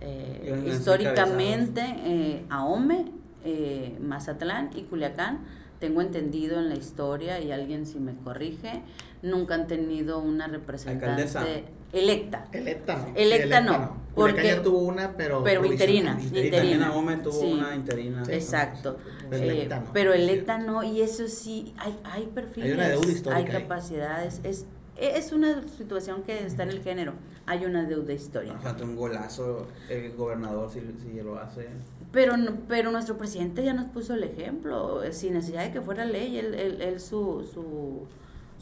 eh, 0.00 0.64
históricamente, 0.66 1.82
eh, 2.04 2.44
Ahome, 2.48 3.06
eh, 3.44 3.96
Mazatlán 4.00 4.70
y 4.74 4.82
Culiacán, 4.82 5.40
tengo 5.78 6.00
entendido 6.00 6.58
en 6.58 6.68
la 6.68 6.74
historia, 6.74 7.40
y 7.40 7.52
alguien 7.52 7.86
si 7.86 7.98
me 7.98 8.14
corrige, 8.14 8.82
nunca 9.22 9.54
han 9.54 9.66
tenido 9.66 10.18
una 10.18 10.46
representante 10.46 11.64
electa. 11.92 12.46
Electa 12.52 12.96
no. 12.96 13.12
Electa, 13.16 13.60
no. 13.60 13.96
Porque 14.14 14.44
ya 14.44 14.62
tuvo 14.62 14.78
una, 14.80 15.16
pero. 15.16 15.42
Pero 15.42 15.64
interina. 15.64 16.18
Interina. 16.20 16.88
Ahome 16.88 17.16
tuvo 17.18 17.40
una 17.40 17.74
interina. 17.74 18.22
Exacto. 18.28 18.98
Pero 19.30 20.12
electa, 20.12 20.58
no. 20.58 20.82
y 20.82 21.00
eso 21.00 21.28
sí, 21.28 21.74
hay, 21.78 21.98
hay 22.04 22.26
perfiles. 22.26 22.70
Hay 22.70 22.74
una 22.74 22.88
deuda 22.88 23.10
histórica. 23.10 23.56
Hay 23.56 23.62
capacidades. 23.62 24.40
Es 24.44 24.66
es 25.00 25.32
una 25.32 25.66
situación 25.66 26.22
que 26.22 26.44
está 26.44 26.62
en 26.62 26.70
el 26.70 26.82
género. 26.82 27.14
Hay 27.46 27.64
una 27.64 27.84
deuda 27.84 28.12
histórica. 28.12 28.58
Falta 28.58 28.84
un 28.84 28.96
golazo 28.96 29.66
el 29.88 30.12
gobernador 30.14 30.70
si, 30.70 30.80
si 31.02 31.20
lo 31.22 31.38
hace. 31.38 31.68
Pero, 32.12 32.34
pero 32.68 32.90
nuestro 32.90 33.16
presidente 33.16 33.64
ya 33.64 33.72
nos 33.72 33.86
puso 33.86 34.14
el 34.14 34.24
ejemplo, 34.24 35.02
eh, 35.02 35.12
sin 35.12 35.34
necesidad 35.34 35.64
de 35.64 35.72
que 35.72 35.80
fuera 35.80 36.04
ley, 36.04 36.38
él, 36.38 36.54
él, 36.54 37.00
su, 37.00 37.48
su, 37.52 38.06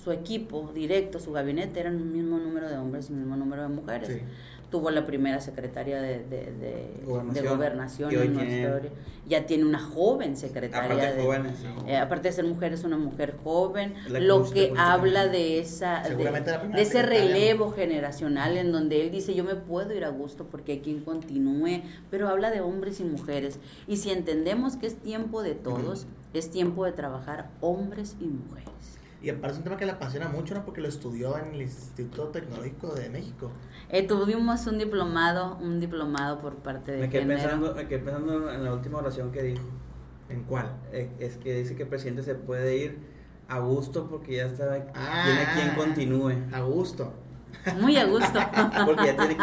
su, 0.03 0.13
equipo 0.13 0.71
directo, 0.75 1.19
su 1.19 1.33
gabinete, 1.33 1.81
eran 1.81 1.97
el 1.97 2.05
mismo 2.05 2.39
número 2.39 2.69
de 2.69 2.77
hombres 2.77 3.09
y 3.09 3.15
el 3.15 3.21
mismo 3.21 3.37
número 3.37 3.63
de 3.63 3.69
mujeres. 3.69 4.23
Tuvo 4.71 4.91
la 4.91 5.07
primera 5.07 5.41
secretaria 5.41 6.01
de, 6.01 6.19
de, 6.19 7.03
gobernación, 7.05 8.13
en 8.13 8.35
nuestra 8.35 8.57
historia. 8.57 8.91
Ya 9.27 9.47
tiene 9.47 9.65
una 9.65 9.79
joven 9.79 10.37
secretaria. 10.37 10.85
Aparte, 10.85 11.15
de, 11.15 11.93
eh, 11.93 11.97
aparte 11.97 12.29
de 12.29 12.33
ser 12.33 12.45
mujer, 12.45 12.73
es 12.73 12.85
una 12.85 12.99
mujer 12.99 13.37
joven. 13.43 13.95
lo 14.09 14.49
que 14.51 14.73
habla 14.77 15.29
de 15.29 15.59
esa 15.59 16.03
de, 16.03 16.83
ese 16.83 17.03
relevo 17.03 17.73
generacional 17.73 18.57
en 18.57 18.73
donde 18.73 19.03
él 19.03 19.11
dice, 19.11 19.35
yo 19.35 19.45
me 19.45 19.55
puedo 19.55 19.95
ir 19.95 20.05
a 20.05 20.11
gusto 20.11 20.47
porque 20.47 20.73
hay 20.73 20.81
quien 20.81 21.01
continúe, 21.01 21.83
pero 22.11 22.29
habla 22.29 22.51
de 22.51 22.61
hombres 22.61 23.01
y 23.01 23.05
mujeres. 23.05 23.59
Y 23.87 23.97
si 23.97 24.11
entendemos 24.11 24.77
que 24.77 24.87
es 24.87 24.97
tiempo 24.97 25.43
de 25.43 25.55
todos, 25.55 26.07
es 26.35 26.51
tiempo 26.51 26.85
de 26.85 26.93
trabajar 26.93 27.51
hombres 27.61 28.17
y 28.21 28.25
mujeres. 28.27 28.98
Y 29.21 29.31
aparte 29.31 29.53
es 29.53 29.59
un 29.59 29.65
tema 29.65 29.77
que 29.77 29.85
le 29.85 29.93
apasiona 29.93 30.29
mucho, 30.29 30.55
¿no? 30.55 30.65
Porque 30.65 30.81
lo 30.81 30.89
estudió 30.89 31.37
en 31.39 31.55
el 31.55 31.63
Instituto 31.63 32.29
Tecnológico 32.29 32.95
de 32.95 33.11
México. 33.11 33.51
Eh, 33.89 34.07
tuvimos 34.07 34.67
un 34.67 34.79
diplomado, 34.79 35.57
un 35.61 35.81
diplomado 35.81 36.41
por 36.41 36.57
parte 36.57 36.93
de 36.93 36.99
me 36.99 37.11
quedé 37.11 37.27
pensando 37.27 37.75
Me 37.75 37.89
quedé 37.89 37.99
pensando 37.99 38.53
en 38.53 38.65
la 38.65 38.73
última 38.73 38.99
oración 38.99 39.33
que 39.33 39.43
dijo. 39.43 39.65
¿En 40.29 40.45
cuál? 40.45 40.71
Eh, 40.93 41.11
es 41.19 41.37
que 41.39 41.55
dice 41.55 41.75
que 41.75 41.85
el 41.85 41.89
presidente 41.89 42.23
se 42.23 42.35
puede 42.35 42.77
ir 42.77 42.99
a 43.49 43.59
gusto 43.61 44.09
porque 44.09 44.37
ya 44.37 44.45
está, 44.45 44.87
ah, 44.95 45.25
tiene 45.25 45.47
quien 45.55 45.75
continúe. 45.75 46.35
A 46.53 46.61
gusto. 46.61 47.13
Muy 47.81 47.97
a 47.97 48.05
gusto. 48.05 48.39
porque, 48.87 49.07
ya 49.07 49.17
tiene, 49.17 49.37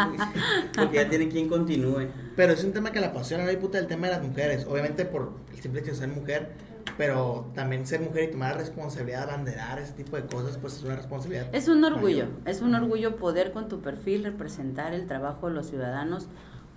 porque 0.74 0.96
ya 0.96 1.08
tiene 1.08 1.28
quien 1.28 1.48
continúe. 1.48 2.06
Pero 2.36 2.52
es 2.52 2.64
un 2.64 2.72
tema 2.72 2.92
que 2.92 3.00
le 3.00 3.06
apasiona, 3.06 3.44
¿no? 3.44 3.58
puta, 3.58 3.78
el 3.78 3.88
tema 3.88 4.06
de 4.06 4.14
las 4.14 4.22
mujeres. 4.22 4.64
Obviamente 4.66 5.04
por 5.04 5.32
el 5.52 5.60
simple 5.60 5.80
hecho 5.80 5.90
de 5.90 5.96
ser 5.96 6.08
mujer, 6.08 6.52
pero 6.96 7.46
también 7.54 7.86
ser 7.86 8.00
mujer 8.00 8.24
y 8.24 8.30
tomar 8.32 8.52
la 8.52 8.58
responsabilidad, 8.58 9.26
banderar 9.26 9.78
ese 9.78 9.92
tipo 9.92 10.16
de 10.16 10.26
cosas, 10.26 10.58
pues 10.58 10.76
es 10.76 10.84
una 10.84 10.96
responsabilidad. 10.96 11.48
Es 11.52 11.68
un 11.68 11.84
orgullo, 11.84 12.26
es 12.44 12.62
un 12.62 12.74
orgullo 12.74 13.16
poder 13.16 13.52
con 13.52 13.68
tu 13.68 13.80
perfil 13.80 14.24
representar 14.24 14.94
el 14.94 15.06
trabajo 15.06 15.48
de 15.48 15.54
los 15.54 15.66
ciudadanos 15.66 16.28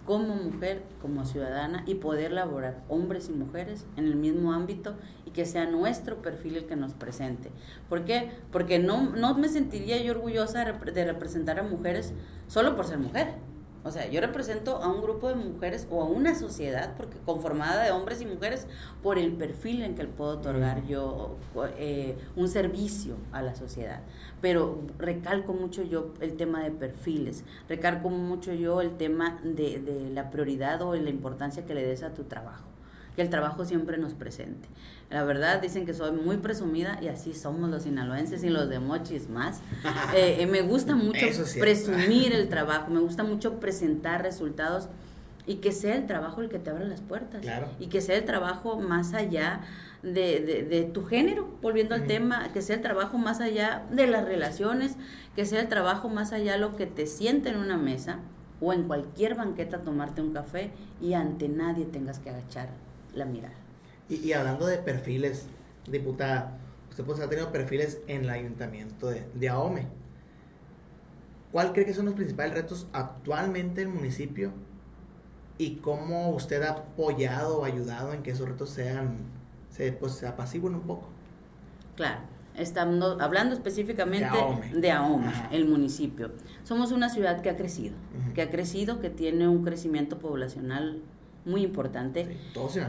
como 0.06 0.34
mujer, 0.36 0.82
como 1.02 1.24
ciudadana 1.24 1.84
y 1.86 1.96
poder 1.96 2.32
laborar 2.32 2.84
hombres 2.90 3.30
y 3.30 3.34
mujeres 3.34 3.86
en 3.96 4.06
el 4.06 4.16
mismo 4.16 4.54
ámbito 4.54 4.96
y 5.26 5.30
que 5.32 5.46
sea 5.46 5.68
nuestro 5.68 6.22
perfil 6.22 6.58
el 6.58 6.66
que 6.66 6.76
nos 6.76 6.96
presente. 6.96 7.52
¿Por 7.90 8.06
qué? 8.06 8.32
Porque 8.52 8.80
no, 8.80 9.12
no 9.12 9.36
me 9.36 9.50
sentiría 9.50 10.02
yo 10.02 10.14
orgullosa 10.14 10.66
de 10.66 11.06
representar 11.06 11.60
a 11.60 11.64
mujeres 11.64 12.14
solo 12.48 12.76
por 12.76 12.88
ser 12.88 12.98
mujer 12.98 13.36
o 13.84 13.92
sea, 13.92 14.10
yo 14.10 14.20
represento 14.20 14.78
a 14.78 14.92
un 14.92 15.02
grupo 15.02 15.30
de 15.30 15.36
mujeres 15.36 15.88
o 15.90 16.02
a 16.02 16.06
una 16.06 16.36
sociedad 16.36 16.96
porque 16.98 17.18
conformada 17.26 17.84
de 17.84 17.92
hombres 17.92 18.22
y 18.22 18.26
mujeres 18.26 18.68
por 19.02 19.18
el 19.18 19.32
perfil 19.34 19.84
en 19.84 19.96
que 19.96 20.06
puedo 20.06 20.32
otorgar 20.32 20.86
yo 20.86 21.38
eh, 21.78 22.18
un 22.36 22.50
servicio 22.50 23.16
a 23.32 23.42
la 23.42 23.56
sociedad. 23.56 24.02
Pero 24.42 24.82
recalco 24.98 25.54
mucho 25.54 25.84
yo 25.84 26.14
el 26.20 26.36
tema 26.36 26.64
de 26.64 26.72
perfiles, 26.72 27.44
recalco 27.68 28.10
mucho 28.10 28.54
yo 28.54 28.82
el 28.82 28.98
tema 28.98 29.40
de, 29.44 29.80
de 29.80 30.10
la 30.10 30.30
prioridad 30.30 30.82
o 30.82 30.96
la 30.96 31.10
importancia 31.10 31.66
que 31.66 31.74
le 31.74 31.86
des 31.86 32.04
a 32.04 32.14
tu 32.14 32.24
trabajo, 32.24 32.69
que 33.20 33.24
el 33.24 33.30
trabajo 33.30 33.66
siempre 33.66 33.98
nos 33.98 34.14
presente. 34.14 34.70
La 35.10 35.26
verdad, 35.26 35.62
dicen 35.62 35.86
que 35.86 35.94
soy 35.94 36.14
muy 36.14 36.38
presumida 36.38 37.00
y 37.02 37.10
así 37.10 37.34
somos 37.34 37.70
los 37.70 37.84
sinaloenses 37.84 38.46
y 38.46 38.50
los 38.50 38.70
de 38.70 38.80
Mochis 38.80 39.30
más. 39.30 39.60
Eh, 40.16 40.38
eh, 40.40 40.48
me 40.48 40.62
gusta 40.62 40.96
mucho 40.96 41.26
presumir 41.60 42.34
el 42.34 42.48
trabajo, 42.48 42.90
me 42.90 43.02
gusta 43.02 43.24
mucho 43.24 43.60
presentar 43.60 44.24
resultados 44.24 44.88
y 45.46 45.56
que 45.56 45.74
sea 45.74 45.96
el 45.96 46.08
trabajo 46.08 46.42
el 46.42 46.50
que 46.50 46.60
te 46.60 46.70
abra 46.70 46.86
las 46.86 47.02
puertas. 47.02 47.44
Y 47.80 47.88
que 47.88 48.00
sea 48.00 48.16
el 48.16 48.24
trabajo 48.24 48.80
más 48.80 49.14
allá 49.14 49.62
de, 50.02 50.66
de, 50.70 50.84
tu 50.86 51.06
género, 51.06 51.50
volviendo 51.62 51.96
al 51.96 52.08
tema, 52.08 52.54
que 52.54 52.62
sea 52.62 52.78
el 52.78 52.82
trabajo 52.82 53.18
más 53.18 53.42
allá 53.42 53.84
de 53.92 54.08
las 54.08 54.24
relaciones, 54.24 54.96
que 55.36 55.46
sea 55.46 55.60
el 55.60 55.68
trabajo 55.68 56.08
más 56.08 56.32
allá 56.32 56.54
de 56.54 56.60
lo 56.60 56.78
que 56.78 56.86
te 56.86 57.06
siente 57.06 57.50
en 57.50 57.58
una 57.58 57.78
mesa 57.78 58.20
o 58.62 58.72
en 58.72 58.84
cualquier 58.84 59.36
banqueta 59.36 59.80
tomarte 59.80 60.22
un 60.22 60.32
café 60.32 60.72
y 61.02 61.14
ante 61.14 61.50
nadie 61.50 61.86
tengas 61.86 62.20
que 62.20 62.30
agachar 62.30 62.89
la 63.14 63.26
mirada. 63.26 63.56
Y, 64.10 64.34
hablando 64.34 64.66
de 64.66 64.78
perfiles, 64.78 65.46
diputada, 65.88 66.58
usted 66.90 67.04
pues 67.04 67.20
ha 67.20 67.30
tenido 67.30 67.52
perfiles 67.52 68.00
en 68.08 68.24
el 68.24 68.30
ayuntamiento 68.32 69.08
de, 69.08 69.28
de 69.36 69.50
AOME. 69.50 69.88
¿Cuál 71.52 71.74
cree 71.74 71.86
que 71.86 71.94
son 71.94 72.06
los 72.06 72.16
principales 72.16 72.54
retos 72.54 72.88
actualmente 72.94 73.82
en 73.82 73.90
el 73.90 73.94
municipio? 73.94 74.52
¿Y 75.58 75.76
cómo 75.78 76.30
usted 76.30 76.62
ha 76.64 76.72
apoyado 76.72 77.60
o 77.60 77.66
ayudado 77.66 78.14
en 78.14 78.24
que 78.24 78.32
esos 78.32 78.48
retos 78.48 78.70
sean, 78.70 79.18
se, 79.70 79.92
pues, 79.92 80.14
se 80.14 80.28
apaciguen 80.28 80.76
un 80.76 80.82
poco? 80.82 81.08
Claro, 81.96 82.22
estamos 82.56 83.18
hablando 83.20 83.54
específicamente 83.54 84.30
de 84.74 84.92
AOME, 84.92 85.32
el 85.52 85.68
municipio. 85.68 86.32
Somos 86.64 86.92
una 86.92 87.10
ciudad 87.10 87.42
que 87.42 87.50
ha 87.50 87.58
crecido, 87.58 87.96
que 88.34 88.42
ha 88.42 88.50
crecido, 88.50 89.00
que 89.00 89.10
tiene 89.10 89.48
un 89.48 89.64
crecimiento 89.64 90.18
poblacional 90.18 91.02
muy 91.46 91.64
importante, 91.64 92.38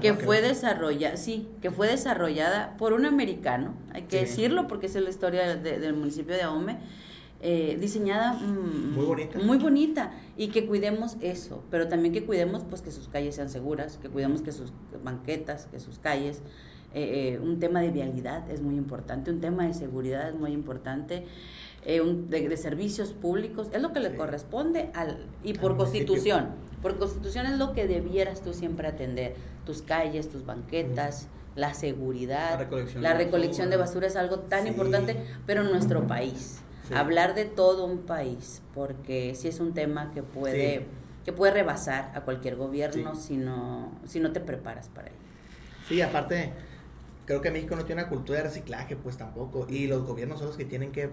que 0.00 0.14
fue 0.14 0.40
desarrollada, 0.42 1.16
sí, 1.16 1.48
que 1.62 1.70
fue 1.70 1.88
desarrollada 1.88 2.76
por 2.76 2.92
un 2.92 3.06
americano, 3.06 3.74
hay 3.92 4.02
que 4.02 4.20
decirlo 4.20 4.66
porque 4.66 4.86
es 4.86 4.94
la 4.94 5.10
historia 5.10 5.56
del 5.56 5.94
municipio 5.94 6.34
de 6.34 6.42
Ahome, 6.42 6.78
eh, 7.42 7.78
diseñada 7.80 8.34
mm, 8.34 8.94
muy 8.94 9.06
bonita. 9.06 9.38
muy 9.38 9.56
bonita 9.56 10.12
y 10.36 10.48
que 10.48 10.66
cuidemos 10.66 11.16
eso, 11.22 11.64
pero 11.70 11.88
también 11.88 12.12
que 12.12 12.26
cuidemos 12.26 12.64
pues 12.68 12.82
que 12.82 12.90
sus 12.90 13.08
calles 13.08 13.36
sean 13.36 13.48
seguras, 13.48 13.96
que 13.96 14.10
cuidemos 14.10 14.42
que 14.42 14.52
sus 14.52 14.74
banquetas, 15.02 15.66
que 15.70 15.80
sus 15.80 15.98
calles, 15.98 16.42
eh, 16.92 17.32
eh, 17.32 17.40
un 17.42 17.58
tema 17.58 17.80
de 17.80 17.92
vialidad 17.92 18.50
es 18.50 18.60
muy 18.60 18.76
importante, 18.76 19.30
un 19.30 19.40
tema 19.40 19.66
de 19.66 19.72
seguridad 19.72 20.28
es 20.28 20.34
muy 20.34 20.52
importante. 20.52 21.24
de, 21.82 22.56
servicios 22.58 23.14
públicos, 23.14 23.68
es 23.72 23.80
lo 23.80 23.94
que 23.94 24.00
le 24.00 24.14
corresponde 24.14 24.90
al, 24.92 25.24
y 25.42 25.54
por 25.54 25.78
constitución. 25.78 26.48
Por 26.82 26.98
constitución 26.98 27.46
es 27.46 27.58
lo 27.58 27.72
que 27.72 27.86
debieras 27.86 28.42
tú 28.42 28.52
siempre 28.54 28.88
atender. 28.88 29.34
Tus 29.66 29.82
calles, 29.82 30.30
tus 30.30 30.46
banquetas, 30.46 31.28
la 31.54 31.74
seguridad, 31.74 32.52
la 32.96 33.14
recolección, 33.14 33.70
de, 33.70 33.76
basura. 33.76 34.06
es 34.06 34.16
algo 34.16 34.40
tan 34.40 34.66
importante, 34.66 35.16
pero 35.46 35.62
en 35.62 35.70
nuestro 35.70 36.06
país. 36.06 36.60
Hablar 36.92 37.36
de 37.36 37.44
todo 37.44 37.84
un 37.84 37.98
país, 37.98 38.62
porque 38.74 39.36
sí 39.36 39.46
es 39.46 39.60
un 39.60 39.74
tema 39.74 40.10
que 40.10 40.24
puede, 40.24 40.86
que 41.24 41.32
puede 41.32 41.52
rebasar 41.52 42.10
a 42.16 42.22
cualquier 42.22 42.56
gobierno 42.56 43.14
si, 43.14 43.36
no, 43.36 43.92
si 44.06 44.18
no 44.18 44.32
te 44.32 44.40
preparas 44.40 44.88
para 44.88 45.06
él. 45.06 45.14
Sí, 45.86 46.02
aparte, 46.02 46.52
creo 47.26 47.40
que 47.40 47.52
México 47.52 47.76
no 47.76 47.84
tiene 47.84 48.02
una 48.02 48.10
cultura 48.10 48.38
de 48.38 48.44
reciclaje, 48.44 48.96
pues 48.96 49.16
tampoco. 49.16 49.66
Y 49.68 49.86
los 49.86 50.04
gobiernos 50.04 50.38
son 50.38 50.48
los 50.48 50.56
que 50.56 50.64
tienen 50.64 50.90
que 50.90 51.10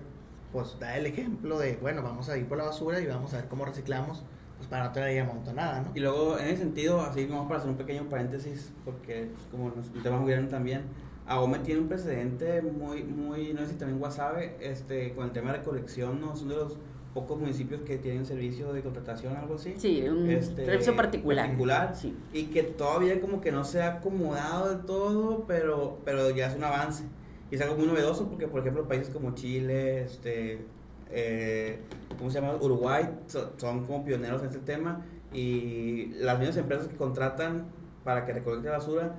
pues 0.51 0.79
dar 0.79 0.97
el 0.97 1.05
ejemplo 1.05 1.59
de, 1.59 1.75
bueno, 1.75 2.01
vamos 2.01 2.29
a 2.29 2.37
ir 2.37 2.47
por 2.47 2.57
la 2.57 2.63
basura 2.63 2.99
y 2.99 3.05
vamos 3.05 3.33
a 3.33 3.37
ver 3.37 3.47
cómo 3.47 3.65
reciclamos 3.65 4.23
pues 4.57 4.67
para 4.69 4.85
no 4.85 4.91
tener 4.91 5.19
amontonada, 5.21 5.81
¿no? 5.81 5.91
Y 5.93 5.99
luego, 5.99 6.37
en 6.37 6.47
ese 6.47 6.57
sentido, 6.57 7.01
así 7.01 7.25
como 7.27 7.47
para 7.47 7.59
hacer 7.59 7.69
un 7.69 7.77
pequeño 7.77 8.09
paréntesis, 8.09 8.73
porque 8.83 9.29
pues, 9.33 9.45
como 9.51 9.71
el 9.95 10.03
tema 10.03 10.17
gobierno 10.17 10.47
también, 10.47 10.83
AOME 11.27 11.59
tiene 11.59 11.81
un 11.81 11.87
precedente 11.87 12.61
muy, 12.61 13.03
muy, 13.03 13.53
no 13.53 13.61
sé 13.61 13.67
si 13.69 13.75
también 13.75 13.99
Guasave, 13.99 14.57
este, 14.61 15.11
con 15.11 15.25
el 15.25 15.31
tema 15.31 15.51
de 15.51 15.59
recolección, 15.59 16.21
¿no? 16.21 16.35
Son 16.35 16.47
de 16.47 16.55
los 16.55 16.77
pocos 17.13 17.39
municipios 17.39 17.81
que 17.81 17.97
tienen 17.97 18.25
servicio 18.25 18.71
de 18.73 18.81
contratación, 18.81 19.35
algo 19.35 19.55
así. 19.55 19.73
Sí, 19.77 20.03
un 20.07 20.29
este, 20.29 20.65
servicio 20.65 20.95
particular. 20.95 21.45
Particular, 21.45 21.95
sí. 21.95 22.15
Y 22.31 22.45
que 22.45 22.63
todavía 22.63 23.19
como 23.19 23.41
que 23.41 23.51
no 23.51 23.63
se 23.63 23.81
ha 23.81 23.95
acomodado 23.95 24.69
del 24.69 24.85
todo, 24.85 25.45
pero, 25.47 25.99
pero 26.05 26.29
ya 26.29 26.47
es 26.47 26.55
un 26.55 26.63
avance. 26.63 27.03
Y 27.51 27.55
es 27.55 27.61
algo 27.61 27.75
muy 27.75 27.87
novedoso 27.87 28.27
porque, 28.29 28.47
por 28.47 28.61
ejemplo, 28.61 28.87
países 28.87 29.09
como 29.09 29.33
Chile, 29.33 30.03
este, 30.03 30.65
eh, 31.11 31.79
¿cómo 32.17 32.29
se 32.29 32.41
llama? 32.41 32.55
Uruguay, 32.59 33.09
son, 33.27 33.85
como 33.85 34.03
pioneros 34.05 34.41
en 34.41 34.47
este 34.47 34.59
tema 34.59 35.05
y 35.33 36.13
las 36.19 36.39
mismas 36.39 36.57
empresas 36.57 36.87
que 36.87 36.95
contratan 36.95 37.65
para 38.03 38.25
que 38.25 38.33
recolecte 38.33 38.69
basura 38.69 39.15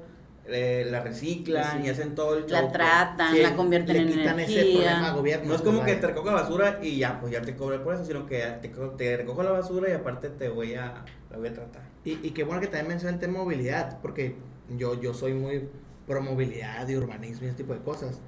eh, 0.51 0.86
la 0.91 1.01
reciclan 1.01 1.84
y 1.84 1.91
hacen 1.91 2.14
todo 2.14 2.39
el 2.39 2.51
La 2.51 2.72
tratan, 2.72 3.43
la 3.43 3.55
convierten 3.55 3.97
en 3.97 4.18
energía. 4.18 5.12
no 5.45 5.55
es 5.55 5.61
como 5.61 5.84
que 5.84 5.97
te 5.97 6.07
recojo 6.07 6.26
la 6.28 6.43
basura 6.43 6.78
y 6.82 6.97
ya, 6.97 7.20
pues 7.20 7.32
ya 7.32 7.43
te 7.43 7.55
cobre 7.55 7.78
por 7.80 7.95
eso, 7.95 8.07
sino 8.07 8.24
que 8.24 8.41
te, 8.62 8.68
te 8.68 9.16
recojo 9.18 9.43
la 9.43 9.51
basura 9.51 9.91
y 9.91 9.93
aparte 9.93 10.30
te 10.30 10.49
voy 10.49 10.74
a, 10.74 11.05
la 11.30 11.36
voy 11.36 11.49
a 11.49 11.53
tratar. 11.53 11.82
Y, 12.03 12.26
y 12.26 12.30
qué 12.30 12.45
bueno 12.45 12.62
que 12.62 12.68
también 12.68 12.89
menciona 12.89 13.12
el 13.12 13.20
tema 13.20 13.41
movilidad, 13.41 14.01
porque 14.01 14.36
yo, 14.70 14.99
yo 14.99 15.12
soy 15.12 15.34
muy 15.34 15.68
pro 16.07 16.22
movilidad 16.22 16.89
y 16.89 16.97
urbanismo 16.97 17.47
y 17.47 17.49
ese 17.51 17.59
tipo 17.59 17.74
de 17.74 17.80
cosas. 17.80 18.18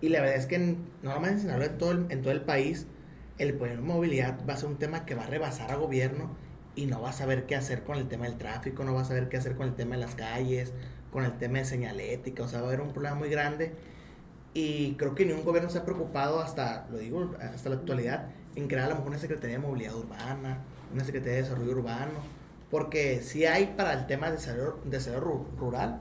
Y 0.00 0.08
la 0.08 0.20
verdad 0.20 0.36
es 0.36 0.46
que 0.46 0.76
normalmente 1.02 1.52
en 1.52 1.62
en 1.62 1.78
todo 1.78 1.92
el, 1.92 2.06
en 2.08 2.22
todo 2.22 2.32
el 2.32 2.42
país, 2.42 2.86
el 3.38 3.54
poner 3.54 3.80
movilidad 3.80 4.38
va 4.48 4.54
a 4.54 4.56
ser 4.56 4.68
un 4.68 4.76
tema 4.76 5.04
que 5.04 5.14
va 5.14 5.24
a 5.24 5.26
rebasar 5.26 5.70
a 5.70 5.76
gobierno 5.76 6.36
y 6.74 6.86
no 6.86 7.00
va 7.00 7.10
a 7.10 7.12
saber 7.12 7.46
qué 7.46 7.56
hacer 7.56 7.84
con 7.84 7.98
el 7.98 8.08
tema 8.08 8.26
del 8.26 8.38
tráfico, 8.38 8.84
no 8.84 8.94
va 8.94 9.02
a 9.02 9.04
saber 9.04 9.28
qué 9.28 9.36
hacer 9.36 9.56
con 9.56 9.68
el 9.68 9.74
tema 9.74 9.96
de 9.96 10.02
las 10.02 10.14
calles, 10.14 10.72
con 11.12 11.24
el 11.24 11.36
tema 11.38 11.58
de 11.58 11.64
señalética, 11.64 12.42
o 12.42 12.48
sea, 12.48 12.60
va 12.60 12.66
a 12.66 12.68
haber 12.68 12.80
un 12.80 12.92
problema 12.92 13.16
muy 13.16 13.28
grande. 13.28 13.72
Y 14.52 14.94
creo 14.94 15.14
que 15.14 15.24
ningún 15.24 15.44
gobierno 15.44 15.70
se 15.70 15.78
ha 15.78 15.84
preocupado 15.84 16.40
hasta, 16.40 16.86
lo 16.90 16.98
digo, 16.98 17.34
hasta 17.40 17.68
la 17.68 17.76
actualidad, 17.76 18.28
en 18.56 18.68
crear 18.68 18.86
a 18.86 18.88
lo 18.88 18.94
mejor 18.96 19.10
una 19.10 19.18
Secretaría 19.18 19.56
de 19.56 19.62
Movilidad 19.62 19.94
Urbana, 19.94 20.58
una 20.92 21.04
Secretaría 21.04 21.36
de 21.36 21.42
Desarrollo 21.42 21.72
Urbano, 21.72 22.18
porque 22.70 23.20
sí 23.22 23.44
hay 23.46 23.74
para 23.76 23.92
el 23.92 24.06
tema 24.06 24.26
de 24.26 24.36
desarrollo, 24.36 24.78
desarrollo 24.84 25.46
rural, 25.58 26.00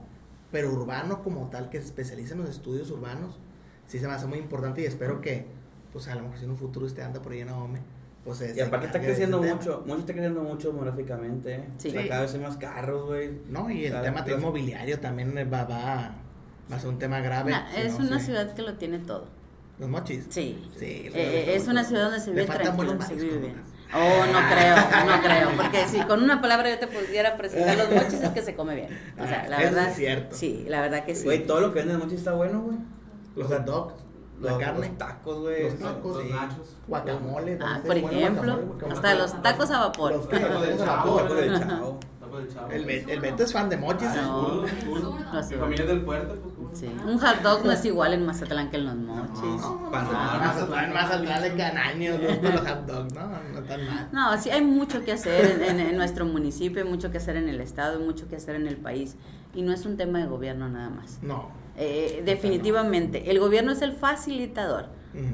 pero 0.52 0.72
urbano 0.72 1.24
como 1.24 1.50
tal, 1.50 1.70
que 1.70 1.80
se 1.80 1.86
especializa 1.86 2.34
en 2.34 2.42
los 2.42 2.50
estudios 2.50 2.90
urbanos, 2.90 3.40
sí 3.90 4.00
se 4.00 4.08
me 4.08 4.14
hace 4.14 4.28
muy 4.28 4.38
importante 4.38 4.82
y 4.82 4.86
espero 4.86 5.20
que, 5.20 5.46
pues 5.92 6.08
a 6.08 6.16
lo 6.16 6.22
mejor 6.22 6.38
si 6.38 6.46
en 6.46 6.52
un 6.52 6.58
futuro 6.58 6.86
usted 6.86 7.02
anda 7.02 7.22
por 7.22 7.34
ahí 7.34 7.40
en 7.40 7.50
AOME, 7.50 7.80
pues 8.24 8.56
Y 8.56 8.60
aparte 8.62 8.86
está 8.86 9.02
creciendo 9.02 9.42
mucho, 9.42 9.84
mucho 9.86 10.00
está 10.00 10.14
creciendo 10.14 10.44
mucho 10.44 10.70
demográficamente. 10.70 11.56
¿eh? 11.56 11.64
Sí. 11.78 11.92
cada 11.92 12.22
vez 12.22 12.34
hay 12.34 12.40
más 12.40 12.58
carros, 12.58 13.08
güey. 13.08 13.32
No, 13.50 13.70
y 13.72 13.86
el 13.86 14.02
tema 14.02 14.24
inmobiliario 14.30 15.00
también 15.00 15.36
va, 15.36 15.64
va, 15.64 16.16
va 16.72 16.76
a 16.76 16.80
ser 16.80 16.90
un 16.90 17.00
tema 17.00 17.20
grave. 17.22 17.54
es 17.76 17.96
una 17.96 18.20
ciudad 18.20 18.54
que 18.54 18.62
lo 18.62 18.76
tiene 18.76 19.00
todo. 19.00 19.28
¿Los 19.80 19.90
mochis? 19.90 20.26
Sí. 20.30 20.62
sí 20.78 21.10
eh, 21.14 21.54
es 21.56 21.68
una 21.68 21.86
ciudad 21.86 22.04
donde 22.04 22.20
se 22.20 22.32
vive 22.32 22.46
tranquilo, 22.46 23.02
se 23.02 23.16
vive 23.16 23.38
bien. 23.38 23.56
Oh, 23.96 24.26
no 24.26 24.40
creo, 24.52 24.76
no 25.06 25.24
creo. 25.24 25.50
Porque 25.56 25.88
si 25.88 26.00
con 26.02 26.22
una 26.22 26.42
palabra 26.42 26.70
yo 26.70 26.78
te 26.78 26.88
pudiera 26.88 27.38
presentar 27.38 27.78
los 27.78 27.90
mochis 27.90 28.22
es 28.22 28.30
que 28.30 28.42
se 28.42 28.56
come 28.56 28.76
bien. 28.76 28.90
O 29.18 29.26
sea, 29.26 29.48
la 29.48 29.58
verdad. 29.58 29.90
Es 29.90 29.96
cierto. 29.96 30.36
Sí, 30.36 30.66
la 30.68 30.82
verdad 30.82 31.06
que 31.06 31.16
sí. 31.16 31.24
Güey, 31.24 31.48
todo 31.48 31.62
lo 31.62 31.74
que 31.74 31.80
venden 31.80 31.98
de 31.98 32.04
mochis 32.04 32.20
está 32.20 32.34
bueno, 32.34 32.62
güey. 32.62 32.78
Los 33.36 33.48
hot 33.48 33.66
dogs. 33.66 33.94
La 34.42 34.58
carne. 34.58 34.88
Los 34.88 34.98
tacos, 34.98 35.40
güey. 35.40 35.64
Los 35.64 35.80
tacos. 35.80 36.18
Los 36.18 36.32
nachos. 36.32 36.78
Guacamole. 36.88 37.60
Ah, 37.62 37.80
por 37.86 37.98
ejemplo. 37.98 38.60
hasta 38.90 39.16
los 39.16 39.42
tacos 39.42 39.72
a 39.72 39.80
vapor. 39.80 40.12
Los 40.14 40.30
tacos 40.30 40.62
de 40.62 40.78
chavo. 40.78 41.24
del 41.36 41.60
chavo. 41.60 42.00
El, 42.72 42.90
el 42.90 43.20
Beto 43.20 43.44
es 43.44 43.52
fan 43.52 43.70
de 43.70 43.78
mochis. 43.78 44.08
Ah, 44.10 44.22
no. 44.22 45.60
familia 45.60 45.86
del 45.86 46.02
puerto, 46.02 46.36
pues, 46.36 46.80
Sí. 46.80 46.86
Un 46.86 47.18
hot 47.18 47.42
dog 47.42 47.66
no 47.66 47.72
es 47.72 47.84
igual 47.84 48.14
en 48.14 48.26
Mazatlán 48.26 48.70
que 48.70 48.78
en 48.78 48.86
los 48.86 48.96
mochis. 48.96 49.42
No, 49.42 49.90
Mazatlán, 49.90 50.94
Mazatlán 50.94 51.42
de 51.42 51.56
canaños, 51.56 52.20
los 52.22 52.62
hot 52.62 52.86
dogs, 52.86 53.14
no, 53.16 53.28
no 53.28 53.64
tan 53.64 53.88
mal. 53.88 54.10
No, 54.12 54.38
sí 54.40 54.52
hay 54.52 54.62
mucho 54.62 55.04
que 55.04 55.14
hacer 55.14 55.64
en, 55.64 55.80
en, 55.80 55.98
nuestro 55.98 56.26
municipio, 56.26 56.84
hay 56.84 56.90
mucho 56.90 57.10
que 57.12 57.18
hacer 57.18 57.38
en 57.38 57.50
el 57.50 57.60
estado, 57.60 57.98
hay 57.98 58.06
mucho 58.06 58.28
que 58.28 58.36
hacer 58.36 58.56
en 58.56 58.68
el 58.68 58.78
país. 58.78 59.16
Y 59.56 59.64
no 59.64 59.74
es 59.74 59.86
un 59.88 59.98
tema 59.98 60.20
de 60.20 60.28
gobierno 60.28 60.70
nada 60.70 60.92
más. 60.92 61.18
No. 61.24 61.50
Eh, 61.82 62.24
definitivamente, 62.26 63.32
el 63.32 63.40
gobierno 63.40 63.72
es 63.72 63.82
el 63.82 63.94
facilitador, 63.94 64.88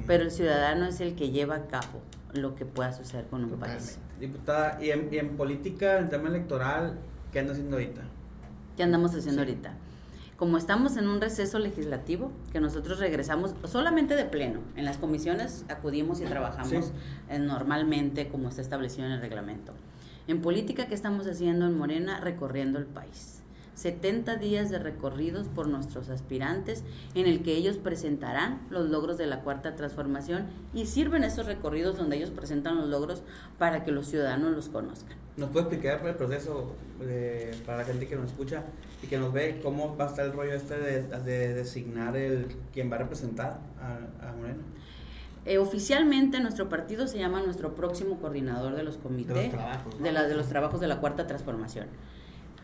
pero 0.05 0.23
el 0.23 0.29
ciudadano 0.29 0.85
es 0.85 1.01
el 1.01 1.15
que 1.15 1.31
lleva 1.31 1.55
a 1.55 1.65
cabo 1.65 2.01
lo 2.33 2.53
que 2.53 2.65
pueda 2.65 2.93
suceder 2.93 3.25
con 3.25 3.43
un 3.43 3.59
país. 3.59 3.97
Diputada, 4.19 4.77
¿y 4.79 4.91
en, 4.91 5.09
en, 5.11 5.29
política, 5.37 5.97
en 5.97 6.09
tema 6.09 6.29
electoral, 6.29 6.99
qué 7.31 7.39
anda 7.39 7.53
haciendo 7.53 7.77
ahorita? 7.77 8.01
¿Qué 8.77 8.83
andamos 8.83 9.15
haciendo 9.15 9.41
ahorita? 9.41 9.73
Como 10.37 10.57
estamos 10.57 10.97
en 10.97 11.07
un 11.07 11.19
receso 11.19 11.57
legislativo, 11.57 12.31
que 12.51 12.59
nosotros 12.59 12.99
regresamos 12.99 13.55
solamente 13.63 14.15
de 14.15 14.25
pleno, 14.25 14.59
en 14.75 14.85
las 14.85 14.97
comisiones 14.97 15.65
acudimos 15.67 16.21
y 16.21 16.25
trabajamos 16.25 16.91
eh, 17.27 17.39
normalmente 17.39 18.27
como 18.27 18.49
está 18.49 18.61
establecido 18.61 19.07
en 19.07 19.13
el 19.13 19.21
reglamento. 19.21 19.73
En 20.27 20.41
política, 20.41 20.85
¿qué 20.85 20.93
estamos 20.93 21.25
haciendo 21.25 21.65
en 21.65 21.75
Morena? 21.75 22.19
Recorriendo 22.19 22.77
el 22.77 22.85
país 22.85 23.34
70 23.75 24.37
días 24.37 24.69
de 24.69 24.79
recorridos 24.79 25.47
por 25.47 25.67
nuestros 25.67 26.09
aspirantes 26.09 26.83
en 27.13 27.27
el 27.27 27.43
que 27.43 27.55
ellos 27.55 27.77
presentarán 27.77 28.61
los 28.69 28.89
logros 28.89 29.17
de 29.17 29.27
la 29.27 29.41
cuarta 29.41 29.75
transformación 29.75 30.45
y 30.73 30.85
sirven 30.85 31.23
esos 31.23 31.45
recorridos 31.45 31.97
donde 31.97 32.17
ellos 32.17 32.31
presentan 32.31 32.77
los 32.77 32.87
logros 32.87 33.21
para 33.59 33.83
que 33.83 33.91
los 33.91 34.07
ciudadanos 34.07 34.55
los 34.55 34.69
conozcan. 34.69 35.17
¿Nos 35.37 35.49
puede 35.49 35.67
explicar 35.67 36.05
el 36.07 36.15
proceso 36.15 36.73
para 37.65 37.79
la 37.79 37.83
gente 37.83 38.07
que 38.07 38.15
nos 38.15 38.27
escucha 38.27 38.63
y 39.03 39.07
que 39.07 39.17
nos 39.17 39.33
ve 39.33 39.59
cómo 39.61 39.97
va 39.97 40.05
a 40.05 40.07
estar 40.07 40.25
el 40.25 40.31
rollo 40.31 40.53
este 40.53 40.77
de, 40.77 41.53
designar 41.53 42.15
el 42.15 42.47
quien 42.73 42.89
va 42.89 42.95
a 42.95 42.99
representar 42.99 43.59
a, 43.81 44.31
Moreno? 44.31 44.63
Eh, 45.45 45.57
oficialmente 45.57 46.39
nuestro 46.39 46.69
partido 46.69 47.05
se 47.05 47.19
llama 47.19 47.41
nuestro 47.41 47.75
próximo 47.75 48.17
coordinador 48.19 48.75
de 48.75 48.83
los 48.83 48.97
comités 48.97 49.51
de 49.51 49.57
los 49.57 50.01
de, 50.01 50.11
la, 50.11 50.23
de 50.23 50.33
los 50.33 50.47
trabajos 50.47 50.79
de 50.79 50.87
la 50.87 50.99
cuarta 50.99 51.27
transformación 51.27 51.85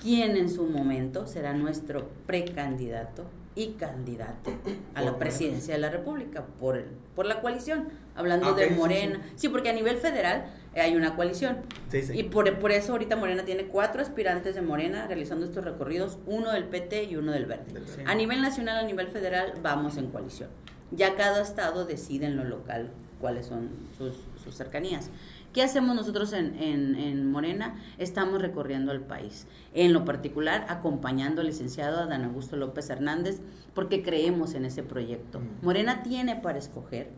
quien 0.02 0.36
en 0.36 0.50
su 0.50 0.66
momento 0.66 1.28
será 1.28 1.54
nuestro 1.54 2.10
precandidato 2.26 3.26
y 3.54 3.74
candidato 3.74 4.52
a 4.96 5.02
la 5.02 5.18
presidencia 5.18 5.74
de 5.74 5.80
la 5.80 5.90
República 5.90 6.46
por, 6.60 6.78
el, 6.78 6.86
por 7.16 7.26
la 7.26 7.42
coalición, 7.42 7.90
hablando 8.16 8.48
ah, 8.48 8.54
de 8.54 8.70
Morena. 8.70 9.22
Sí, 9.36 9.50
porque 9.50 9.70
a 9.70 9.74
nivel 9.74 9.98
federal 9.98 10.46
eh, 10.74 10.82
hay 10.82 10.96
una 10.96 11.16
coalición. 11.16 11.58
Y 12.14 12.24
por, 12.24 12.60
por, 12.60 12.72
eso 12.72 12.94
ahorita 12.94 13.18
Morena 13.18 13.44
tiene 13.44 13.66
cuatro 13.66 14.02
aspirantes 14.02 14.56
de 14.56 14.62
Morena 14.62 15.06
realizando 15.08 15.46
estos 15.46 15.66
recorridos, 15.66 16.18
uno 16.26 16.52
del 16.52 16.64
PT 16.66 17.04
y 17.04 17.18
uno 17.18 17.34
del 17.34 17.46
Verde. 17.46 17.82
A 18.06 18.16
nivel 18.16 18.42
nacional, 18.42 18.78
a 18.78 18.84
nivel 18.84 19.08
federal, 19.08 19.54
vamos 19.62 19.98
en 19.98 20.08
coalición. 20.08 20.50
Ya 20.92 21.16
cada 21.16 21.42
estado 21.42 21.86
decide 21.86 22.28
en 22.28 22.38
lo 22.38 22.46
local 22.46 22.92
cuáles 23.20 23.46
son 23.46 23.70
sus, 23.98 24.16
sus 24.42 24.56
cercanías. 24.56 25.10
¿Qué 25.54 25.62
hacemos 25.62 25.96
nosotros 25.98 26.32
en, 26.32 26.56
en, 26.60 27.30
Morena? 27.30 27.76
Estamos 27.98 28.42
recorriendo 28.42 28.94
el 28.94 29.02
país. 29.02 29.48
En 29.74 29.92
lo 29.92 30.06
particular, 30.06 30.66
acompañando 30.70 31.42
al 31.42 31.48
licenciado 31.48 32.00
Adán 32.00 32.24
Augusto 32.24 32.56
López 32.56 32.90
Hernández, 32.90 33.42
porque 33.74 34.02
creemos 34.02 34.54
en 34.54 34.64
ese 34.64 34.82
proyecto. 34.82 35.42
Morena 35.62 36.04
tiene 36.04 36.38
para 36.38 36.58
escoger, 36.58 37.10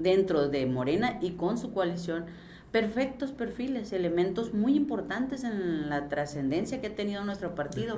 dentro 0.00 0.48
de 0.48 0.66
Morena 0.66 1.18
y 1.22 1.32
con 1.32 1.58
su 1.58 1.72
coalición, 1.72 2.24
perfectos 2.72 3.30
perfiles, 3.30 3.92
elementos 3.92 4.52
muy 4.52 4.74
importantes 4.74 5.44
en 5.44 5.88
la 5.88 6.08
trascendencia 6.08 6.80
que 6.80 6.88
ha 6.88 6.94
tenido 6.96 7.24
nuestro 7.24 7.54
partido. 7.54 7.96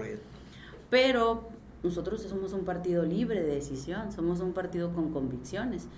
Pero 0.90 1.48
nosotros 1.82 2.20
somos 2.22 2.52
un 2.52 2.66
partido 2.66 3.04
libre 3.04 3.42
de 3.42 3.54
decisión, 3.54 4.12
somos 4.12 4.40
un 4.40 4.52
partido 4.52 4.92
con 4.92 5.12
convicciones 5.12 5.88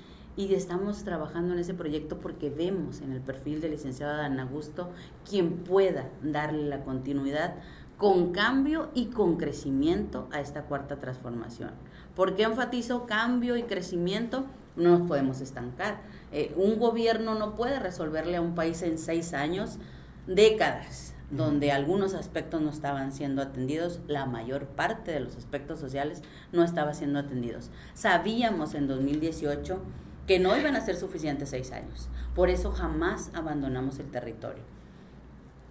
y 0.48 0.54
estamos 0.54 1.04
trabajando 1.04 1.52
en 1.52 1.60
ese 1.60 1.74
proyecto 1.74 2.18
porque 2.18 2.48
vemos 2.48 3.02
en 3.02 3.12
el 3.12 3.20
perfil 3.20 3.60
del 3.60 3.72
licenciado 3.72 4.16
Dan 4.16 4.40
Augusto 4.40 4.90
quien 5.28 5.58
pueda 5.58 6.08
darle 6.22 6.66
la 6.66 6.82
continuidad 6.82 7.56
con 7.98 8.32
cambio 8.32 8.88
y 8.94 9.06
con 9.06 9.36
crecimiento 9.36 10.28
a 10.32 10.40
esta 10.40 10.62
cuarta 10.62 10.98
transformación. 10.98 11.72
¿Por 12.16 12.36
qué 12.36 12.44
enfatizo 12.44 13.04
cambio 13.04 13.58
y 13.58 13.64
crecimiento? 13.64 14.46
No 14.76 14.98
nos 14.98 15.06
podemos 15.06 15.42
estancar. 15.42 16.00
Eh, 16.32 16.54
un 16.56 16.78
gobierno 16.78 17.34
no 17.34 17.54
puede 17.54 17.78
resolverle 17.78 18.36
a 18.36 18.40
un 18.40 18.54
país 18.54 18.80
en 18.82 18.96
seis 18.96 19.34
años 19.34 19.78
décadas 20.26 21.14
donde 21.30 21.70
algunos 21.70 22.14
aspectos 22.14 22.60
no 22.60 22.70
estaban 22.70 23.12
siendo 23.12 23.40
atendidos, 23.40 24.00
la 24.08 24.26
mayor 24.26 24.66
parte 24.66 25.12
de 25.12 25.20
los 25.20 25.36
aspectos 25.36 25.78
sociales 25.78 26.22
no 26.50 26.64
estaban 26.64 26.94
siendo 26.94 27.20
atendidos. 27.20 27.70
Sabíamos 27.94 28.74
en 28.74 28.88
2018 28.88 29.80
que 30.26 30.38
no 30.38 30.56
iban 30.56 30.76
a 30.76 30.80
ser 30.80 30.96
suficientes 30.96 31.50
seis 31.50 31.72
años. 31.72 32.08
Por 32.34 32.50
eso 32.50 32.70
jamás 32.70 33.30
abandonamos 33.34 33.98
el 33.98 34.10
territorio. 34.10 34.62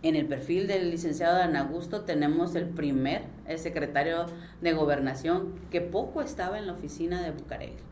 En 0.01 0.15
el 0.15 0.27
perfil 0.27 0.67
del 0.67 0.91
licenciado 0.91 1.37
Dan 1.37 1.57
Augusto 1.57 2.01
tenemos 2.01 2.55
el 2.55 2.69
primer 2.69 3.23
el 3.47 3.59
secretario 3.59 4.27
de 4.61 4.73
gobernación 4.73 5.55
que 5.71 5.81
poco 5.81 6.21
estaba 6.21 6.57
en 6.57 6.67
la 6.67 6.73
oficina 6.73 7.21
de 7.21 7.31
Bucareli. 7.31 7.89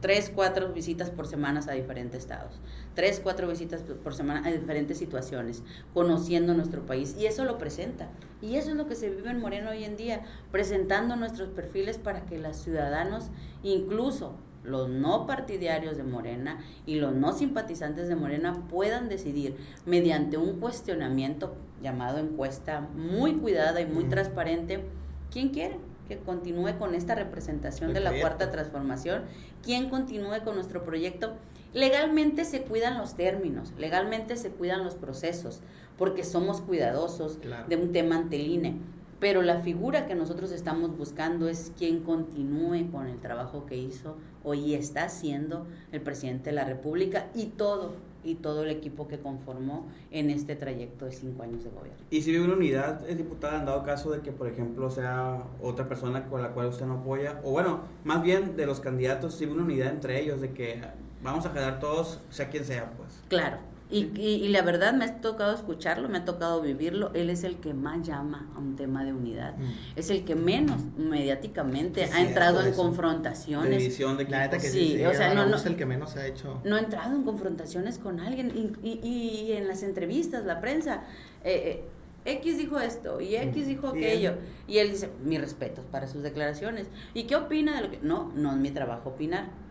Tres, 0.00 0.30
cuatro 0.32 0.70
visitas 0.70 1.08
por 1.08 1.26
semana 1.26 1.62
a 1.66 1.72
diferentes 1.72 2.20
estados. 2.20 2.60
Tres, 2.94 3.20
cuatro 3.22 3.48
visitas 3.48 3.82
por 3.82 4.14
semana 4.14 4.46
a 4.46 4.52
diferentes 4.52 4.98
situaciones, 4.98 5.62
conociendo 5.94 6.52
nuestro 6.52 6.84
país. 6.84 7.16
Y 7.18 7.24
eso 7.24 7.46
lo 7.46 7.56
presenta. 7.56 8.10
Y 8.42 8.56
eso 8.56 8.72
es 8.72 8.76
lo 8.76 8.86
que 8.86 8.96
se 8.96 9.08
vive 9.08 9.30
en 9.30 9.40
Moreno 9.40 9.70
hoy 9.70 9.82
en 9.82 9.96
día, 9.96 10.20
presentando 10.52 11.16
nuestros 11.16 11.48
perfiles 11.48 11.96
para 11.96 12.26
que 12.26 12.38
los 12.38 12.58
ciudadanos, 12.58 13.30
incluso 13.62 14.36
los 14.64 14.88
no 14.88 15.26
partidarios 15.26 15.96
de 15.96 16.02
Morena 16.02 16.58
y 16.86 16.96
los 16.96 17.14
no 17.14 17.32
simpatizantes 17.32 18.08
de 18.08 18.16
Morena 18.16 18.64
puedan 18.68 19.08
decidir 19.08 19.56
mediante 19.86 20.38
un 20.38 20.58
cuestionamiento 20.58 21.54
llamado 21.82 22.18
encuesta 22.18 22.80
muy 22.80 23.34
cuidada 23.34 23.80
y 23.80 23.86
muy 23.86 24.04
transparente 24.04 24.84
quién 25.30 25.50
quiere 25.50 25.78
que 26.08 26.18
continúe 26.18 26.78
con 26.78 26.94
esta 26.94 27.14
representación 27.14 27.94
de 27.94 28.00
la 28.00 28.20
cuarta 28.20 28.50
transformación, 28.50 29.22
quién 29.62 29.88
continúe 29.88 30.44
con 30.44 30.54
nuestro 30.54 30.84
proyecto. 30.84 31.34
Legalmente 31.72 32.44
se 32.44 32.62
cuidan 32.62 32.98
los 32.98 33.14
términos, 33.14 33.72
legalmente 33.78 34.36
se 34.36 34.50
cuidan 34.50 34.84
los 34.84 34.94
procesos, 34.94 35.60
porque 35.96 36.22
somos 36.22 36.60
cuidadosos 36.60 37.38
de 37.68 37.76
un 37.76 37.92
tema 37.92 38.16
anteline 38.16 38.80
pero 39.20 39.42
la 39.42 39.58
figura 39.60 40.06
que 40.06 40.14
nosotros 40.14 40.52
estamos 40.52 40.96
buscando 40.96 41.48
es 41.48 41.72
quien 41.76 42.00
continúe 42.00 42.90
con 42.90 43.06
el 43.06 43.20
trabajo 43.20 43.66
que 43.66 43.76
hizo 43.76 44.16
hoy 44.42 44.74
está 44.74 45.04
haciendo 45.04 45.66
el 45.92 46.00
presidente 46.00 46.50
de 46.50 46.56
la 46.56 46.64
República 46.64 47.28
y 47.34 47.46
todo 47.46 47.94
y 48.24 48.36
todo 48.36 48.62
el 48.62 48.70
equipo 48.70 49.06
que 49.06 49.18
conformó 49.18 49.86
en 50.10 50.30
este 50.30 50.56
trayecto 50.56 51.04
de 51.04 51.12
cinco 51.12 51.42
años 51.42 51.62
de 51.62 51.70
gobierno. 51.70 52.00
Y 52.10 52.22
si 52.22 52.30
hay 52.30 52.38
una 52.38 52.54
unidad, 52.54 53.08
es 53.08 53.18
diputada, 53.18 53.58
en 53.58 53.66
dado 53.66 53.82
caso 53.84 54.10
de 54.10 54.20
que, 54.20 54.32
por 54.32 54.48
ejemplo, 54.48 54.90
sea 54.90 55.42
otra 55.60 55.86
persona 55.88 56.26
con 56.26 56.40
la 56.40 56.52
cual 56.52 56.68
usted 56.68 56.86
no 56.86 56.94
apoya, 56.94 57.40
o 57.44 57.50
bueno, 57.50 57.80
más 58.04 58.22
bien 58.22 58.56
de 58.56 58.66
los 58.66 58.80
candidatos, 58.80 59.34
si 59.34 59.44
hay 59.44 59.50
una 59.50 59.64
unidad 59.64 59.90
entre 59.90 60.22
ellos, 60.22 60.40
de 60.40 60.52
que 60.52 60.80
vamos 61.22 61.44
a 61.44 61.52
quedar 61.52 61.80
todos, 61.80 62.20
sea 62.30 62.48
quien 62.48 62.64
sea, 62.64 62.92
pues. 62.96 63.22
Claro, 63.28 63.58
y, 63.90 64.10
y, 64.18 64.48
la 64.48 64.62
verdad 64.62 64.94
me 64.94 65.04
ha 65.04 65.20
tocado 65.20 65.54
escucharlo, 65.54 66.08
me 66.08 66.18
ha 66.18 66.24
tocado 66.24 66.62
vivirlo. 66.62 67.12
Él 67.12 67.28
es 67.28 67.44
el 67.44 67.56
que 67.56 67.74
más 67.74 68.04
llama 68.04 68.50
a 68.56 68.58
un 68.58 68.76
tema 68.76 69.04
de 69.04 69.12
unidad. 69.12 69.56
Mm. 69.58 69.72
Es 69.96 70.08
el 70.08 70.24
que 70.24 70.34
menos 70.34 70.80
mediáticamente 70.96 72.04
ha 72.04 72.22
entrado 72.22 72.64
en 72.64 72.72
confrontaciones. 72.72 73.70
De 73.70 73.76
división 73.76 74.16
de 74.16 74.26
que 74.26 74.58
sí, 74.60 75.04
o 75.04 75.12
sea, 75.12 75.34
no, 75.34 75.46
no, 75.46 75.56
es 75.56 75.66
el 75.66 75.76
que 75.76 75.84
menos 75.84 76.16
ha 76.16 76.26
hecho. 76.26 76.60
No 76.64 76.76
ha 76.76 76.80
entrado 76.80 77.14
en 77.14 77.24
confrontaciones 77.24 77.98
con 77.98 78.20
alguien. 78.20 78.52
Y, 78.82 79.00
y, 79.06 79.52
en 79.52 79.68
las 79.68 79.82
entrevistas, 79.82 80.46
la 80.46 80.62
prensa, 80.62 81.04
eh, 81.44 81.84
eh, 82.24 82.32
X 82.36 82.56
dijo 82.56 82.80
esto 82.80 83.20
y 83.20 83.36
X 83.36 83.64
mm. 83.64 83.68
dijo 83.68 83.88
aquello. 83.88 84.36
Y 84.66 84.78
él 84.78 84.92
dice, 84.92 85.10
mis 85.22 85.40
respetos 85.40 85.84
para 85.84 86.08
sus 86.08 86.22
declaraciones. 86.22 86.86
¿Y 87.12 87.24
qué 87.24 87.36
opina 87.36 87.76
de 87.76 87.82
lo 87.82 87.90
que.? 87.90 87.98
No, 88.00 88.32
no 88.34 88.52
es 88.52 88.56
mi 88.56 88.70
trabajo 88.70 89.10
opinar 89.10 89.63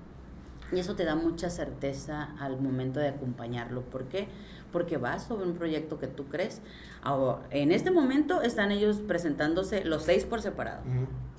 Y 0.74 0.80
eso 0.80 0.96
te 0.96 1.06
da 1.06 1.16
mucha 1.16 1.50
certeza 1.50 2.30
al 2.40 2.60
momento 2.60 3.00
de 3.00 3.10
acompañarlo. 3.10 3.82
¿Por 3.82 4.06
qué? 4.06 4.28
Porque 4.72 4.98
vas 4.98 5.24
sobre 5.24 5.46
un 5.46 5.54
proyecto 5.54 6.00
que 6.00 6.08
tú 6.08 6.26
crees. 6.26 6.62
Ahora, 7.04 7.42
en 7.52 7.72
este 7.72 7.92
momento 7.92 8.42
están 8.42 8.72
ellos 8.72 8.98
presentándose 9.08 9.86
los 9.86 10.04
seis 10.04 10.26
por 10.26 10.42
separado. 10.42 10.82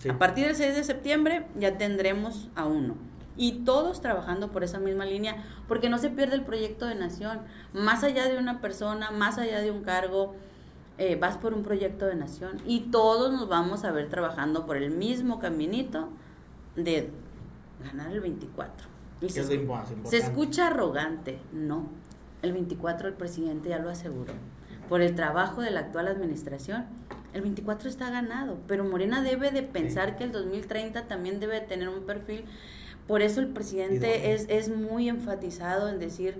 A 0.08 0.18
partir 0.18 0.46
del 0.46 0.54
6 0.54 0.76
de 0.76 0.84
septiembre 0.84 1.46
ya 1.56 1.78
tendremos 1.78 2.48
a 2.54 2.66
uno. 2.66 2.94
Y 3.36 3.64
todos 3.64 4.00
trabajando 4.00 4.52
por 4.52 4.62
esa 4.62 4.78
misma 4.78 5.04
línea, 5.04 5.42
porque 5.66 5.88
no 5.88 5.98
se 5.98 6.10
pierde 6.10 6.36
el 6.36 6.44
proyecto 6.44 6.86
de 6.86 6.94
nación. 6.94 7.40
Más 7.72 8.04
allá 8.04 8.28
de 8.28 8.38
una 8.38 8.60
persona, 8.60 9.10
más 9.10 9.38
allá 9.38 9.60
de 9.60 9.72
un 9.72 9.82
cargo, 9.82 10.36
eh, 10.98 11.16
vas 11.16 11.36
por 11.38 11.54
un 11.54 11.64
proyecto 11.64 12.06
de 12.06 12.14
nación. 12.14 12.58
Y 12.64 12.90
todos 12.92 13.32
nos 13.32 13.48
vamos 13.48 13.82
a 13.84 13.90
ver 13.90 14.08
trabajando 14.08 14.66
por 14.66 14.76
el 14.76 14.90
mismo 14.90 15.40
caminito 15.40 16.10
de 16.76 17.10
ganar 17.82 18.12
el 18.12 18.20
24 18.20 18.93
se, 19.28 20.16
escucha 20.16 20.68
arrogante, 20.68 21.38
no. 21.52 21.88
El 22.42 22.52
24 22.52 23.08
el 23.08 23.14
presidente 23.14 23.70
ya 23.70 23.78
lo 23.78 23.90
aseguró. 23.90 24.32
Por 24.88 25.00
el 25.00 25.14
trabajo 25.14 25.62
de 25.62 25.70
la 25.70 25.80
actual 25.80 26.08
administración, 26.08 26.84
el 27.32 27.42
24 27.42 27.88
está 27.88 28.10
ganado, 28.10 28.58
pero 28.68 28.84
Morena 28.84 29.22
debe 29.22 29.50
de 29.50 29.62
pensar 29.62 30.16
que 30.16 30.24
el 30.24 30.32
2030 30.32 31.06
también 31.06 31.40
debe 31.40 31.60
tener 31.60 31.88
un 31.88 32.04
perfil. 32.04 32.44
Por 33.06 33.22
eso 33.22 33.40
el 33.40 33.48
presidente 33.48 34.32
es, 34.32 34.46
es 34.48 34.68
muy 34.68 35.08
enfatizado 35.08 35.88
en 35.88 35.98
decir, 35.98 36.36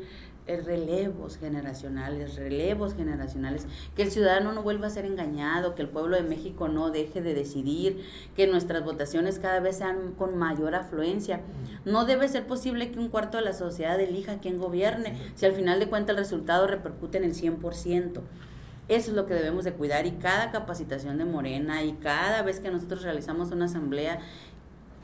relevos 0.47 1.39
generacionales, 1.39 2.37
relevos 2.37 2.95
generacionales, 2.95 3.67
que 3.97 4.03
el 4.03 4.11
ciudadano 4.11 4.53
no 4.53 4.63
vuelva 4.63 4.89
a 4.89 4.91
ser 4.91 5.07
engañado, 5.07 5.75
que 5.75 5.83
el 5.83 5.89
pueblo 5.89 6.17
de 6.17 6.23
México 6.23 6.69
no 6.69 6.91
deje 6.91 7.23
de 7.23 7.35
decidir, 7.35 8.05
que 8.37 8.47
nuestras 8.47 8.85
votaciones 8.85 9.39
cada 9.39 9.61
vez 9.61 9.79
sean 9.79 10.13
con 10.13 10.37
mayor 10.37 10.75
afluencia. 10.75 11.41
No 11.85 12.05
debe 12.05 12.29
ser 12.29 12.47
posible 12.47 12.91
que 12.91 12.99
un 12.99 13.09
cuarto 13.09 13.39
de 13.39 13.45
la 13.45 13.53
sociedad 13.53 13.99
elija 14.01 14.39
quien 14.39 14.59
gobierne, 14.59 15.17
si 15.35 15.47
al 15.47 15.53
final 15.53 15.81
de 15.81 15.89
cuentas 15.89 16.15
el 16.15 16.23
resultado 16.23 16.67
repercute 16.67 17.19
en 17.19 17.25
el 17.25 17.35
100%. 17.35 18.21
Eso 18.87 19.11
es 19.11 19.17
lo 19.17 19.25
que 19.25 19.33
debemos 19.33 19.65
de 19.65 19.73
cuidar 19.73 20.05
y 20.05 20.13
cada 20.13 20.51
capacitación 20.51 21.17
de 21.17 21.25
Morena 21.25 21.83
y 21.83 21.95
cada 21.95 22.43
vez 22.43 22.61
que 22.61 22.71
nosotros 22.71 23.03
realizamos 23.03 23.51
una 23.51 23.65
asamblea 23.65 24.19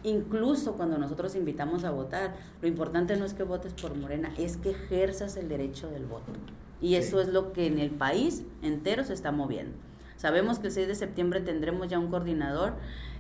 incluso 0.03 0.75
cuando 0.75 0.99
nosotros 0.99 1.35
invitamos 1.35 1.85
a 1.85 1.91
votar, 1.91 2.35
lo 2.61 2.69
importante 2.69 3.17
no 3.17 3.25
es 3.25 3.35
que 3.35 3.43
votes 3.43 3.75
por 3.75 3.97
Morena, 3.97 4.33
es 4.39 4.57
que 4.57 4.71
ejerzas 4.71 5.37
el 5.37 5.49
derecho 5.49 5.91
del 5.91 6.07
voto. 6.07 6.33
Y 6.81 6.95
eso 6.95 7.21
es 7.21 7.29
lo 7.29 7.53
que 7.53 7.67
en 7.67 7.79
el 7.79 7.91
país 7.91 8.43
entero 8.63 9.05
se 9.05 9.13
está 9.13 9.33
moviendo. 9.33 9.77
Sabemos 10.17 10.59
que 10.59 10.67
el 10.67 10.73
6 10.75 10.89
de 10.89 10.95
septiembre 10.95 11.41
tendremos 11.41 11.89
ya 11.89 11.99
un 11.99 12.11
coordinador. 12.11 12.75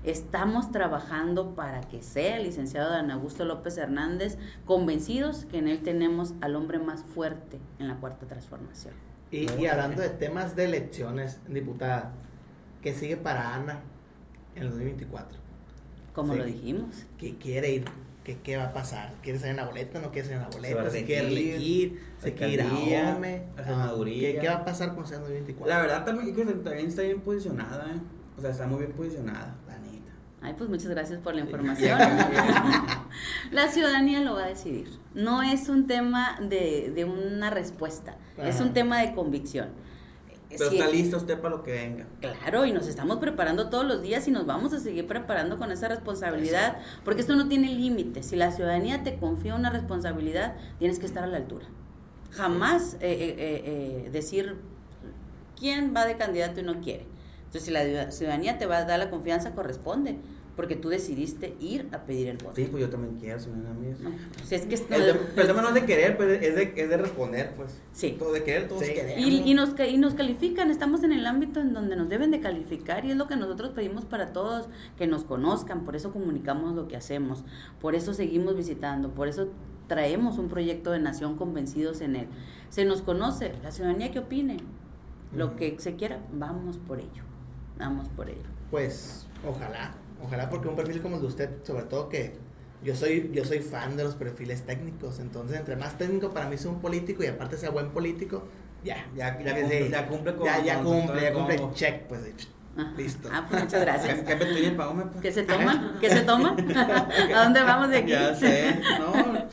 Estamos 0.04 0.70
trabajando 0.70 1.54
para 1.54 1.80
que 1.80 2.02
sea 2.02 2.36
el 2.36 2.44
licenciado 2.44 2.90
Dan 2.90 3.10
Augusto 3.10 3.46
López 3.46 3.78
Hernández, 3.78 4.36
convencidos 4.66 5.46
que 5.46 5.58
en 5.58 5.68
él 5.68 5.82
tenemos 5.82 6.34
al 6.42 6.56
hombre 6.56 6.78
más 6.78 7.02
fuerte 7.02 7.58
en 7.78 7.88
la 7.88 7.96
cuarta 7.96 8.26
transformación. 8.26 8.92
Y, 9.30 9.50
y 9.52 9.66
hablando 9.66 10.02
de 10.02 10.10
temas 10.10 10.56
de 10.56 10.64
elecciones, 10.66 11.40
diputada, 11.48 12.12
¿qué 12.82 12.92
sigue 12.92 13.16
para 13.16 13.54
Ana 13.54 13.80
en 14.54 14.64
el 14.64 14.68
2024? 14.68 15.39
Como 16.14 16.34
lo 16.34 16.44
dijimos. 16.44 17.06
Que 17.18 17.36
quiere 17.36 17.70
ir, 17.72 17.84
que 18.24 18.38
qué 18.38 18.56
va 18.56 18.64
a 18.64 18.72
pasar. 18.72 19.12
¿Quiere 19.22 19.38
salir 19.38 19.52
en 19.52 19.56
la 19.58 19.66
boleta? 19.66 20.00
¿No 20.00 20.10
quiere 20.10 20.28
salir 20.28 20.42
en 20.42 20.50
la 20.50 20.56
boleta? 20.56 20.90
¿Se, 20.90 21.04
quiere 21.04 21.28
elegir? 21.28 22.00
¿Se 22.18 22.34
quiere 22.34 22.52
ir 22.54 22.62
a 22.62 23.14
OME? 23.16 23.42
¿Qué, 23.56 24.38
¿Qué, 24.40 24.48
va 24.48 24.56
a 24.56 24.64
pasar 24.64 24.94
con 24.94 25.06
Senado 25.06 25.28
24? 25.28 25.74
La 25.74 25.80
verdad 25.80 26.04
también, 26.04 26.34
también 26.62 26.88
está 26.88 27.02
bien 27.02 27.20
posicionada, 27.20 27.86
¿eh? 27.90 28.00
O 28.36 28.40
sea, 28.40 28.50
está 28.50 28.66
muy 28.66 28.78
bien 28.78 28.92
posicionada, 28.92 29.54
la 29.68 29.78
neta. 29.78 30.12
Ay, 30.40 30.54
pues 30.56 30.70
muchas 30.70 30.88
gracias 30.88 31.20
por 31.20 31.34
la 31.34 31.42
información. 31.42 31.98
la 33.52 33.68
ciudadanía 33.68 34.20
lo 34.20 34.34
va 34.34 34.44
a 34.44 34.48
decidir. 34.48 34.88
No 35.14 35.42
es 35.42 35.68
un 35.68 35.86
tema 35.86 36.38
de, 36.40 36.92
de 36.94 37.04
una 37.04 37.50
respuesta, 37.50 38.16
es 38.38 38.60
un 38.60 38.72
tema 38.72 39.00
de 39.00 39.14
convicción. 39.14 39.68
Pero 40.58 40.70
está 40.70 40.88
listo 40.88 41.16
usted 41.16 41.38
para 41.40 41.56
lo 41.56 41.62
que 41.62 41.72
venga. 41.72 42.06
Claro, 42.20 42.64
y 42.66 42.72
nos 42.72 42.86
estamos 42.88 43.18
preparando 43.18 43.70
todos 43.70 43.84
los 43.86 44.02
días 44.02 44.26
y 44.26 44.30
nos 44.30 44.46
vamos 44.46 44.72
a 44.72 44.80
seguir 44.80 45.06
preparando 45.06 45.58
con 45.58 45.70
esa 45.70 45.88
responsabilidad, 45.88 46.78
porque 47.04 47.20
esto 47.20 47.36
no 47.36 47.48
tiene 47.48 47.68
límite. 47.68 48.22
Si 48.22 48.36
la 48.36 48.50
ciudadanía 48.50 49.02
te 49.02 49.16
confía 49.16 49.54
una 49.54 49.70
responsabilidad, 49.70 50.56
tienes 50.78 50.98
que 50.98 51.06
estar 51.06 51.22
a 51.22 51.28
la 51.28 51.36
altura. 51.36 51.66
Jamás 52.32 52.94
eh, 52.94 52.98
eh, 53.00 53.36
eh, 53.38 54.10
decir 54.10 54.56
quién 55.58 55.94
va 55.94 56.04
de 56.04 56.16
candidato 56.16 56.60
y 56.60 56.62
no 56.64 56.80
quiere. 56.80 57.06
Entonces, 57.46 57.64
si 57.64 57.70
la 57.70 58.10
ciudadanía 58.10 58.58
te 58.58 58.66
va 58.66 58.78
a 58.78 58.84
dar 58.84 58.98
la 58.98 59.10
confianza, 59.10 59.54
corresponde 59.54 60.18
porque 60.60 60.76
tú 60.76 60.90
decidiste 60.90 61.56
ir 61.58 61.88
a 61.90 62.02
pedir 62.04 62.28
el 62.28 62.36
voto. 62.36 62.54
Sí, 62.54 62.68
pues 62.70 62.82
yo 62.82 62.90
también 62.90 63.16
quiero, 63.18 63.38
amiga. 63.42 63.96
No, 63.98 64.10
pues 64.36 64.52
es 64.52 64.66
que 64.66 64.74
es, 64.74 64.84
el 64.90 65.46
tema 65.46 65.62
no 65.62 65.68
es 65.68 65.74
de 65.74 65.86
querer, 65.86 66.18
pues 66.18 66.42
es 66.42 66.54
de, 66.54 66.74
es 66.76 66.90
de 66.90 66.96
responder, 66.98 67.54
pues. 67.56 67.80
Sí. 67.94 68.16
Todo 68.18 68.34
de 68.34 68.44
querer, 68.44 68.68
todos 68.68 68.84
sí. 68.84 68.92
queremos. 68.92 69.26
Y, 69.26 69.50
y, 69.50 69.54
nos, 69.54 69.70
y 69.80 69.96
nos 69.96 70.12
califican, 70.12 70.70
estamos 70.70 71.02
en 71.02 71.12
el 71.12 71.24
ámbito 71.24 71.60
en 71.60 71.72
donde 71.72 71.96
nos 71.96 72.10
deben 72.10 72.30
de 72.30 72.40
calificar 72.40 73.06
y 73.06 73.12
es 73.12 73.16
lo 73.16 73.26
que 73.26 73.36
nosotros 73.36 73.70
pedimos 73.70 74.04
para 74.04 74.34
todos, 74.34 74.68
que 74.98 75.06
nos 75.06 75.24
conozcan, 75.24 75.86
por 75.86 75.96
eso 75.96 76.12
comunicamos 76.12 76.74
lo 76.74 76.88
que 76.88 76.96
hacemos, 76.98 77.42
por 77.80 77.94
eso 77.94 78.12
seguimos 78.12 78.54
visitando, 78.54 79.14
por 79.14 79.28
eso 79.28 79.48
traemos 79.86 80.36
un 80.36 80.48
proyecto 80.48 80.90
de 80.90 80.98
nación 80.98 81.38
convencidos 81.38 82.02
en 82.02 82.16
él. 82.16 82.28
Se 82.68 82.84
nos 82.84 83.00
conoce, 83.00 83.54
la 83.62 83.70
ciudadanía 83.70 84.10
que 84.10 84.18
opine, 84.18 84.58
lo 85.34 85.56
que 85.56 85.74
se 85.80 85.96
quiera, 85.96 86.20
vamos 86.34 86.76
por 86.76 87.00
ello, 87.00 87.22
vamos 87.78 88.10
por 88.10 88.28
ello. 88.28 88.44
Pues, 88.70 89.26
ojalá, 89.48 89.94
Ojalá 90.22 90.48
porque 90.48 90.68
un 90.68 90.76
perfil 90.76 91.00
como 91.00 91.16
el 91.16 91.22
de 91.22 91.28
usted, 91.28 91.50
sobre 91.64 91.84
todo 91.84 92.08
que 92.08 92.34
yo 92.82 92.94
soy, 92.94 93.30
yo 93.32 93.44
soy 93.44 93.60
fan 93.60 93.96
de 93.96 94.04
los 94.04 94.14
perfiles 94.14 94.62
técnicos, 94.62 95.18
entonces 95.18 95.58
entre 95.58 95.76
más 95.76 95.98
técnico 95.98 96.32
para 96.32 96.48
mí 96.48 96.54
es 96.54 96.64
un 96.64 96.80
político 96.80 97.22
y 97.22 97.26
aparte 97.26 97.56
sea 97.56 97.70
buen 97.70 97.90
político, 97.90 98.44
ya, 98.82 99.06
ya, 99.14 99.38
ya, 99.38 99.44
ya 99.44 99.60
cumple, 99.60 99.90
ya 99.90 100.06
cumple 100.06 100.34
con, 100.34 100.46
Ya, 100.46 100.64
ya 100.64 100.82
cumple, 100.82 101.22
ya 101.22 101.32
cumple, 101.32 101.60
check, 101.74 102.06
pues 102.06 102.20
listo. 102.96 103.28
Ah, 103.32 103.46
pues 103.48 103.64
muchas 103.64 103.80
gracias. 103.80 104.18
¿Qué, 104.20 104.24
qué, 104.24 104.36
pues. 104.36 105.22
¿Qué 105.22 105.32
se 105.32 105.42
toma? 105.42 105.98
¿Qué 106.00 106.10
se 106.10 106.20
toma? 106.22 106.56
¿A 107.34 107.44
dónde 107.44 107.62
vamos 107.62 107.90
de 107.90 107.98
aquí? 107.98 108.10
Ya 108.10 108.34
sé, 108.34 108.80
no. 108.98 109.48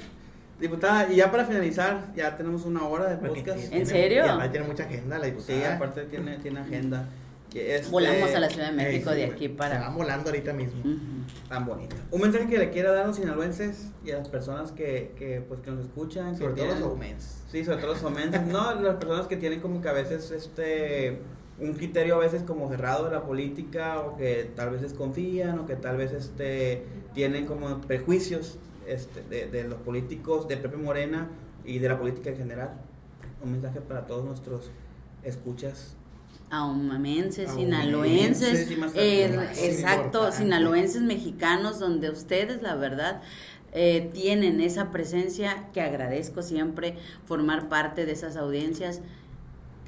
Diputada, 0.59 1.11
y 1.11 1.17
ya 1.17 1.29
para 1.29 1.45
finalizar, 1.45 2.13
ya 2.15 2.35
tenemos 2.35 2.65
una 2.65 2.83
hora 2.83 3.07
de 3.09 3.17
podcast. 3.17 3.71
¿En 3.71 3.85
serio? 3.85 4.25
Ya 4.25 4.51
tiene 4.51 4.65
mucha 4.65 4.83
agenda 4.83 5.19
la 5.19 5.25
diputada. 5.25 5.59
Sí, 5.59 5.63
aparte 5.63 6.05
tiene, 6.05 6.37
tiene 6.37 6.61
agenda. 6.61 7.07
Este, 7.53 7.89
Volamos 7.89 8.35
a 8.35 8.39
la 8.39 8.49
Ciudad 8.49 8.71
de 8.71 8.75
México 8.75 9.11
de 9.11 9.25
aquí 9.25 9.47
para. 9.47 9.75
Se 9.75 9.81
van 9.81 9.95
volando 9.95 10.29
ahorita 10.29 10.53
mismo. 10.53 10.83
Tan 11.47 11.65
bonito. 11.65 11.95
Un 12.11 12.21
mensaje 12.21 12.47
que 12.47 12.57
le 12.57 12.69
quiera 12.69 12.91
dar 12.91 13.05
a 13.05 13.07
los 13.07 13.15
sinaloenses 13.15 13.91
y 14.03 14.11
a 14.11 14.17
las 14.17 14.27
personas 14.27 14.71
que, 14.71 15.13
que, 15.17 15.41
pues, 15.41 15.61
que 15.61 15.71
nos 15.71 15.85
escuchan. 15.85 16.37
Sobre 16.37 16.53
todo 16.53 16.67
los 16.67 16.81
omenses. 16.81 17.43
Sí, 17.49 17.63
sobre 17.63 17.77
todo 17.77 17.93
los 17.93 18.03
omenses. 18.03 18.45
no, 18.45 18.73
las 18.75 18.95
personas 18.95 19.27
que 19.27 19.37
tienen 19.37 19.61
como 19.61 19.81
que 19.81 19.89
a 19.89 19.93
veces 19.93 20.31
este 20.31 21.19
un 21.59 21.73
criterio 21.73 22.15
a 22.15 22.19
veces 22.19 22.43
como 22.43 22.69
cerrado 22.69 23.05
de 23.05 23.11
la 23.11 23.23
política 23.23 23.99
o 24.01 24.15
que 24.15 24.51
tal 24.55 24.69
vez 24.69 24.81
desconfían 24.81 25.57
o 25.57 25.65
que 25.65 25.75
tal 25.75 25.97
vez 25.97 26.11
este 26.11 26.83
tienen 27.15 27.47
como 27.47 27.81
prejuicios 27.81 28.59
este, 28.85 29.23
de, 29.23 29.47
de 29.47 29.63
los 29.63 29.79
políticos 29.79 30.47
de 30.47 30.57
Pepe 30.57 30.77
Morena 30.77 31.29
y 31.65 31.79
de 31.79 31.89
la 31.89 31.97
política 31.97 32.29
en 32.29 32.37
general. 32.37 32.73
Un 33.41 33.53
mensaje 33.53 33.81
para 33.81 34.05
todos 34.05 34.23
nuestros 34.23 34.69
escuchas 35.23 35.95
ahumamenses, 36.49 37.51
sinaloenses, 37.51 38.69
eh, 38.95 39.49
exacto, 39.63 40.31
sinaloenses 40.31 41.01
mexicanos, 41.01 41.79
donde 41.79 42.09
ustedes, 42.09 42.61
la 42.61 42.75
verdad, 42.75 43.21
eh, 43.73 44.09
tienen 44.13 44.61
esa 44.61 44.91
presencia 44.91 45.69
que 45.73 45.81
agradezco 45.81 46.41
siempre 46.41 46.97
formar 47.25 47.67
parte 47.67 48.05
de 48.05 48.13
esas 48.13 48.37
audiencias. 48.37 49.01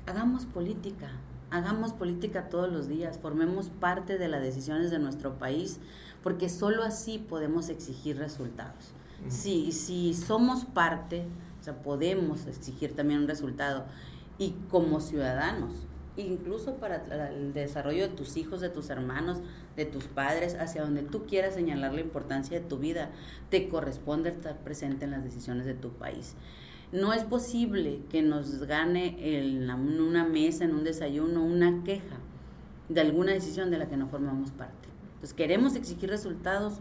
Hagamos 0.06 0.46
política, 0.46 1.12
hagamos 1.50 1.94
política 1.94 2.50
todos 2.50 2.72
los 2.72 2.90
días, 2.90 3.20
formemos 3.20 3.70
parte 3.70 4.18
de 4.18 4.28
las 4.28 4.42
decisiones 4.42 4.92
de 4.92 5.00
nuestro 5.00 5.40
país, 5.40 5.80
porque 6.24 6.50
solo 6.50 6.84
así 6.84 7.18
podemos 7.20 7.70
exigir 7.70 8.18
resultados. 8.18 8.94
Si, 9.28 9.74
si 9.74 10.14
somos 10.14 10.64
parte, 10.66 11.26
o 11.60 11.64
sea, 11.64 11.82
podemos 11.82 12.48
exigir 12.48 12.96
también 12.96 13.22
un 13.22 13.28
resultado. 13.28 13.86
Y 14.38 14.56
como 14.70 15.02
ciudadanos, 15.02 15.74
incluso 16.20 16.76
para 16.76 17.30
el 17.30 17.54
desarrollo 17.54 18.08
de 18.10 18.16
tus 18.16 18.38
hijos, 18.38 18.62
de 18.62 18.70
tus 18.70 18.90
hermanos, 18.90 19.40
de 19.76 19.86
tus 19.86 20.06
padres, 20.06 20.56
hacia 20.56 20.82
donde 20.82 21.04
tú 21.04 21.26
quieras 21.26 21.54
señalar 21.54 21.94
la 21.94 22.02
importancia 22.02 22.60
de 22.60 22.66
tu 22.66 22.78
vida, 22.78 23.10
te 23.50 23.70
corresponde 23.70 24.30
estar 24.30 24.58
presente 24.60 25.06
en 25.06 25.12
las 25.12 25.24
decisiones 25.24 25.66
de 25.66 25.74
tu 25.74 25.92
país. 25.92 26.36
No 26.92 27.14
es 27.14 27.24
posible 27.24 28.02
que 28.10 28.22
nos 28.22 28.64
gane 28.64 29.16
en 29.20 29.70
una 29.70 30.26
mesa, 30.26 30.66
en 30.66 30.74
un 30.74 30.84
desayuno, 30.84 31.44
una 31.44 31.84
queja 31.84 32.18
de 32.90 33.02
alguna 33.02 33.32
decisión 33.32 33.70
de 33.70 33.78
la 33.78 33.88
que 33.88 33.98
no 33.98 34.08
formamos 34.08 34.52
parte. 34.52 34.90
Entonces, 35.14 35.34
queremos 35.34 35.76
exigir 35.76 36.10
resultados, 36.10 36.80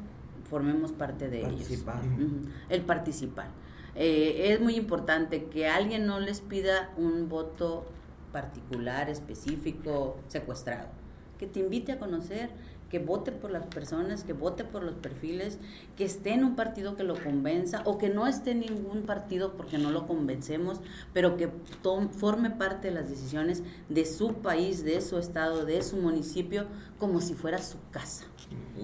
formemos 0.49 0.93
parte 0.93 1.29
de 1.29 1.43
participar. 1.43 2.03
ellos. 2.05 2.31
El 2.71 2.83
participar. 2.83 3.49
Eh, 3.95 4.53
es 4.53 4.61
muy 4.61 4.77
importante 4.77 5.45
que 5.45 5.69
alguien 5.69 6.07
no 6.07 6.21
les 6.21 6.41
pida 6.41 6.91
un 6.97 7.29
voto 7.29 7.85
particular, 8.33 9.09
específico, 9.11 10.19
secuestrado. 10.29 10.89
Que 11.39 11.47
te 11.47 11.61
invite 11.61 11.93
a 11.93 11.99
conocer 11.99 12.51
que 12.91 12.99
vote 12.99 13.33
por 13.33 13.51
las 13.51 13.67
personas, 13.67 14.25
que 14.25 14.33
vote 14.33 14.65
por 14.65 14.83
los 14.83 14.95
perfiles, 14.95 15.59
que 15.97 16.05
esté 16.05 16.33
en 16.33 16.45
un 16.45 16.57
partido 16.57 16.97
que 16.97 17.05
lo 17.05 17.23
convenza 17.23 17.83
o 17.85 17.99
que 17.99 18.09
no 18.09 18.27
esté 18.27 18.53
en 18.53 18.61
ningún 18.61 19.03
partido 19.03 19.53
porque 19.57 19.79
no 19.79 19.91
lo 19.91 20.07
convencemos, 20.07 20.81
pero 21.13 21.37
que 21.37 21.51
forme 22.13 22.51
parte 22.51 22.89
de 22.89 22.95
las 22.95 23.11
decisiones 23.11 23.63
de 23.89 24.07
su 24.07 24.35
país, 24.35 24.85
de 24.85 25.01
su 25.01 25.19
estado, 25.19 25.65
de 25.65 25.83
su 25.83 25.97
municipio, 25.97 26.67
como 26.99 27.21
si 27.21 27.35
fuera 27.35 27.59
su 27.59 27.77
casa. 27.91 28.25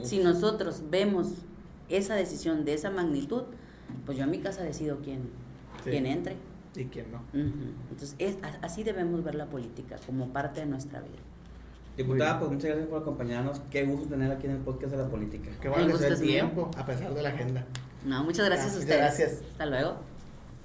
Si 0.03 0.19
nosotros 0.19 0.83
vemos 0.91 1.29
esa 1.89 2.15
decisión 2.15 2.65
de 2.65 2.75
esa 2.75 2.91
magnitud, 2.91 3.45
pues 4.05 4.19
yo 4.19 4.25
en 4.25 4.31
mi 4.31 4.41
casa 4.41 4.63
decido 4.63 4.99
quién, 5.03 5.31
quién 5.83 6.07
entre. 6.07 6.37
Y 6.77 6.87
quién 6.87 7.13
no. 7.13 7.23
Entonces, 7.33 8.17
así 8.63 8.83
debemos 8.83 9.23
ver 9.23 9.35
la 9.35 9.47
política, 9.47 9.97
como 10.07 10.33
parte 10.33 10.61
de 10.61 10.67
nuestra 10.67 11.01
vida. 11.01 11.19
Diputada, 11.97 12.41
pues 12.41 12.51
muchas 12.51 12.71
gracias 12.71 12.89
por 12.89 13.03
acompañarnos. 13.03 13.61
Qué 13.71 13.85
gusto 13.85 14.09
tener 14.09 14.31
aquí 14.33 14.47
en 14.47 14.53
el 14.53 14.59
podcast 14.59 14.93
de 14.93 14.99
la 14.99 15.09
política. 15.09 15.51
Qué 15.61 15.69
bueno 15.69 15.93
que 15.93 15.99
sea 15.99 16.09
el 16.09 16.21
tiempo, 16.21 16.71
a 16.77 16.85
pesar 16.85 17.15
de 17.15 17.23
la 17.23 17.29
agenda. 17.29 17.65
No, 18.05 18.25
muchas 18.25 18.47
gracias, 18.47 18.75
a 18.75 18.79
ustedes. 18.79 18.99
Gracias. 18.99 19.43
Hasta 19.53 19.67
luego. 19.67 19.97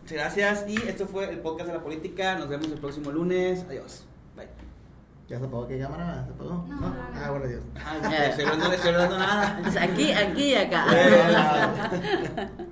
Muchas 0.01 0.17
gracias. 0.17 0.65
Y 0.67 0.75
esto 0.87 1.05
fue 1.05 1.29
el 1.29 1.39
podcast 1.39 1.67
de 1.67 1.75
la 1.75 1.83
política. 1.83 2.35
Nos 2.35 2.49
vemos 2.49 2.67
el 2.67 2.79
próximo 2.79 3.11
lunes. 3.11 3.63
Adiós. 3.69 4.05
Bye. 4.35 4.47
¿Ya 5.27 5.37
se 5.37 5.45
apagó 5.45 5.67
qué 5.67 5.77
cámara? 5.77 6.25
¿Se 6.25 6.33
apagó? 6.33 6.65
No. 6.67 6.81
¿No? 6.81 6.95
Ah, 7.13 7.29
bueno, 7.29 7.45
Dios. 7.45 7.61
Ah, 7.75 7.99
no 8.01 8.09
estoy 8.11 8.45
hablando, 8.45 8.73
estoy 8.73 8.89
hablando 8.89 9.17
nada. 9.19 9.61
Aquí, 9.79 10.11
aquí 10.11 10.43
y 10.43 10.55
acá. 10.55 11.91